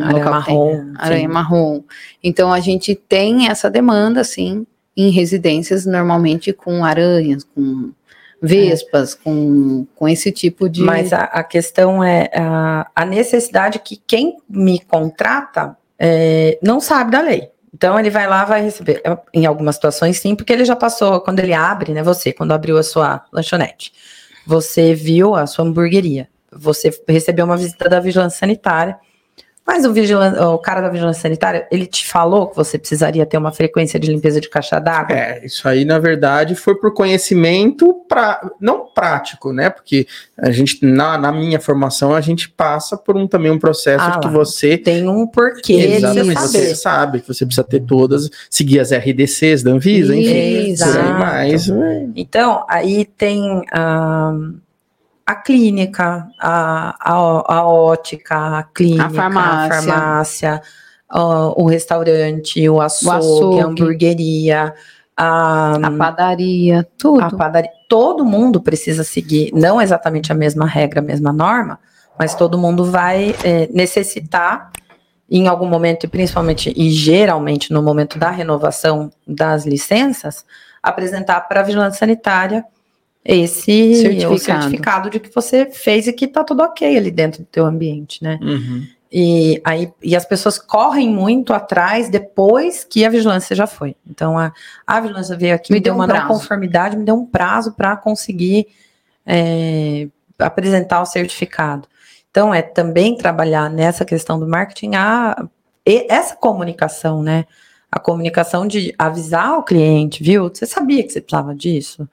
[0.00, 1.82] aranha marrom, tem, aranha marrom.
[2.22, 4.64] Então a gente tem essa demanda assim
[4.96, 7.90] em residências normalmente com aranhas, com
[8.40, 9.24] vespas, é.
[9.24, 10.82] com, com esse tipo de.
[10.82, 17.10] Mas a, a questão é a, a, necessidade que quem me contrata é, não sabe
[17.10, 17.50] da lei.
[17.72, 19.00] Então ele vai lá, vai receber.
[19.04, 22.02] É, em algumas situações, sim, porque ele já passou, quando ele abre, né?
[22.02, 23.92] Você, quando abriu a sua lanchonete,
[24.46, 28.98] você viu a sua hamburgueria, você recebeu uma visita da vigilância sanitária
[29.68, 29.92] mas o,
[30.54, 34.10] o cara da vigilância sanitária, ele te falou que você precisaria ter uma frequência de
[34.10, 35.14] limpeza de caixa d'água?
[35.14, 39.68] É, isso aí, na verdade, foi por conhecimento, pra, não prático, né?
[39.68, 40.06] Porque
[40.38, 44.18] a gente, na, na minha formação, a gente passa por um, também um processo ah,
[44.20, 44.78] que você...
[44.78, 49.72] Tem um porquê Exatamente, você sabe que você precisa ter todas, seguir as RDCs da
[49.72, 50.70] Anvisa, enfim.
[50.70, 51.12] Exato.
[51.18, 51.68] Mais,
[52.16, 53.62] então, aí tem...
[53.76, 54.60] Um,
[55.28, 60.62] a clínica, a, a, a ótica, a clínica, a farmácia, a farmácia
[61.12, 64.74] uh, o restaurante, o açougue, o açougue, a hamburgueria,
[65.14, 67.22] a, a padaria, tudo.
[67.24, 71.78] A padaria, todo mundo precisa seguir, não exatamente a mesma regra, a mesma norma,
[72.18, 74.70] mas todo mundo vai é, necessitar
[75.30, 80.42] em algum momento, e principalmente e geralmente no momento da renovação das licenças,
[80.82, 82.64] apresentar para a vigilância sanitária
[83.24, 84.38] esse certificado.
[84.38, 88.22] certificado de que você fez e que tá tudo ok ali dentro do teu ambiente,
[88.22, 88.38] né?
[88.42, 88.86] Uhum.
[89.10, 93.96] E, aí, e as pessoas correm muito atrás depois que a vigilância já foi.
[94.06, 94.52] Então, a,
[94.86, 97.72] a vigilância veio aqui, me, me deu uma um não conformidade, me deu um prazo
[97.72, 98.66] para conseguir
[99.24, 100.08] é,
[100.38, 101.88] apresentar o certificado.
[102.30, 105.48] Então, é também trabalhar nessa questão do marketing, a,
[105.84, 107.46] essa comunicação, né?
[107.90, 110.50] A comunicação de avisar o cliente, viu?
[110.50, 112.06] Você sabia que você precisava disso?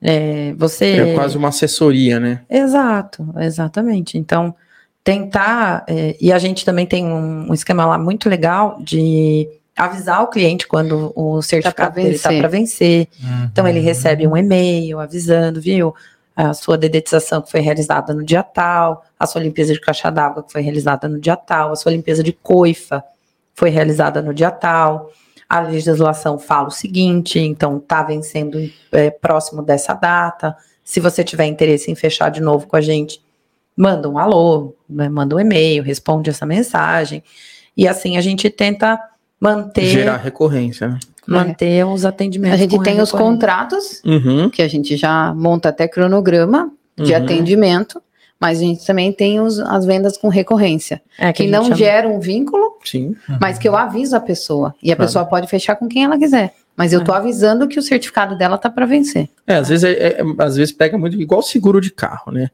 [0.00, 0.84] É, você...
[0.84, 2.42] é quase uma assessoria, né?
[2.48, 4.18] Exato, exatamente.
[4.18, 4.54] Então,
[5.02, 5.84] tentar.
[5.88, 10.28] É, e a gente também tem um, um, esquema lá muito legal de avisar o
[10.28, 13.08] cliente quando o certificado tá dele está para vencer.
[13.22, 13.48] Uhum.
[13.52, 15.94] Então, ele recebe um e-mail avisando, viu?
[16.34, 20.42] A sua dedetização que foi realizada no dia tal, a sua limpeza de caixa d'água
[20.42, 23.02] que foi realizada no dia tal, a sua limpeza de coifa
[23.54, 25.10] foi realizada no dia tal.
[25.48, 28.58] A legislação fala o seguinte, então está vencendo
[28.90, 30.56] é, próximo dessa data.
[30.82, 33.20] Se você tiver interesse em fechar de novo com a gente,
[33.76, 37.22] manda um alô, né, manda um e-mail, responde essa mensagem.
[37.76, 38.98] E assim a gente tenta
[39.40, 39.86] manter.
[39.86, 40.98] Gerar recorrência, né?
[41.26, 41.84] Manter é.
[41.84, 42.54] os atendimentos.
[42.54, 44.48] A gente tem os contratos, uhum.
[44.48, 47.18] que a gente já monta até cronograma de uhum.
[47.18, 48.00] atendimento.
[48.38, 51.76] Mas a gente também tem os, as vendas com recorrência, é, que, que não chama...
[51.76, 53.16] geram um vínculo, Sim.
[53.40, 54.74] mas que eu aviso a pessoa.
[54.82, 55.08] E a claro.
[55.08, 56.52] pessoa pode fechar com quem ela quiser.
[56.76, 59.30] Mas eu tô avisando que o certificado dela tá para vencer.
[59.46, 62.50] É, às vezes, é, é- às vezes pega muito igual seguro de carro, né?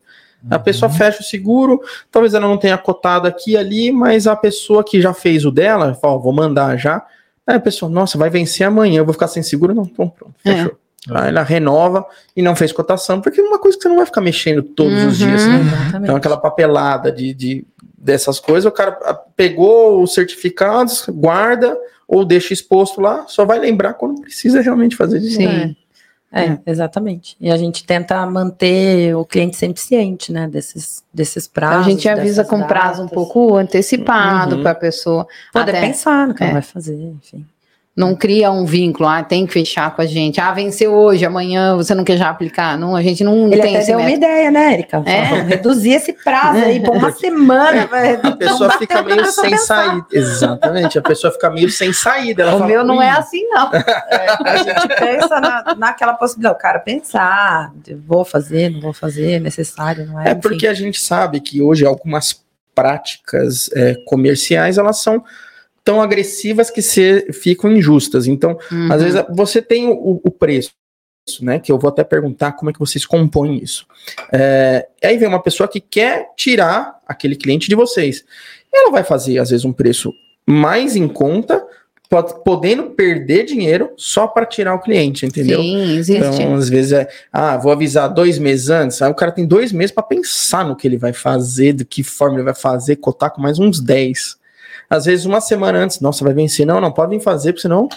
[0.50, 1.80] A pessoa fecha o seguro,
[2.10, 5.50] talvez ela não tenha cotado aqui e ali, mas a pessoa que já fez o
[5.50, 7.04] dela, fala, ó, vou mandar já.
[7.46, 9.74] Aí a pessoa, nossa, vai vencer amanhã, eu vou ficar sem seguro?
[9.74, 10.70] Não, então pronto, É.
[11.10, 12.06] Aí ela renova
[12.36, 14.94] e não fez cotação, porque é uma coisa que você não vai ficar mexendo todos
[15.04, 15.28] os Uhum.
[15.28, 15.60] dias, né?
[15.60, 16.02] Exatamente.
[16.04, 17.66] Então, aquela papelada de, de-
[17.98, 21.76] dessas coisas, o cara ah, pegou os certificados, guarda
[22.06, 25.56] ou deixa exposto lá, só vai lembrar quando precisa realmente fazer de novo.
[25.66, 25.76] Sim.
[26.34, 27.36] É, exatamente.
[27.38, 31.86] E a gente tenta manter o cliente sempre ciente, né, desses, desses Então prazos.
[31.86, 33.14] a gente avisa com prazo um datas.
[33.14, 34.62] pouco antecipado Uhum.
[34.62, 36.46] para a pessoa Poder até pensar no que É.
[36.46, 37.44] ela vai fazer, enfim.
[37.94, 40.40] Não cria um vínculo, ah, tem que fechar com a gente.
[40.40, 42.78] Ah, venceu hoje, amanhã você não quer já aplicar.
[42.78, 44.24] Não, a gente não Ele tem até esse deu uma método.
[44.24, 45.02] ideia, né, Erika?
[45.04, 45.22] É.
[45.42, 47.86] Reduzir esse prazo aí por uma semana.
[48.22, 49.84] A pessoa fica meio sem pensar.
[49.86, 50.06] saída.
[50.10, 52.44] Exatamente, a pessoa fica meio sem saída.
[52.44, 53.68] Ela O fala, meu não "Ui, é assim, não.
[54.42, 56.54] A gente pensa na, naquela possibilidade.
[56.56, 57.72] O cara pensar,
[58.06, 60.28] vou fazer, não vou fazer, é necessário, não é?
[60.28, 60.40] É Enfim.
[60.40, 62.40] porque a gente sabe que hoje algumas
[62.74, 65.22] práticas é, comerciais elas são
[65.84, 68.26] tão agressivas que se, ficam injustas.
[68.26, 68.92] Então, Uhum.
[68.92, 70.70] às vezes você tem o, o preço,
[71.40, 71.58] né?
[71.58, 73.86] Que eu vou até perguntar como é que vocês compõem isso.
[74.32, 78.24] É, aí vem uma pessoa que quer tirar aquele cliente de vocês.
[78.72, 80.12] Ela vai fazer, às vezes, um preço
[80.46, 81.64] mais em conta,
[82.08, 85.60] pode- podendo perder dinheiro só para tirar o cliente, entendeu?
[85.60, 86.22] Sim, existe.
[86.42, 89.00] Então, às vezes é, ah, vou avisar dois meses antes.
[89.02, 92.02] Aí o cara tem dois meses para pensar no que ele vai fazer, de que
[92.02, 94.36] forma ele vai fazer, cotar com mais uns 10.
[94.94, 96.66] Às vezes, uma semana antes, nossa, vai vencer.
[96.66, 97.88] Não, não, pode vir fazer, porque senão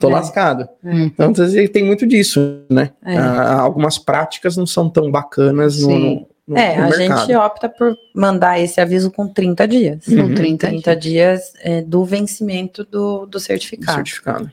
[0.00, 0.12] tô É.
[0.12, 0.68] lascado.
[0.84, 1.04] Hum.
[1.04, 2.90] Então, às vezes, tem muito disso, né?
[3.04, 3.16] É.
[3.16, 7.20] Ah, algumas práticas não são tão bacanas no, no, no- É, no a mercado.
[7.26, 10.06] gente opta por mandar esse aviso com 30 dias.
[10.08, 10.28] Uhum.
[10.30, 13.94] Com 30, 30 dias é, do vencimento do, do certificado.
[13.94, 14.50] certificado.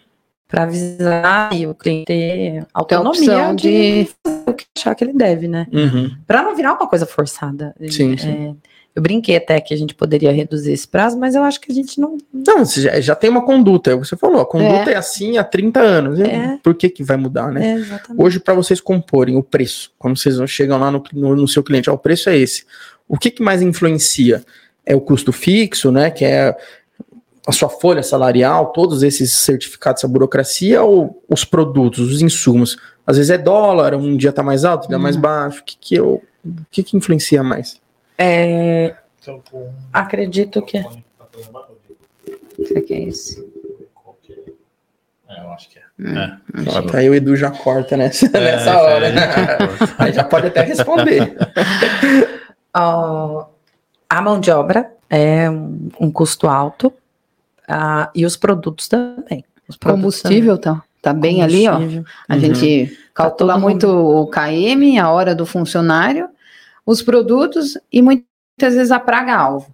[0.48, 4.10] Para avisar e o cliente ter autonomia opção de de.
[4.26, 5.68] fazer o que achar que ele deve, né?
[5.72, 6.10] Uhum.
[6.26, 7.76] Para não virar uma coisa forçada.
[7.90, 8.58] Sim, É, sim.
[8.96, 11.76] Eu brinquei até que a gente poderia reduzir esse prazo, mas eu acho que a
[11.76, 12.18] gente não.
[12.34, 14.96] Não, você já, já tem uma conduta, é o que você falou, a conduta é,
[14.96, 16.20] assim há 30 anos.
[16.20, 16.58] É.
[16.64, 17.80] Por que, que vai mudar, né?
[17.80, 18.00] É.
[18.18, 21.90] Hoje, para vocês comporem o preço, quando vocês chegam lá no, no, no seu cliente,
[21.90, 22.66] ó, o preço é esse.
[23.08, 24.44] O que, que mais influencia?
[24.86, 26.10] É o custo fixo, né?
[26.10, 26.58] Que é
[27.46, 32.78] a sua folha salarial, todos esses certificados, essa burocracia, ou os produtos, os insumos?
[33.06, 35.62] Às vezes é dólar, um dia tá mais alto, um dia mais baixo.
[35.62, 37.80] O que, que, eu, o que, que influencia mais?
[38.22, 38.94] É,
[39.94, 40.84] acredito que.
[42.68, 43.48] Será que é esse?
[45.30, 45.82] É, eu acho que é.
[46.00, 46.98] Hum, É.
[46.98, 49.08] Aí o Edu já corta nessa, nessa hora.
[49.98, 51.36] Aí já pode até responder.
[52.76, 53.46] Ó,
[54.10, 56.94] a mão de obra é um, um custo alto
[57.68, 59.44] ah, e os produtos também.
[59.68, 61.36] Os produtos Combustível tá, tá também.
[61.36, 61.74] bem ali, ó.
[62.28, 62.40] A Uhum.
[62.40, 66.28] gente calcula todo muito o KM, a hora do funcionário,
[66.90, 68.26] os produtos e muitas
[68.74, 69.68] vezes a praga-alvo,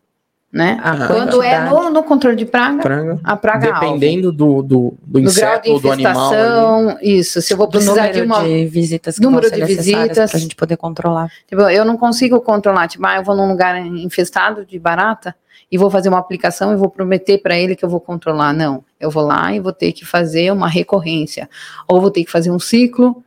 [0.52, 0.78] né?
[0.84, 3.20] A Quando é no, no controle de praga, Praga.
[3.24, 3.80] a praga-alvo.
[3.80, 6.98] Dependendo do, do, do Do grau de inseto ou do animal.
[7.02, 7.42] isso.
[7.42, 8.44] Se eu vou precisar de uma.
[8.44, 10.30] de visitas que número de visitas.
[10.30, 11.32] para a gente poder controlar.
[11.48, 12.90] Tipo, eu não consigo controlar.
[12.90, 15.34] Tipo, ah, eu vou num lugar infestado de barata
[15.72, 18.52] e vou fazer uma aplicação e vou prometer para ele que eu vou controlar.
[18.52, 18.84] Não.
[19.00, 21.50] Eu vou lá e vou ter que fazer uma recorrência.
[21.88, 23.24] Ou vou ter que fazer um ciclo,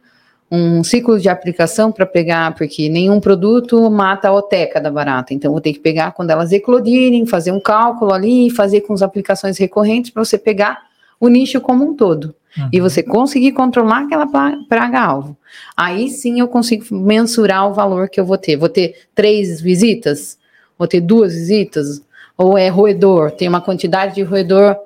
[0.50, 5.34] um ciclo de aplicação para pegar, porque nenhum produto mata a oteca da barata.
[5.34, 8.94] Então, eu vou ter que pegar quando elas eclodirem, fazer um cálculo ali fazer com
[8.94, 10.88] as aplicações recorrentes para você pegar
[11.20, 12.34] o nicho como um todo
[12.72, 14.26] e você conseguir controlar aquela
[14.68, 15.36] praga-alvo.
[15.76, 18.56] Aí sim eu consigo mensurar o valor que eu vou ter.
[18.56, 20.38] Vou ter três visitas?
[20.76, 22.02] Vou ter duas visitas?
[22.36, 23.30] Ou é roedor?
[23.32, 24.76] Tem uma quantidade de roedor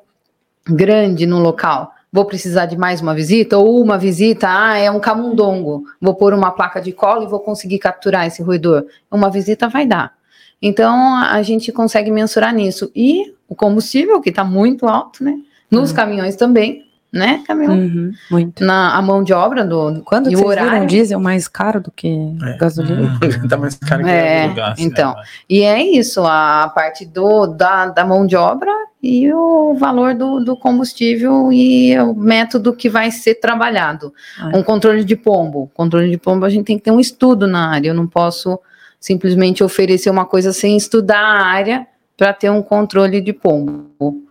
[0.67, 1.93] grande no local.
[2.13, 3.57] Vou precisar de mais uma visita?
[3.57, 5.85] Ou uma visita, ah, é um camundongo.
[5.99, 8.85] Vou pôr uma placa de cola e vou conseguir capturar esse roedor.
[9.11, 10.13] Uma visita vai dar.
[10.61, 12.93] Então, a gente consegue mensurar nisso.
[12.95, 15.39] E o combustível, que está muito alto, né?
[15.71, 15.97] Nos Uhum.
[15.97, 17.75] caminhões também, né, Camila?
[18.31, 18.65] Muito.
[18.65, 20.87] Na a mão de obra do Quando e o vocês viram horário.
[20.89, 22.09] diesel mais caro do que
[22.43, 22.57] É.
[22.57, 23.19] gasolina?
[23.49, 25.15] tá mais caro que É, o Gás, então.
[25.15, 25.23] né?
[25.49, 28.71] E é isso, a parte do, da, da mão de obra
[29.03, 34.13] e o valor do, do combustível e o método que vai ser trabalhado.
[34.41, 34.53] Ah.
[34.55, 35.71] Um controle de pombo.
[35.75, 37.89] Controle de pombo, a gente tem que ter um estudo na área.
[37.89, 38.59] Eu não posso
[39.01, 41.87] simplesmente oferecer uma coisa sem estudar a área
[42.17, 44.23] para ter um controle de pombo.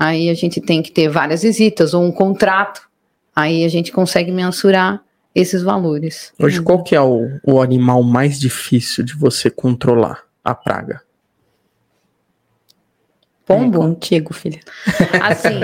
[0.00, 2.88] Aí a gente tem que ter várias visitas ou um contrato.
[3.36, 5.04] Aí a gente consegue mensurar
[5.34, 6.32] esses valores.
[6.38, 10.22] Hoje, qual que é o, o animal mais difícil de você controlar?
[10.42, 11.02] A praga.
[13.44, 13.76] Pombo?
[13.76, 14.60] É contigo, filha.
[15.20, 15.60] Assim,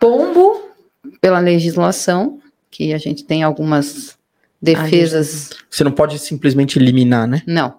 [0.00, 0.70] pombo
[1.20, 2.40] pela legislação,
[2.70, 4.16] que a gente tem algumas
[4.60, 5.50] defesas.
[5.68, 7.42] Você não pode simplesmente eliminar, né?
[7.46, 7.78] Não.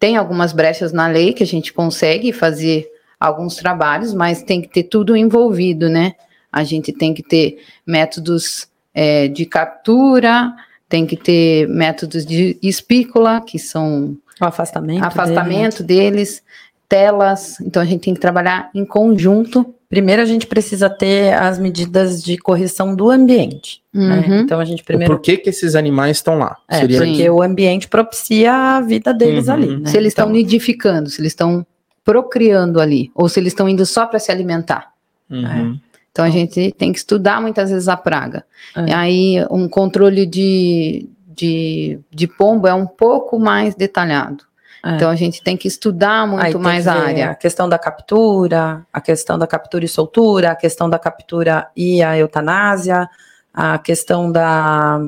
[0.00, 2.91] Tem algumas brechas na lei que a gente consegue fazer
[3.26, 6.12] alguns trabalhos, mas tem que ter tudo envolvido, né?
[6.50, 10.52] A gente tem que ter métodos é, de captura,
[10.88, 15.02] tem que ter métodos de espícula, que são O afastamento.
[15.04, 16.42] afastamento deles,
[16.88, 17.58] telas.
[17.60, 19.74] Então a gente tem que trabalhar em conjunto.
[19.88, 23.80] Primeiro a gente precisa ter as medidas de correção do ambiente.
[23.92, 24.24] né?
[24.26, 24.40] Uhum.
[24.40, 25.14] Então a gente O primeiro.
[25.14, 26.56] porquê que esses animais estão lá?
[26.68, 29.54] É, Seria porque o ambiente propicia a vida deles Uhum.
[29.54, 29.76] ali.
[29.78, 29.88] Né?
[29.90, 31.66] Se eles estão Então, nidificando, se eles estão
[32.04, 34.92] procriando ali, ou se eles estão indo só para se alimentar.
[35.30, 35.78] Uhum.
[36.10, 38.44] Então a gente tem que estudar muitas vezes a praga.
[38.76, 38.86] É.
[38.86, 44.44] E aí um controle de, de, de pombo é um pouco mais detalhado.
[44.84, 44.96] É.
[44.96, 47.30] Então a gente tem que estudar muito mais a área.
[47.30, 52.02] A questão da captura, a questão da captura e soltura, a questão da captura e
[52.02, 53.08] a eutanásia,
[53.54, 55.00] a questão da.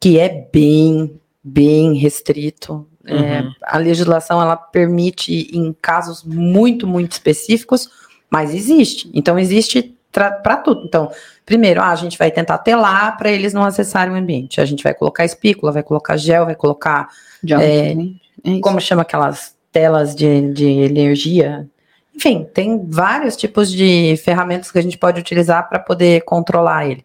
[0.00, 2.86] que é bem, bem restrito.
[3.08, 3.52] É, Uhum.
[3.62, 7.88] a legislação ela permite em casos muito, muito específicos,
[8.30, 9.10] mas existe.
[9.14, 10.84] Então existe para tudo.
[10.84, 11.10] Então,
[11.46, 14.60] primeiro, ah, a gente vai tentar telar para eles não acessarem o ambiente.
[14.60, 17.08] A gente vai colocar espícula, vai colocar gel, vai colocar
[17.48, 21.68] É, é como chama aquelas telas de, de energia?
[22.14, 27.04] Enfim, tem vários tipos de ferramentas que a gente pode utilizar para poder controlar ele.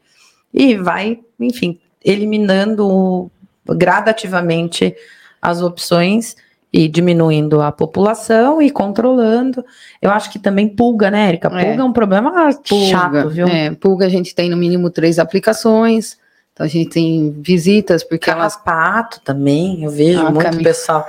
[0.52, 3.30] E vai, enfim, eliminando
[3.68, 4.96] gradativamente
[5.44, 6.36] as opções
[6.72, 9.64] e diminuindo a população e controlando.
[10.02, 11.48] Eu acho que também pulga, né, Erika?
[11.50, 11.66] É.
[11.66, 12.50] Pulga é um problema
[12.90, 13.48] chato, viu?
[13.48, 16.18] É, pulga a gente tem no mínimo três aplicações.
[16.54, 18.56] Então a gente tem visitas, porque elas.
[18.56, 20.64] Carrapato também, eu vejo Ah, muito Camila.
[20.64, 21.08] pessoal.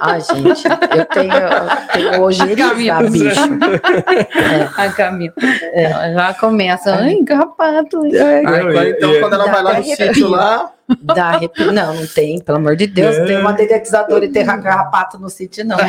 [0.00, 0.64] Ai, gente,
[0.96, 3.02] eu tenho, eu tenho Camila.
[3.10, 3.40] bicho.
[4.76, 5.32] A Camila.
[5.72, 6.94] Ela já começa.
[6.94, 8.06] Ai, carrapato.
[8.06, 8.10] E-
[8.90, 11.70] então, e- quando ela vai lá no sítio lá, Dá arrepio.
[11.72, 13.16] Não, não tem, pelo amor de Deus.
[13.16, 13.24] É.
[13.24, 15.76] Tem uma dedetizadora e ter carrapato no sítio, não.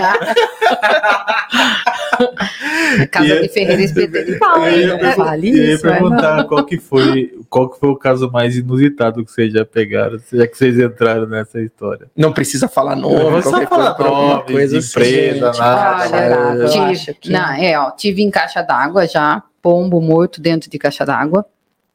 [3.12, 4.38] Casa E- de Ferreira Espeteiro.
[4.40, 7.80] Não, Eu ia, pergun- vale eu ia isso, é, perguntar qual que foi qual que
[7.80, 12.08] foi o caso mais inusitado que vocês já pegaram, já que vocês entraram nessa história.
[12.16, 15.60] não precisa falar Não nome, precisa qualquer falar coisa, alguma nome, coisa assim, empresa, gente.
[15.60, 16.70] nada.
[16.82, 21.06] Olha, que- não, é, ó, tive em caixa d'água já, pombo morto dentro de caixa
[21.06, 21.46] d'água.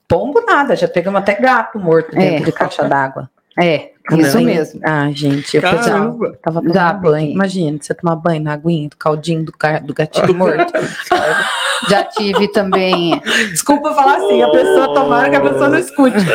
[0.08, 2.46] Pombo nada, já pegamos até gato morto dentro É.
[2.46, 3.28] de caixa d'água.
[3.58, 4.80] É, isso Aí- mesmo.
[4.84, 6.28] Ah, gente, eu Caramba.
[6.28, 7.00] já tava Dá tomando banho.
[7.02, 7.30] banho.
[7.32, 10.72] Imagina, você tomar banho na aguinha do caldinho do, ca- do gatinho morto.
[11.90, 13.20] Já tive também.
[13.50, 16.16] Desculpa falar assim, a pessoa tomara que a pessoa não escute.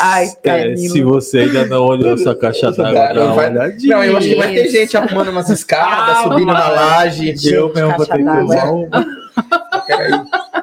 [0.00, 3.96] Ai, É, se você ainda não olhou essa caixa d'água, uma vai- olhadinha.
[3.96, 7.34] Não, eu acho que vai ter gente arrumando umas escadas, Ah, subindo na laje.
[7.44, 8.44] Eu mesmo vou caixa ter que d'água.
[8.44, 9.06] usar uma.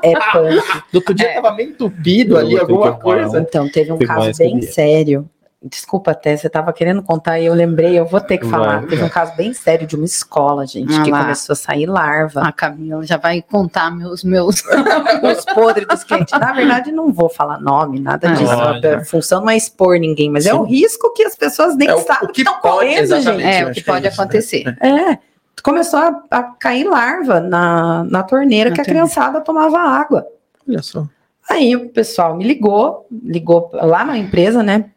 [0.02, 0.84] É punk.
[0.92, 1.34] Do outro dia É.
[1.36, 3.40] tava meio entupido ali, alguma coisa.
[3.40, 5.30] Então, teve um Tem caso bem sério.
[5.66, 8.82] Desculpa até, você estava querendo contar e eu lembrei, eu vou ter que Vai, falar.
[8.82, 9.06] Teve vai.
[9.06, 11.22] um caso bem sério de uma escola, gente, Ah que lá.
[11.22, 12.42] começou a sair larva.
[12.42, 14.26] A Camila já vai contar meus.
[14.26, 14.62] meus...
[15.24, 16.38] os podres dos clientes.
[16.38, 18.54] Na verdade, não vou falar nome, nada Ah, disso.
[18.54, 18.98] olha.
[18.98, 20.58] A função não é expor ninguém, mas é Sim.
[20.58, 23.44] o risco que as pessoas nem É o- sabem o que estão pode, correndo, exatamente.
[23.44, 23.56] gente.
[23.56, 24.24] É, eu o que que é pode isso, né?
[24.24, 24.78] acontecer.
[24.82, 25.18] É.
[25.64, 30.28] Começou a, a cair larva na, na torneira que a criançada tomava água.
[30.68, 31.08] Olha só.
[31.50, 34.92] Aí o pessoal me ligou, ligou lá na empresa, né?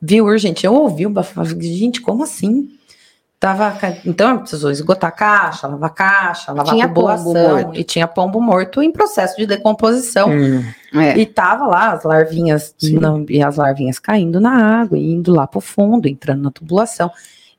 [0.00, 0.64] Viu urgente.
[0.64, 2.70] Eu ouvi o bafafá, gente, como assim?
[3.38, 7.78] Tava, então precisou esgotar a caixa, lavar a caixa, lavar Tinha a tubulação, pombo morto.
[7.78, 10.30] e tinha pombo morto em processo de decomposição.
[10.30, 11.18] Hum, É.
[11.18, 15.60] E tava lá as larvinhas, não, e as larvinhas caindo na água, indo lá pro
[15.60, 17.10] fundo, entrando na tubulação.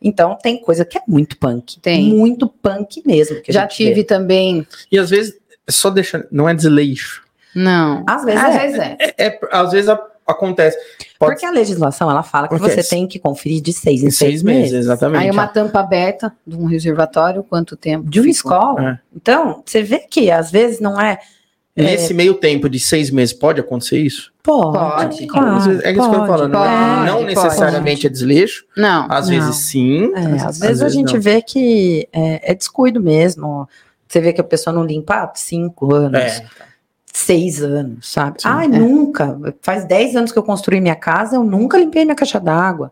[0.08, 1.80] Então tem coisa que é muito punk.
[1.82, 2.04] Tem.
[2.14, 3.42] Muito punk mesmo.
[3.50, 4.04] Já tive vê.
[4.04, 4.66] também.
[4.92, 5.34] E às vezes,
[5.70, 7.24] só deixando, não é desleixo.
[7.56, 8.04] Não.
[8.08, 8.60] Às vezes Às é.
[8.60, 8.98] vezes é.
[9.00, 10.78] É, é- às vezes a- acontece.
[11.18, 12.84] Pode Porque a legislação ela fala que Acontece.
[12.84, 14.74] você tem que conferir de seis em em seis, meses.
[14.74, 15.24] exatamente.
[15.24, 18.10] Aí uma tampa aberta de um reservatório, quanto tempo?
[18.10, 18.52] De uma ficou?
[18.52, 18.90] escola.
[18.92, 19.00] É.
[19.16, 21.18] Então, você vê que às vezes não é.
[21.76, 24.32] Nesse meio tempo de seis meses, pode acontecer isso?
[24.42, 24.78] Pode.
[24.78, 25.28] Pode.
[25.28, 26.52] claro, Às vezes- é isso que eu tô falando.
[26.54, 27.26] pode, não não pode.
[27.36, 28.66] necessariamente é desleixo.
[28.78, 29.08] Não.
[29.12, 29.36] Às Não.
[29.40, 30.12] vezes sim.
[30.16, 31.22] É, às, vezes a gente não.
[31.22, 33.68] vê que é, é descuido mesmo.
[34.08, 36.20] Você vê que a pessoa não limpa há cinco anos.
[36.22, 36.46] É.
[37.12, 38.42] seis anos, sabe?
[38.42, 38.48] Sim.
[38.50, 38.70] Ai, É.
[38.70, 39.38] nunca.
[39.62, 42.92] Faz dez anos que eu construí minha casa, eu nunca limpei minha caixa d'água.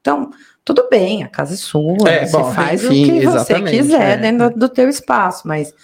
[0.00, 0.30] Então,
[0.64, 4.10] tudo bem, a casa é sua, É, você bom, faz enfim, o que você quiser
[4.12, 4.16] é.
[4.16, 5.74] dentro do, do teu espaço, mas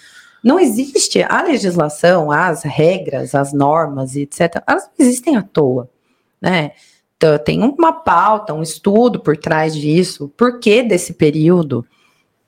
[0.43, 4.63] não existe a legislação, as regras, as normas, etc.
[4.67, 5.89] Elas não existem à toa,
[6.41, 6.71] né?
[7.15, 10.31] Então, tem uma pauta, um estudo por trás disso.
[10.35, 11.85] Por que desse período?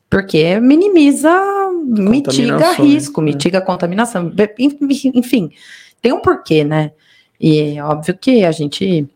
[0.10, 1.32] Porque minimiza,
[1.84, 3.32] mitiga Contaminações, risco, né?
[3.32, 4.34] mitiga contaminação.
[5.14, 5.52] Enfim,
[6.02, 6.91] tem um porquê, né?
[7.40, 9.07] E é óbvio que a gente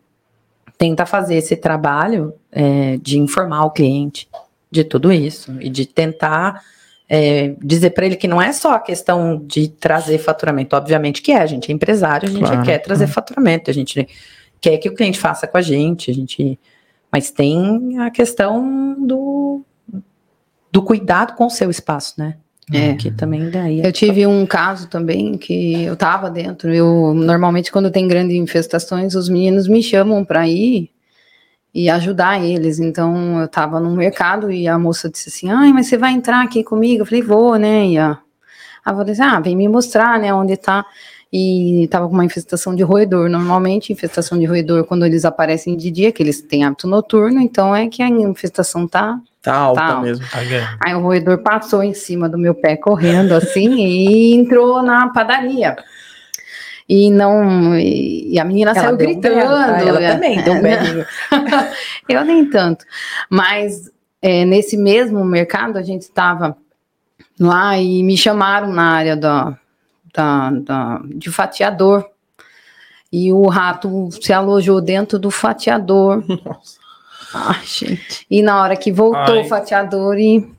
[0.76, 4.28] tenta fazer esse trabalho é, de informar o cliente
[4.70, 6.62] de tudo isso e de tentar
[7.08, 11.32] é, dizer para ele que não é só a questão de trazer faturamento, obviamente que
[11.32, 13.14] é, a gente é empresário, a gente Claro, quer trazer claro.
[13.14, 14.06] faturamento, a gente
[14.60, 16.58] quer que o cliente faça com a gente, a gente,
[17.10, 19.62] mas tem a questão do
[20.70, 22.36] do cuidado com o seu espaço, né?
[22.70, 22.92] É.
[22.94, 26.72] Que também daí Eu tive um caso também que eu tava dentro.
[26.72, 30.90] Eu normalmente quando tem grandes infestações, os meninos me chamam para ir
[31.74, 32.78] e ajudar eles.
[32.78, 36.42] Então eu tava no mercado e a moça disse assim: "Ai, mas você vai entrar
[36.42, 38.18] aqui comigo?" Eu falei: "Vou, né?" E a
[38.84, 40.84] a avó disse: "Ah, vem me mostrar, né, onde tá."
[41.32, 43.28] E tava com uma infestação de roedor.
[43.28, 47.76] Normalmente, infestação de roedor, quando eles aparecem de dia, que eles têm hábito noturno, então
[47.76, 50.00] é que a infestação tá Tá alta Tá.
[50.00, 50.24] mesmo.
[50.84, 55.76] Aí o roedor passou em cima do meu pé correndo assim e entrou na padaria.
[56.88, 57.76] E não.
[57.78, 59.34] E, e a menina Ela saiu deu um gritando.
[59.34, 59.82] berro, tá?
[59.82, 61.06] Ela é, também deu um berrinho.
[62.08, 62.84] Eu nem tanto.
[63.28, 63.90] Mas
[64.22, 66.56] é, nesse mesmo mercado a gente estava
[67.38, 69.58] lá e me chamaram na área da,
[70.14, 72.08] da, da- de fatiador.
[73.12, 76.22] E o rato se alojou dentro do fatiador.
[76.44, 76.78] Nossa.
[77.34, 78.26] Ai, gente.
[78.30, 79.42] E na hora que voltou Ai.
[79.42, 80.50] o fatiador e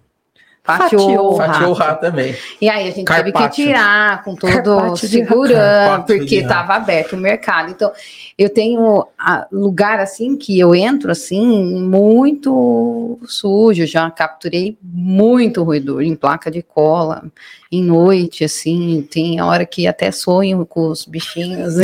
[0.78, 2.02] fatiou, Fatiou o rato.
[2.02, 2.36] também.
[2.62, 3.66] E aí a gente teve que Carpaccio.
[3.66, 7.72] tirar com todo Carpaccio segurando, Carpaccio porque estava aberto o mercado.
[7.72, 7.92] Então,
[8.38, 16.02] eu tenho ah, lugar assim que eu entro assim muito sujo, já capturei muito roedor
[16.02, 17.24] em placa de cola,
[17.72, 21.76] em noite, assim, tem hora que até sonho com os bichinhos.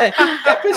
[0.00, 0.10] É,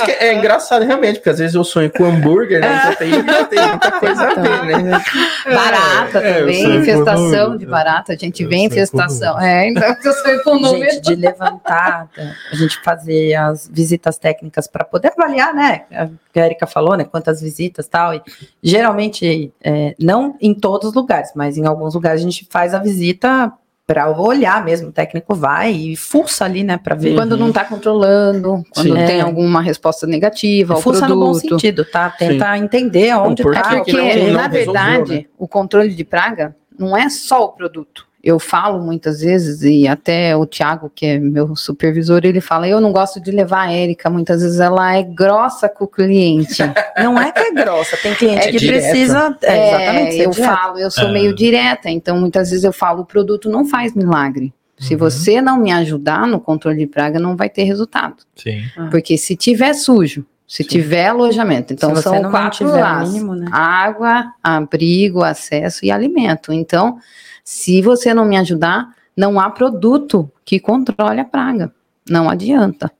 [0.06, 2.80] que é engraçado realmente, porque às vezes eu sonho com hambúrguer, né?
[2.80, 3.12] Então tem,
[3.48, 5.04] tem muita coisa a ver, né?
[5.46, 9.40] Barata É, eu também, infestação de barata, a gente Eu vê infestação.
[9.40, 10.92] É, então eu sonho com número.
[10.92, 12.10] gente, de levantar,
[12.52, 15.86] a gente fazer as visitas técnicas para poder avaliar, né?
[15.92, 17.06] A que a Erika falou, né?
[17.06, 18.14] Quantas visitas tal.
[18.14, 18.22] E
[18.62, 22.80] geralmente, é, não em todos os lugares, mas em alguns lugares a gente faz a
[22.80, 23.45] visita
[23.88, 24.90] para olhar mesmo.
[24.90, 26.78] O técnico vai e fuça ali, né?
[26.78, 27.16] Para ver.
[27.16, 29.06] Quando não está controlando, quando Sim.
[29.06, 29.22] tem É.
[29.22, 31.50] alguma resposta negativa ao fuça no bom produto.
[31.50, 32.10] sentido, tá?
[32.10, 33.70] Tenta entender onde porquê tá.
[33.70, 34.28] É o porque, que não- problema.
[34.28, 35.26] não na resolveu, verdade, né?
[35.38, 38.08] o controle de praga não é só o produto.
[38.26, 42.82] Eu falo muitas vezes, e até o Thiago, que é meu supervisor, ele fala: eu
[42.82, 46.58] não gosto de levar a Érica, muitas vezes ela é grossa com o cliente.
[46.98, 48.88] Não é que é grossa, tem cliente É que direta.
[48.90, 49.38] precisa.
[49.44, 50.18] É, É, exatamente.
[50.24, 50.56] eu direto.
[50.56, 51.12] falo, eu sou É.
[51.12, 54.52] meio direta, então muitas vezes eu falo: o produto não faz milagre.
[54.80, 55.00] Se Uhum.
[55.00, 58.16] você não me ajudar no controle de praga, não vai ter resultado.
[58.36, 58.64] Sim.
[58.90, 62.68] Porque se tiver sujo, se tiver alojamento, então são quatro
[63.08, 63.48] mínimo, né?
[63.52, 66.52] água, abrigo, acesso e alimento.
[66.52, 66.98] Então,
[67.46, 71.72] se você não me ajudar, não há produto que controle a praga.
[72.10, 72.92] Não adianta.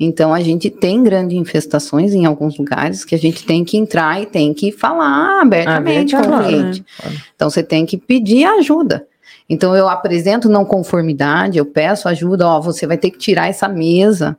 [0.00, 4.20] Então, a gente tem grandes infestações em alguns lugares que a gente tem que entrar
[4.20, 6.84] e tem que falar abertamente com o cliente.
[6.96, 7.16] Claro.
[7.36, 9.06] Então, você tem que pedir ajuda.
[9.48, 13.68] Então, eu apresento não conformidade, eu peço ajuda, ó, você vai ter que tirar essa
[13.68, 14.36] mesa,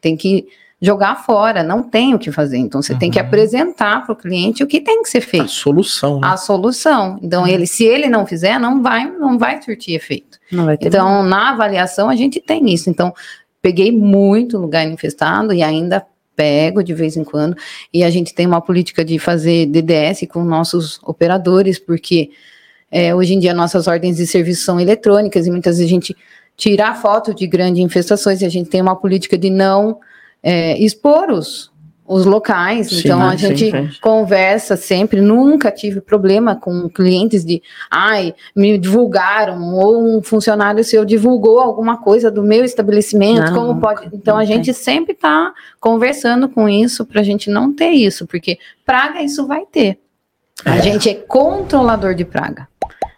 [0.00, 0.48] tem que
[0.86, 2.58] jogar fora, não tem o que fazer.
[2.58, 3.26] Então, você tem que Uhum.
[3.26, 6.28] apresentar para o cliente o que tem que ser A feito, solução, né?
[6.28, 7.18] a solução.
[7.22, 10.38] Então, ele, se ele não fizer, não vai, não vai surtir efeito.
[10.52, 12.88] Não vai ter Então, na avaliação, a gente tem isso.
[12.88, 13.12] Então,
[13.60, 16.06] peguei muito lugar infestado e ainda
[16.36, 17.56] pego de vez em quando.
[17.92, 22.30] E a gente tem uma política de fazer DDS com nossos operadores, porque
[22.92, 26.16] é, hoje em dia nossas ordens de serviço são eletrônicas e muitas vezes a gente
[26.56, 29.98] tira a foto de grandes infestações e a gente tem uma política de não
[30.46, 31.72] é, expor os,
[32.06, 32.88] os locais.
[32.88, 33.90] Sim, então, a gente sim.
[34.00, 35.20] conversa sempre.
[35.20, 37.60] Nunca tive problema com clientes de
[37.90, 43.74] ai, me divulgaram, ou um funcionário seu divulgou alguma coisa do meu estabelecimento, Não, como
[43.74, 44.10] nunca, pode.
[44.14, 48.56] Então a gente sempre está conversando com isso para a gente não ter isso, porque
[48.84, 49.98] praga isso vai ter.
[50.64, 52.68] A gente é controlador de praga.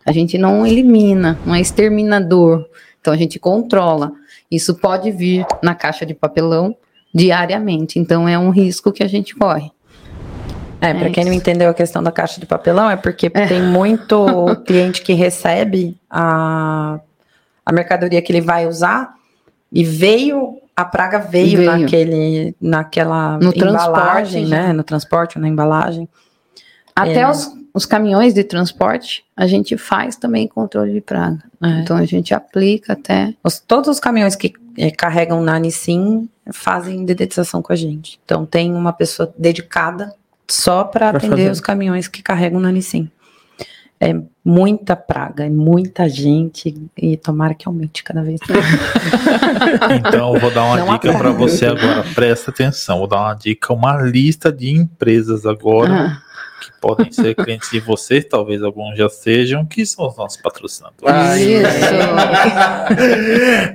[0.05, 2.67] A gente não elimina, não é exterminador.
[3.03, 4.13] Então a gente controla.
[4.51, 6.75] Isso pode vir na caixa de papelão
[7.15, 7.99] diariamente.
[7.99, 9.71] Então é um risco que a gente corre.
[10.81, 13.61] É, para É quem não entendeu a questão da caixa de papelão, é porque tem
[13.63, 14.25] muito
[14.65, 17.01] cliente que recebe a,
[17.67, 19.15] a mercadoria que ele vai usar
[19.73, 21.73] e veio, a praga veio, Veio.
[21.79, 24.73] naquele, naquela No embalagem, transporte, né?
[24.73, 26.09] No transporte, na embalagem.
[26.95, 27.29] Até É.
[27.29, 31.43] os, os caminhões de transporte, a gente faz também controle de praga.
[31.61, 31.81] É.
[31.81, 33.35] Então a gente aplica até.
[33.43, 38.19] Os- todos os caminhões que eh, carregam na Nissin fazem dedetização com a gente.
[38.25, 40.13] Então tem uma pessoa dedicada
[40.51, 41.51] só para Pra atender fazer.
[41.51, 43.11] os caminhões que carregam na Nissin.
[44.01, 44.15] é
[44.45, 48.65] muita praga, é muita gente e tomara que aumente cada vez mais.
[50.07, 52.05] Então, eu vou dar uma Não dica para você agora.
[52.15, 52.99] Presta atenção.
[52.99, 56.23] Vou dar uma dica, uma lista de empresas agora Ah,
[56.61, 61.15] que podem ser clientes de vocês, talvez alguns já sejam, que são os nossos patrocinadores.
[61.15, 61.69] Ai, Isso.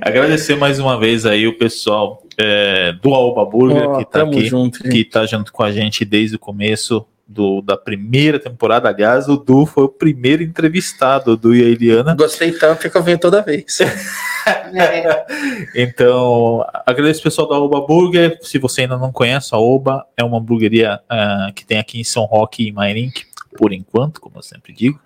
[0.00, 4.32] Agradecer mais uma vez aí o pessoal é, do Aoba Burger ó, que tá tamo
[4.32, 8.88] aqui, junto, que tá junto com a gente desde o começo do, da primeira temporada.
[8.88, 12.14] Aliás, o Du foi o primeiro entrevistado, o Du e a Eliana.
[12.14, 13.80] Gostei tanto que eu venho toda vez.
[13.80, 15.24] É,
[15.74, 18.38] Então, agradeço o pessoal da Oba Burger.
[18.42, 22.04] Se você ainda não conhece, a Oba é uma hamburgueria ah, que tem aqui em
[22.04, 23.24] São Roque e Mairink,
[23.56, 25.00] por enquanto, como eu sempre digo.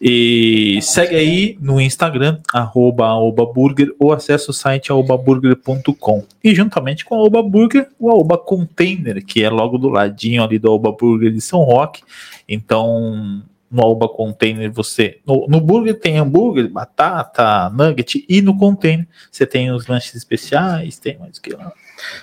[0.00, 6.24] E segue aí no Instagram, arroba Aoba Burger, ou acesse o site aobaburger.com.
[6.44, 10.58] E juntamente com a Aoba Burger, o Aoba Container, que é logo do ladinho ali
[10.58, 12.02] do Aoba Burger de São Roque.
[12.46, 15.18] Então, no Aoba Container você.
[15.26, 20.98] No, no burger tem hambúrguer, batata, nugget, e no container você tem os lanches especiais,
[20.98, 21.72] tem mais o que lá.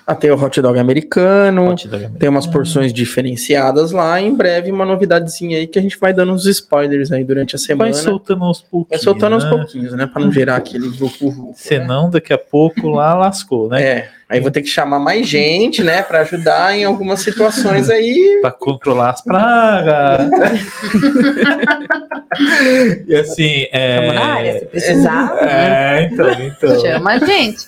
[0.06, 4.22] Ah, tem o hot dog americano, Hot dog tem umas porções diferenciadas lá.
[4.22, 7.60] Em breve, uma novidadezinha aí que a gente vai dando uns spoilers aí durante a
[7.60, 7.92] semana.
[7.92, 8.90] Vai soltando aos pouquinhos.
[8.90, 9.50] Vai soltando aos né?
[9.50, 10.06] pouquinhos, né?
[10.06, 13.82] Pra não gerar aquele vucu Senão, daqui a pouco lá lascou, né?
[13.82, 18.40] É, aí vou ter que chamar mais gente, né, Pra ajudar em algumas situações aí.
[18.42, 20.30] Pra controlar as pragas.
[23.08, 24.60] e assim, Tamo na área, é.
[24.60, 25.38] se precisar.
[25.42, 26.80] É, então, então.
[26.80, 27.66] Chama a gente.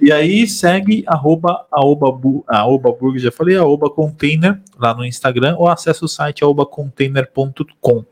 [0.00, 5.56] E aí segue arroba aoba, bu- aoba burger, já falei, aoba container lá no Instagram
[5.58, 8.04] ou acessa o site aobacontainer.com.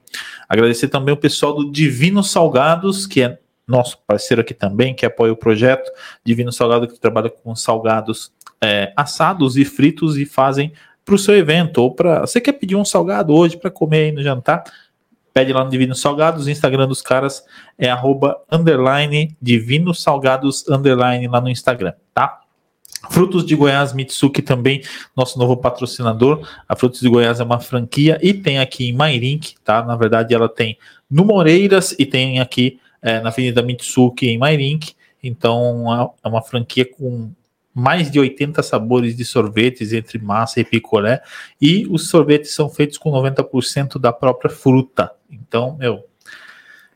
[0.49, 5.33] Agradecer também o pessoal do Divino Salgados, que é nosso parceiro aqui também, que apoia
[5.33, 5.91] o projeto.
[6.25, 8.33] Divino Salgado que trabalha com salgados
[8.63, 10.73] é, assados e fritos e fazem
[11.05, 14.13] para o seu evento ou para você quer pedir um salgado hoje para comer aí
[14.13, 14.65] no jantar,
[15.33, 17.45] pede lá no Divino Salgados, o Instagram dos caras
[17.79, 22.41] é arroba underline Divino Salgados underline lá no Instagram, tá?
[23.11, 24.83] Frutos de Goiás Mitsuki também,
[25.17, 26.47] nosso novo patrocinador.
[26.69, 29.83] A Frutos de Goiás é uma franquia e tem aqui em Mairink, tá?
[29.83, 30.79] Na verdade, ela tem
[31.11, 34.95] no Moreiras e tem aqui é, na Avenida Mitsuki em Mairink.
[35.23, 37.31] Então, é uma franquia com
[37.75, 41.23] mais de 80 sabores de sorvetes entre massa e picolé.
[41.61, 45.13] E os sorvetes são feitos com 90% da própria fruta.
[45.31, 46.05] Então, meu,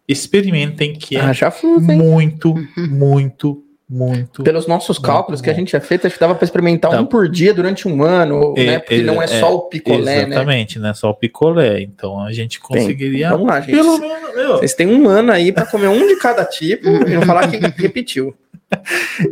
[0.09, 4.43] experimentem que é fruta, muito, muito, muito.
[4.43, 5.59] Pelos nossos Muito cálculos que a bom.
[5.59, 7.01] gente já fez, acho que dava pra experimentar Tá.
[7.01, 8.79] um por dia durante um ano, É, né?
[8.79, 10.33] Porque é, não é, é, só o picolé, né?
[10.35, 10.95] Exatamente, né?
[10.95, 11.83] Só o picolé.
[11.83, 13.29] Então a gente conseguiria.
[13.31, 13.73] Vamos lá, gente.
[13.77, 14.57] pelo menos, meu.
[14.57, 17.59] Vocês têm um ano aí pra comer um de cada tipo e não falar que
[17.81, 18.35] repetiu.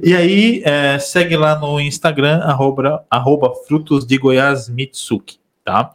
[0.03, 5.91] E aí, é, segue lá no Instagram, arroba, arroba Frutos de Goiás Mitsuki, tá?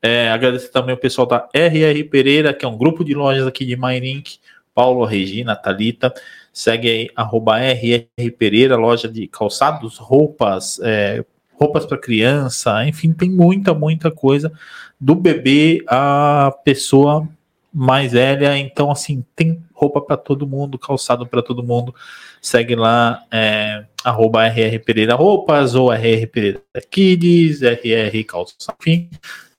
[0.00, 3.66] É, agradecer também o pessoal da RR Pereira, que é um grupo de lojas aqui
[3.66, 4.38] de Mairink,
[4.74, 6.12] Paulo, Regina, Talita.
[6.56, 11.22] Segue aí, arroba RR Pereira, loja de calçados, roupas, é,
[11.52, 14.50] roupas para criança, enfim, tem muita, muita coisa
[14.98, 17.28] do bebê à pessoa
[17.70, 18.56] mais velha.
[18.56, 21.94] Então, assim, tem roupa para todo mundo, calçado para todo mundo.
[22.40, 29.10] Segue lá, é, arroba RR Pereira Roupas ou RR Pereira Kids, RR Calça, enfim.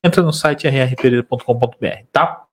[0.03, 2.43] Entra no site rrpereira.com.br, tá?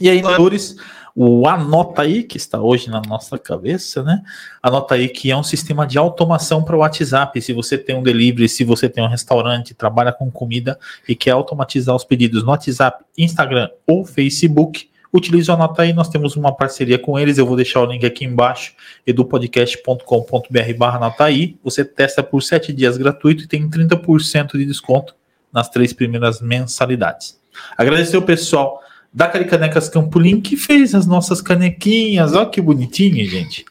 [0.00, 0.76] E aí, valores,
[1.18, 4.22] o Anota aí, que está hoje na nossa cabeça, né?
[4.62, 7.40] Anota aí que é um sistema de automação para o WhatsApp.
[7.40, 10.78] Se você tem um delivery, se você tem um restaurante, trabalha com comida
[11.08, 15.94] e quer automatizar os pedidos no WhatsApp, Instagram ou Facebook, utilize o Anota aí.
[15.94, 17.38] Nós temos uma parceria com eles.
[17.38, 18.74] Eu vou deixar o link aqui embaixo,
[19.06, 21.56] edupodcast.com.br barra Anota aí.
[21.64, 25.16] Você testa por 7 dias gratuito e tem 30% de desconto
[25.50, 27.40] nas três primeiras mensalidades.
[27.78, 28.82] Agradecer o pessoal
[29.16, 32.34] da Caricanecas Campolim que fez as nossas canequinhas.
[32.34, 33.64] Olha que bonitinho, gente.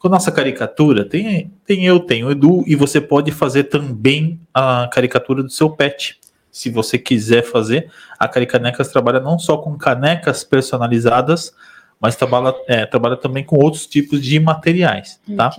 [0.00, 4.40] Com a nossa caricatura, tem, tem eu, tem o Edu, e você pode fazer também
[4.52, 6.18] a caricatura do seu pet.
[6.50, 7.88] Se você quiser fazer,
[8.18, 11.54] a Caricanecas trabalha não só com canecas personalizadas,
[12.00, 15.50] mas trabalha, é, trabalha também com outros tipos de materiais, tá?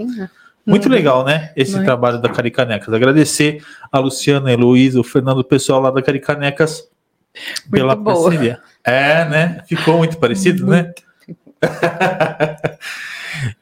[0.66, 0.92] Muito Uhum.
[0.92, 1.54] legal, né?
[1.56, 1.86] Esse Muito.
[1.86, 2.94] trabalho da Caricanecas.
[2.94, 6.90] Agradecer a Luciana, a Heloísa, o Fernando, o pessoal lá da Caricanecas
[7.70, 8.14] pela boa.
[8.30, 8.60] parceria.
[8.84, 9.64] É, né?
[9.68, 10.94] Ficou muito parecido, né?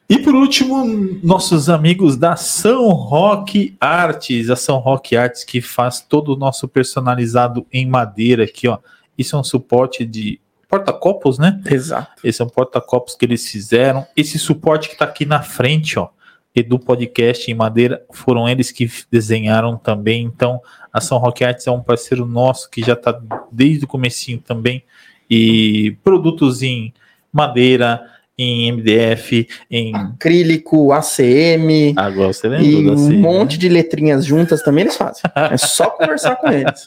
[0.08, 0.84] e por último,
[1.22, 6.66] nossos amigos da São Roque Artes, a São Roque Artes que faz todo o nosso
[6.66, 8.78] personalizado em madeira aqui, ó.
[9.16, 11.60] Isso é um suporte de porta-copos, né?
[11.66, 12.26] Exato.
[12.26, 14.06] Esse é um porta-copos que eles fizeram.
[14.16, 16.08] Esse suporte que tá aqui na frente, ó,
[16.54, 20.24] Edu Podcast em madeira, foram eles que desenharam também.
[20.24, 20.60] Então,
[20.92, 23.20] a São Roque Artes é um parceiro nosso que já tá
[23.52, 24.82] desde o comecinho também
[25.30, 26.92] e produtos em
[27.32, 28.04] madeira,
[28.36, 29.94] em MDF, em.
[29.94, 31.92] Acrílico, ACM.
[31.94, 35.22] Agora você E lembra da um monte de letrinhas juntas também eles fazem.
[35.34, 36.86] É só conversar com eles.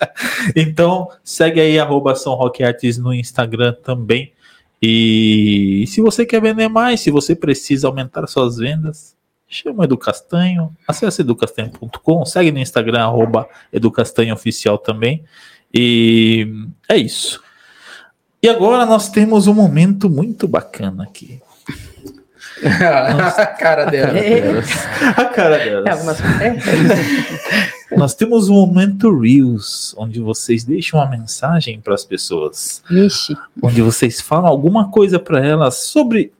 [0.55, 4.33] Então, segue aí, arroba São Artes no Instagram também.
[4.81, 9.15] E se você quer vender mais, se você precisa aumentar suas vendas,
[9.47, 15.23] chama o Edu Castanho, acesse educastanho.com, segue no Instagram, arroba Edu Castanho Oficial também.
[15.71, 16.47] E
[16.89, 17.42] é isso.
[18.43, 21.41] E agora nós temos um momento muito bacana aqui.
[22.61, 24.13] a cara dela.
[25.15, 26.19] A cara delas.
[26.41, 26.47] É,
[27.93, 32.83] é, Nós temos um momento Reels, onde vocês deixam uma mensagem para as pessoas.
[32.89, 33.33] Vixe.
[33.61, 36.33] onde vocês falam alguma coisa para elas sobre,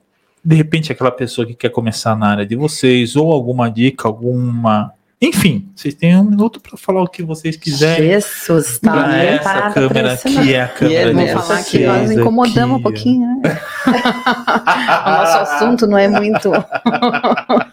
[0.44, 4.92] de repente, aquela pessoa que quer começar na área de vocês, ou alguma dica, alguma.
[5.24, 8.10] Enfim, vocês têm um minuto para falar o que vocês quiserem.
[8.10, 12.72] Jesus, tá Para essa câmera aqui é a câmera é de falar que nós incomodamos
[12.72, 12.84] um aqui, ó.
[12.84, 13.62] pouquinho, né?
[15.08, 16.52] o nosso assunto não é muito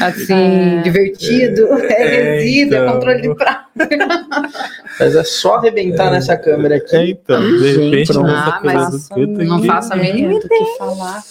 [0.00, 2.94] assim, divertido, é É, resíduo, é então.
[2.94, 3.66] controle de prazo.
[4.98, 6.96] Mas é só arrebentar nessa câmera aqui.
[6.96, 10.64] É, então, de Gente, repente, essa Ah, mas do não faço a mínima do que
[10.78, 11.22] falar.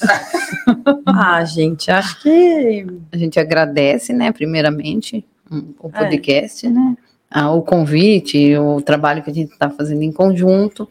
[1.08, 5.92] ah, gente, acho que A gente agradece, né, primeiramente, hum, o É.
[5.92, 6.96] podcast, né,
[7.32, 10.88] ah, o convite, o trabalho que a gente está fazendo em conjunto.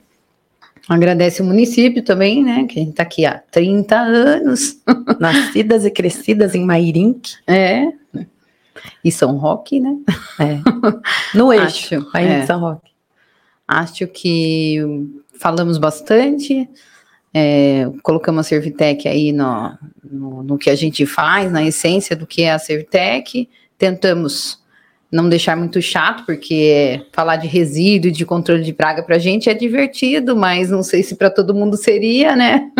[0.88, 4.78] Agradece o município também, né, que a gente está aqui há 30 anos.
[5.18, 7.92] nascidas e crescidas em Mairink, É.
[9.02, 9.96] E São Roque, né?
[11.34, 12.46] no eixo, Acho, aí é.
[12.46, 12.90] São Roque.
[13.66, 14.78] Acho que
[15.38, 16.68] falamos bastante,
[17.32, 22.26] é, colocamos a Servitec aí no, no, no que a gente faz, na essência do
[22.26, 23.48] que é a Servitec.
[23.78, 24.62] Tentamos
[25.10, 29.18] não deixar muito chato, porque falar de resíduo e de controle de praga para a
[29.18, 32.70] gente é divertido, mas não sei se para todo mundo seria, né?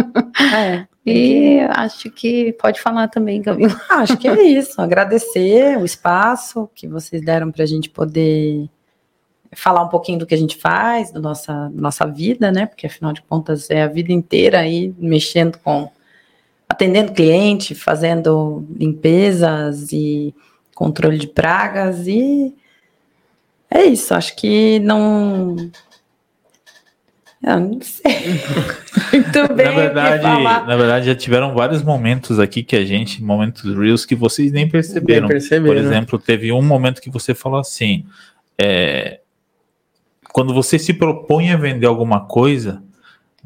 [0.55, 3.79] É, E acho que pode falar também, Camila.
[3.91, 4.81] acho que é isso.
[4.81, 8.71] Agradecer o espaço que vocês deram para a gente poder
[9.53, 12.67] falar um pouquinho do que a gente faz, da nossa, nossa vida, né?
[12.67, 15.91] Porque afinal de contas é a vida inteira aí mexendo com
[16.67, 20.35] atendendo cliente, fazendo limpezas e
[20.75, 22.55] controle de pragas e
[23.71, 24.15] é isso.
[24.15, 25.57] Acho que não
[27.47, 28.41] eu não sei
[29.13, 33.77] muito bem Na verdade, na verdade, já tiveram vários momentos aqui que a gente, momentos
[33.77, 35.29] reels que vocês nem perceberam.
[35.29, 35.75] Nem perceberam.
[35.75, 38.07] Por exemplo, teve um momento que você falou assim:
[38.59, 39.21] é,
[40.33, 42.83] quando você se propõe a vender alguma coisa,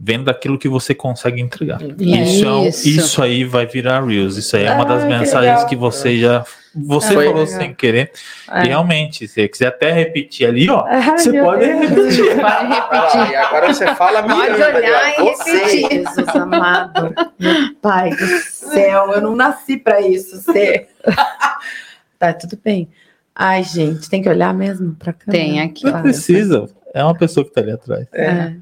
[0.01, 1.81] venda aquilo que você consegue entregar.
[1.99, 2.89] Isso, é um- Isso.
[2.89, 4.37] isso aí vai virar Reels.
[4.37, 5.67] Isso aí é uma das Ah, que mensagens legal.
[5.67, 6.45] que você já.
[6.75, 7.59] Você Foi falou legal.
[7.61, 8.13] sem querer.
[8.53, 8.65] É.
[8.65, 11.81] E realmente, se você quiser até repetir ali, ó, Ai, você pode Deus.
[11.81, 12.25] repetir.
[12.41, 13.37] Pode repetir.
[13.37, 15.53] Ah, agora você fala Pode Miranda, olhar ó, e você.
[15.53, 15.89] repetir.
[15.91, 20.89] Jesus amado, meu pai do céu, eu não nasci para isso ser.
[22.19, 22.89] tá, tudo bem.
[23.35, 25.45] Ai, gente, tem que olhar mesmo para câmera.
[25.45, 25.85] Tem aqui.
[25.85, 26.69] Não precisa.
[26.95, 28.07] É uma pessoa que tá ali atrás.
[28.13, 28.53] É.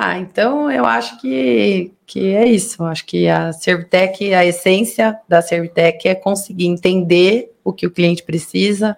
[0.00, 2.80] Ah, então eu acho que, que é isso.
[2.80, 7.90] Eu acho que a Servitec, a essência da Servitec é conseguir entender o que o
[7.90, 8.96] cliente precisa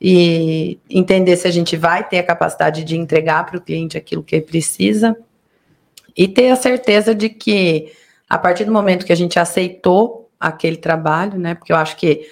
[0.00, 4.22] e entender se a gente vai ter a capacidade de entregar para o cliente aquilo
[4.22, 5.16] que ele precisa
[6.16, 7.92] e ter a certeza de que
[8.30, 11.56] a partir do momento que a gente aceitou aquele trabalho, né?
[11.56, 12.28] Porque eu acho que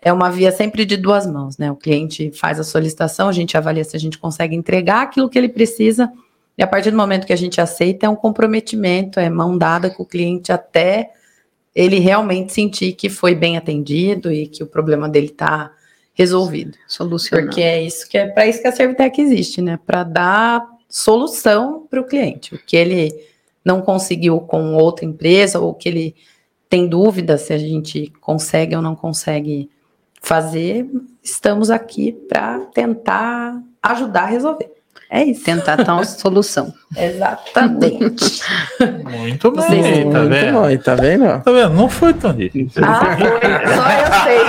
[0.00, 1.72] é uma via sempre de duas mãos, né?
[1.72, 5.36] O cliente faz a solicitação, a gente avalia se a gente consegue entregar aquilo que
[5.36, 6.08] ele precisa
[6.58, 9.88] e a partir do momento que a gente aceita, é um comprometimento, é mão dada
[9.88, 11.12] com o cliente até
[11.72, 15.72] ele realmente sentir que foi bem atendido e que o problema dele está
[16.12, 16.76] resolvido.
[16.88, 17.44] Solucionar.
[17.44, 19.78] Porque é isso que é para isso que a Servitec existe, né?
[19.86, 22.56] Para dar solução para o cliente.
[22.56, 23.14] O que ele
[23.64, 26.16] não conseguiu com outra empresa, ou que ele
[26.68, 29.70] tem dúvida se a gente consegue ou não consegue
[30.20, 30.90] fazer,
[31.22, 34.77] estamos aqui para tentar ajudar a resolver.
[35.10, 35.42] É isso.
[35.44, 36.72] Tentar dar uma solução.
[36.96, 38.42] Exatamente.
[39.04, 40.52] Muito bem, Vocês- tá Muito vendo?
[40.52, 41.42] bom, tá vendo?
[41.42, 41.70] Tá vendo?
[41.74, 42.82] Não foi tão difícil.
[42.84, 43.40] ah, foi.
[43.74, 44.40] Só eu sei.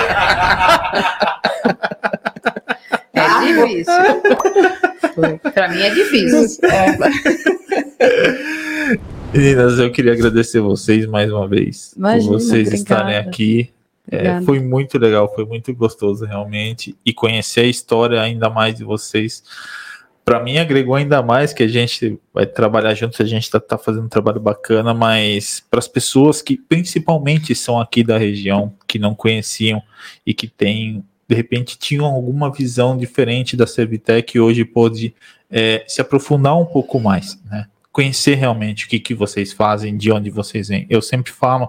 [3.14, 3.94] É difícil.
[5.52, 6.58] Para mim é difícil.
[9.32, 12.76] Meninas, eu queria agradecer vocês mais uma vez Imagina, por vocês obrigada.
[12.76, 13.70] estarem aqui.
[14.10, 16.96] É, foi muito legal, foi muito gostoso realmente.
[17.06, 19.42] E conhecer a história ainda mais de vocês.
[20.30, 23.76] Para mim, agregou ainda mais que a gente vai trabalhar juntos, a gente está tá
[23.76, 28.96] fazendo um trabalho bacana, mas para as pessoas que principalmente são aqui da região, que
[28.96, 29.82] não conheciam
[30.24, 35.12] e que têm, de repente, tinham alguma visão diferente da Servitec e hoje pôde
[35.50, 37.66] é, se aprofundar um pouco mais, né?
[37.90, 40.86] conhecer realmente o que, que vocês fazem, de onde vocês vêm.
[40.88, 41.68] Eu sempre falo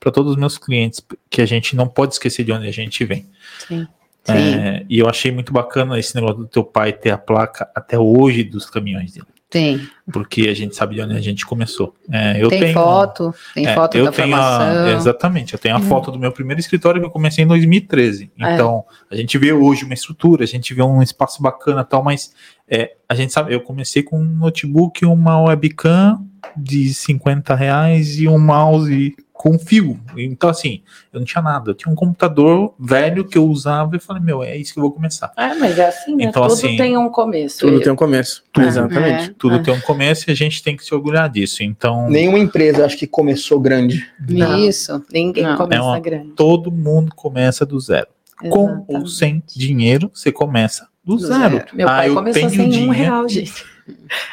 [0.00, 3.04] para todos os meus clientes que a gente não pode esquecer de onde a gente
[3.04, 3.26] vem.
[3.66, 3.86] Sim.
[4.32, 7.98] É, e eu achei muito bacana esse negócio do teu pai ter a placa até
[7.98, 9.26] hoje dos caminhões dele.
[9.50, 9.80] Tem.
[10.12, 11.94] Porque a gente sabe de onde a gente começou.
[12.12, 14.84] É, eu tem tenho, foto, tem é, foto eu da tenho formação.
[14.84, 15.84] A, exatamente, eu tenho a Uhum.
[15.86, 18.30] foto do meu primeiro escritório que eu comecei em 2013.
[18.38, 18.54] É.
[18.54, 22.04] Então, a gente vê hoje uma estrutura, a gente vê um espaço bacana e tal,
[22.04, 22.34] mas
[22.68, 26.22] é, a gente sabe, eu comecei com um notebook, uma webcam
[26.54, 29.96] de 50 reais e um mouse com fio.
[30.16, 30.82] Então, assim,
[31.12, 31.70] eu não tinha nada.
[31.70, 34.82] Eu tinha um computador velho que eu usava e falei, meu, é isso que eu
[34.82, 35.30] vou começar.
[35.36, 36.24] É, mas é assim, né?
[36.24, 37.60] Então, Tudo assim, tem um começo.
[37.60, 38.42] Tudo tem um começo.
[38.56, 39.30] Ah, Exatamente.
[39.30, 39.34] É.
[39.38, 39.58] Tudo É.
[39.60, 41.62] tem um começo e a gente tem que se orgulhar disso.
[41.62, 44.04] Então, Nenhuma empresa acho que começou grande.
[44.28, 44.58] Não.
[44.58, 45.00] Isso.
[45.12, 45.56] Ninguém Não.
[45.56, 46.30] começa É uma- grande.
[46.30, 48.08] todo mundo começa do zero.
[48.50, 49.10] Com ou Exatamente.
[49.12, 51.58] sem dinheiro, você começa do, Do zero.
[51.58, 51.64] zero.
[51.74, 53.64] Meu Ah, pai eu começou sem um real, gente.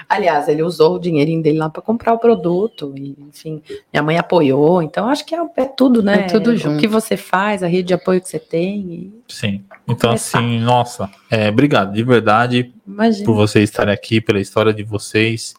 [0.08, 3.62] Aliás, ele usou o dinheirinho dele lá para comprar o produto, e, enfim,
[3.92, 6.22] minha mãe apoiou, então acho que é, é tudo, né?
[6.22, 6.80] É tudo O junto.
[6.80, 9.64] que você faz, a rede de apoio que você tem, e, Sim.
[9.88, 10.40] Então, Começar.
[10.40, 13.26] assim, nossa, é, obrigado de verdade imagina.
[13.26, 15.54] por vocês estarem aqui, pela história de vocês.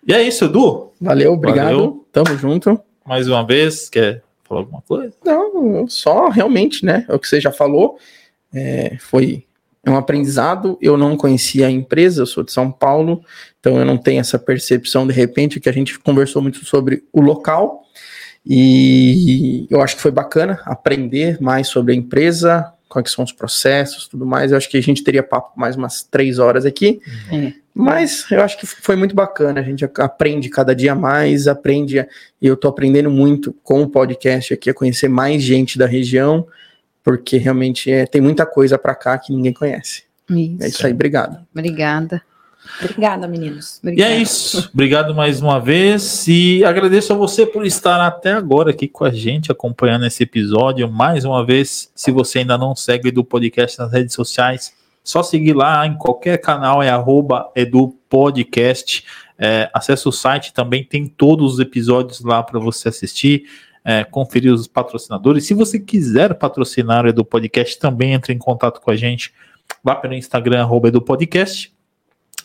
[0.07, 0.93] e é isso, Edu.
[1.01, 1.65] Valeu, obrigado.
[1.65, 2.05] Valeu.
[2.13, 2.79] Tamo junto.
[3.05, 5.13] Mais uma vez, quer falar alguma coisa?
[5.23, 7.05] Não, só realmente, né?
[7.07, 7.97] É o que você já falou.
[8.53, 9.45] É, foi
[9.87, 10.77] um aprendizado.
[10.81, 13.23] Eu não conhecia a empresa, eu sou de São Paulo,
[13.59, 17.21] então eu não tenho essa percepção de repente que a gente conversou muito sobre o
[17.21, 17.81] local.
[18.45, 24.07] E eu acho que foi bacana aprender mais sobre a empresa, quais são os processos,
[24.07, 24.51] tudo mais.
[24.51, 26.99] Eu acho que a gente teria papo mais umas três horas aqui.
[27.31, 27.53] É.
[27.73, 29.61] Mas eu acho que foi muito bacana.
[29.61, 32.05] A gente aprende cada dia mais, aprende.
[32.41, 36.45] E eu tô aprendendo muito com o podcast aqui a conhecer mais gente da região,
[37.03, 40.03] porque realmente é, tem muita coisa para cá que ninguém conhece.
[40.61, 41.45] É isso aí, obrigado.
[41.53, 42.21] Obrigada.
[42.79, 43.77] Obrigada, meninos.
[43.77, 44.13] E Obrigada.
[44.13, 44.69] é isso.
[44.73, 46.27] Obrigado mais uma vez.
[46.27, 50.89] E agradeço a você por estar até agora aqui com a gente, acompanhando esse episódio.
[50.89, 54.73] Mais uma vez, se você ainda não segue o Edu Podcast nas redes sociais,
[55.03, 59.05] só seguir lá em qualquer canal, é arroba Edu Podcast.
[59.37, 63.45] É, acesse o site, também tem todos os episódios lá para você assistir.
[63.83, 65.45] é, conferir os patrocinadores.
[65.45, 69.33] Se você quiser patrocinar o Edu Podcast, também entre em contato com a gente.
[69.83, 70.91] Vá pelo Instagram, arroba.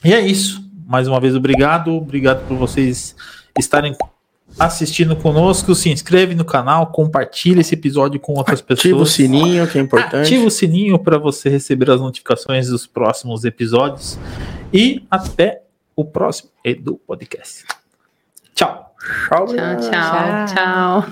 [0.05, 0.65] E é isso.
[0.87, 1.95] Mais uma vez, obrigado.
[1.95, 3.15] Obrigado por vocês
[3.59, 3.95] estarem
[4.59, 5.75] assistindo conosco.
[5.75, 9.11] Se inscreve no canal, compartilha esse episódio com outras Ativa o pessoas.
[9.11, 10.27] sininho, que é importante.
[10.27, 14.19] Ativa o sininho para você receber as notificações dos próximos episódios.
[14.73, 15.63] E até
[15.95, 17.65] o próximo Edu Podcast.
[18.55, 18.95] Tchau.
[19.29, 21.05] Tchau, Tchau, tchau, tchau.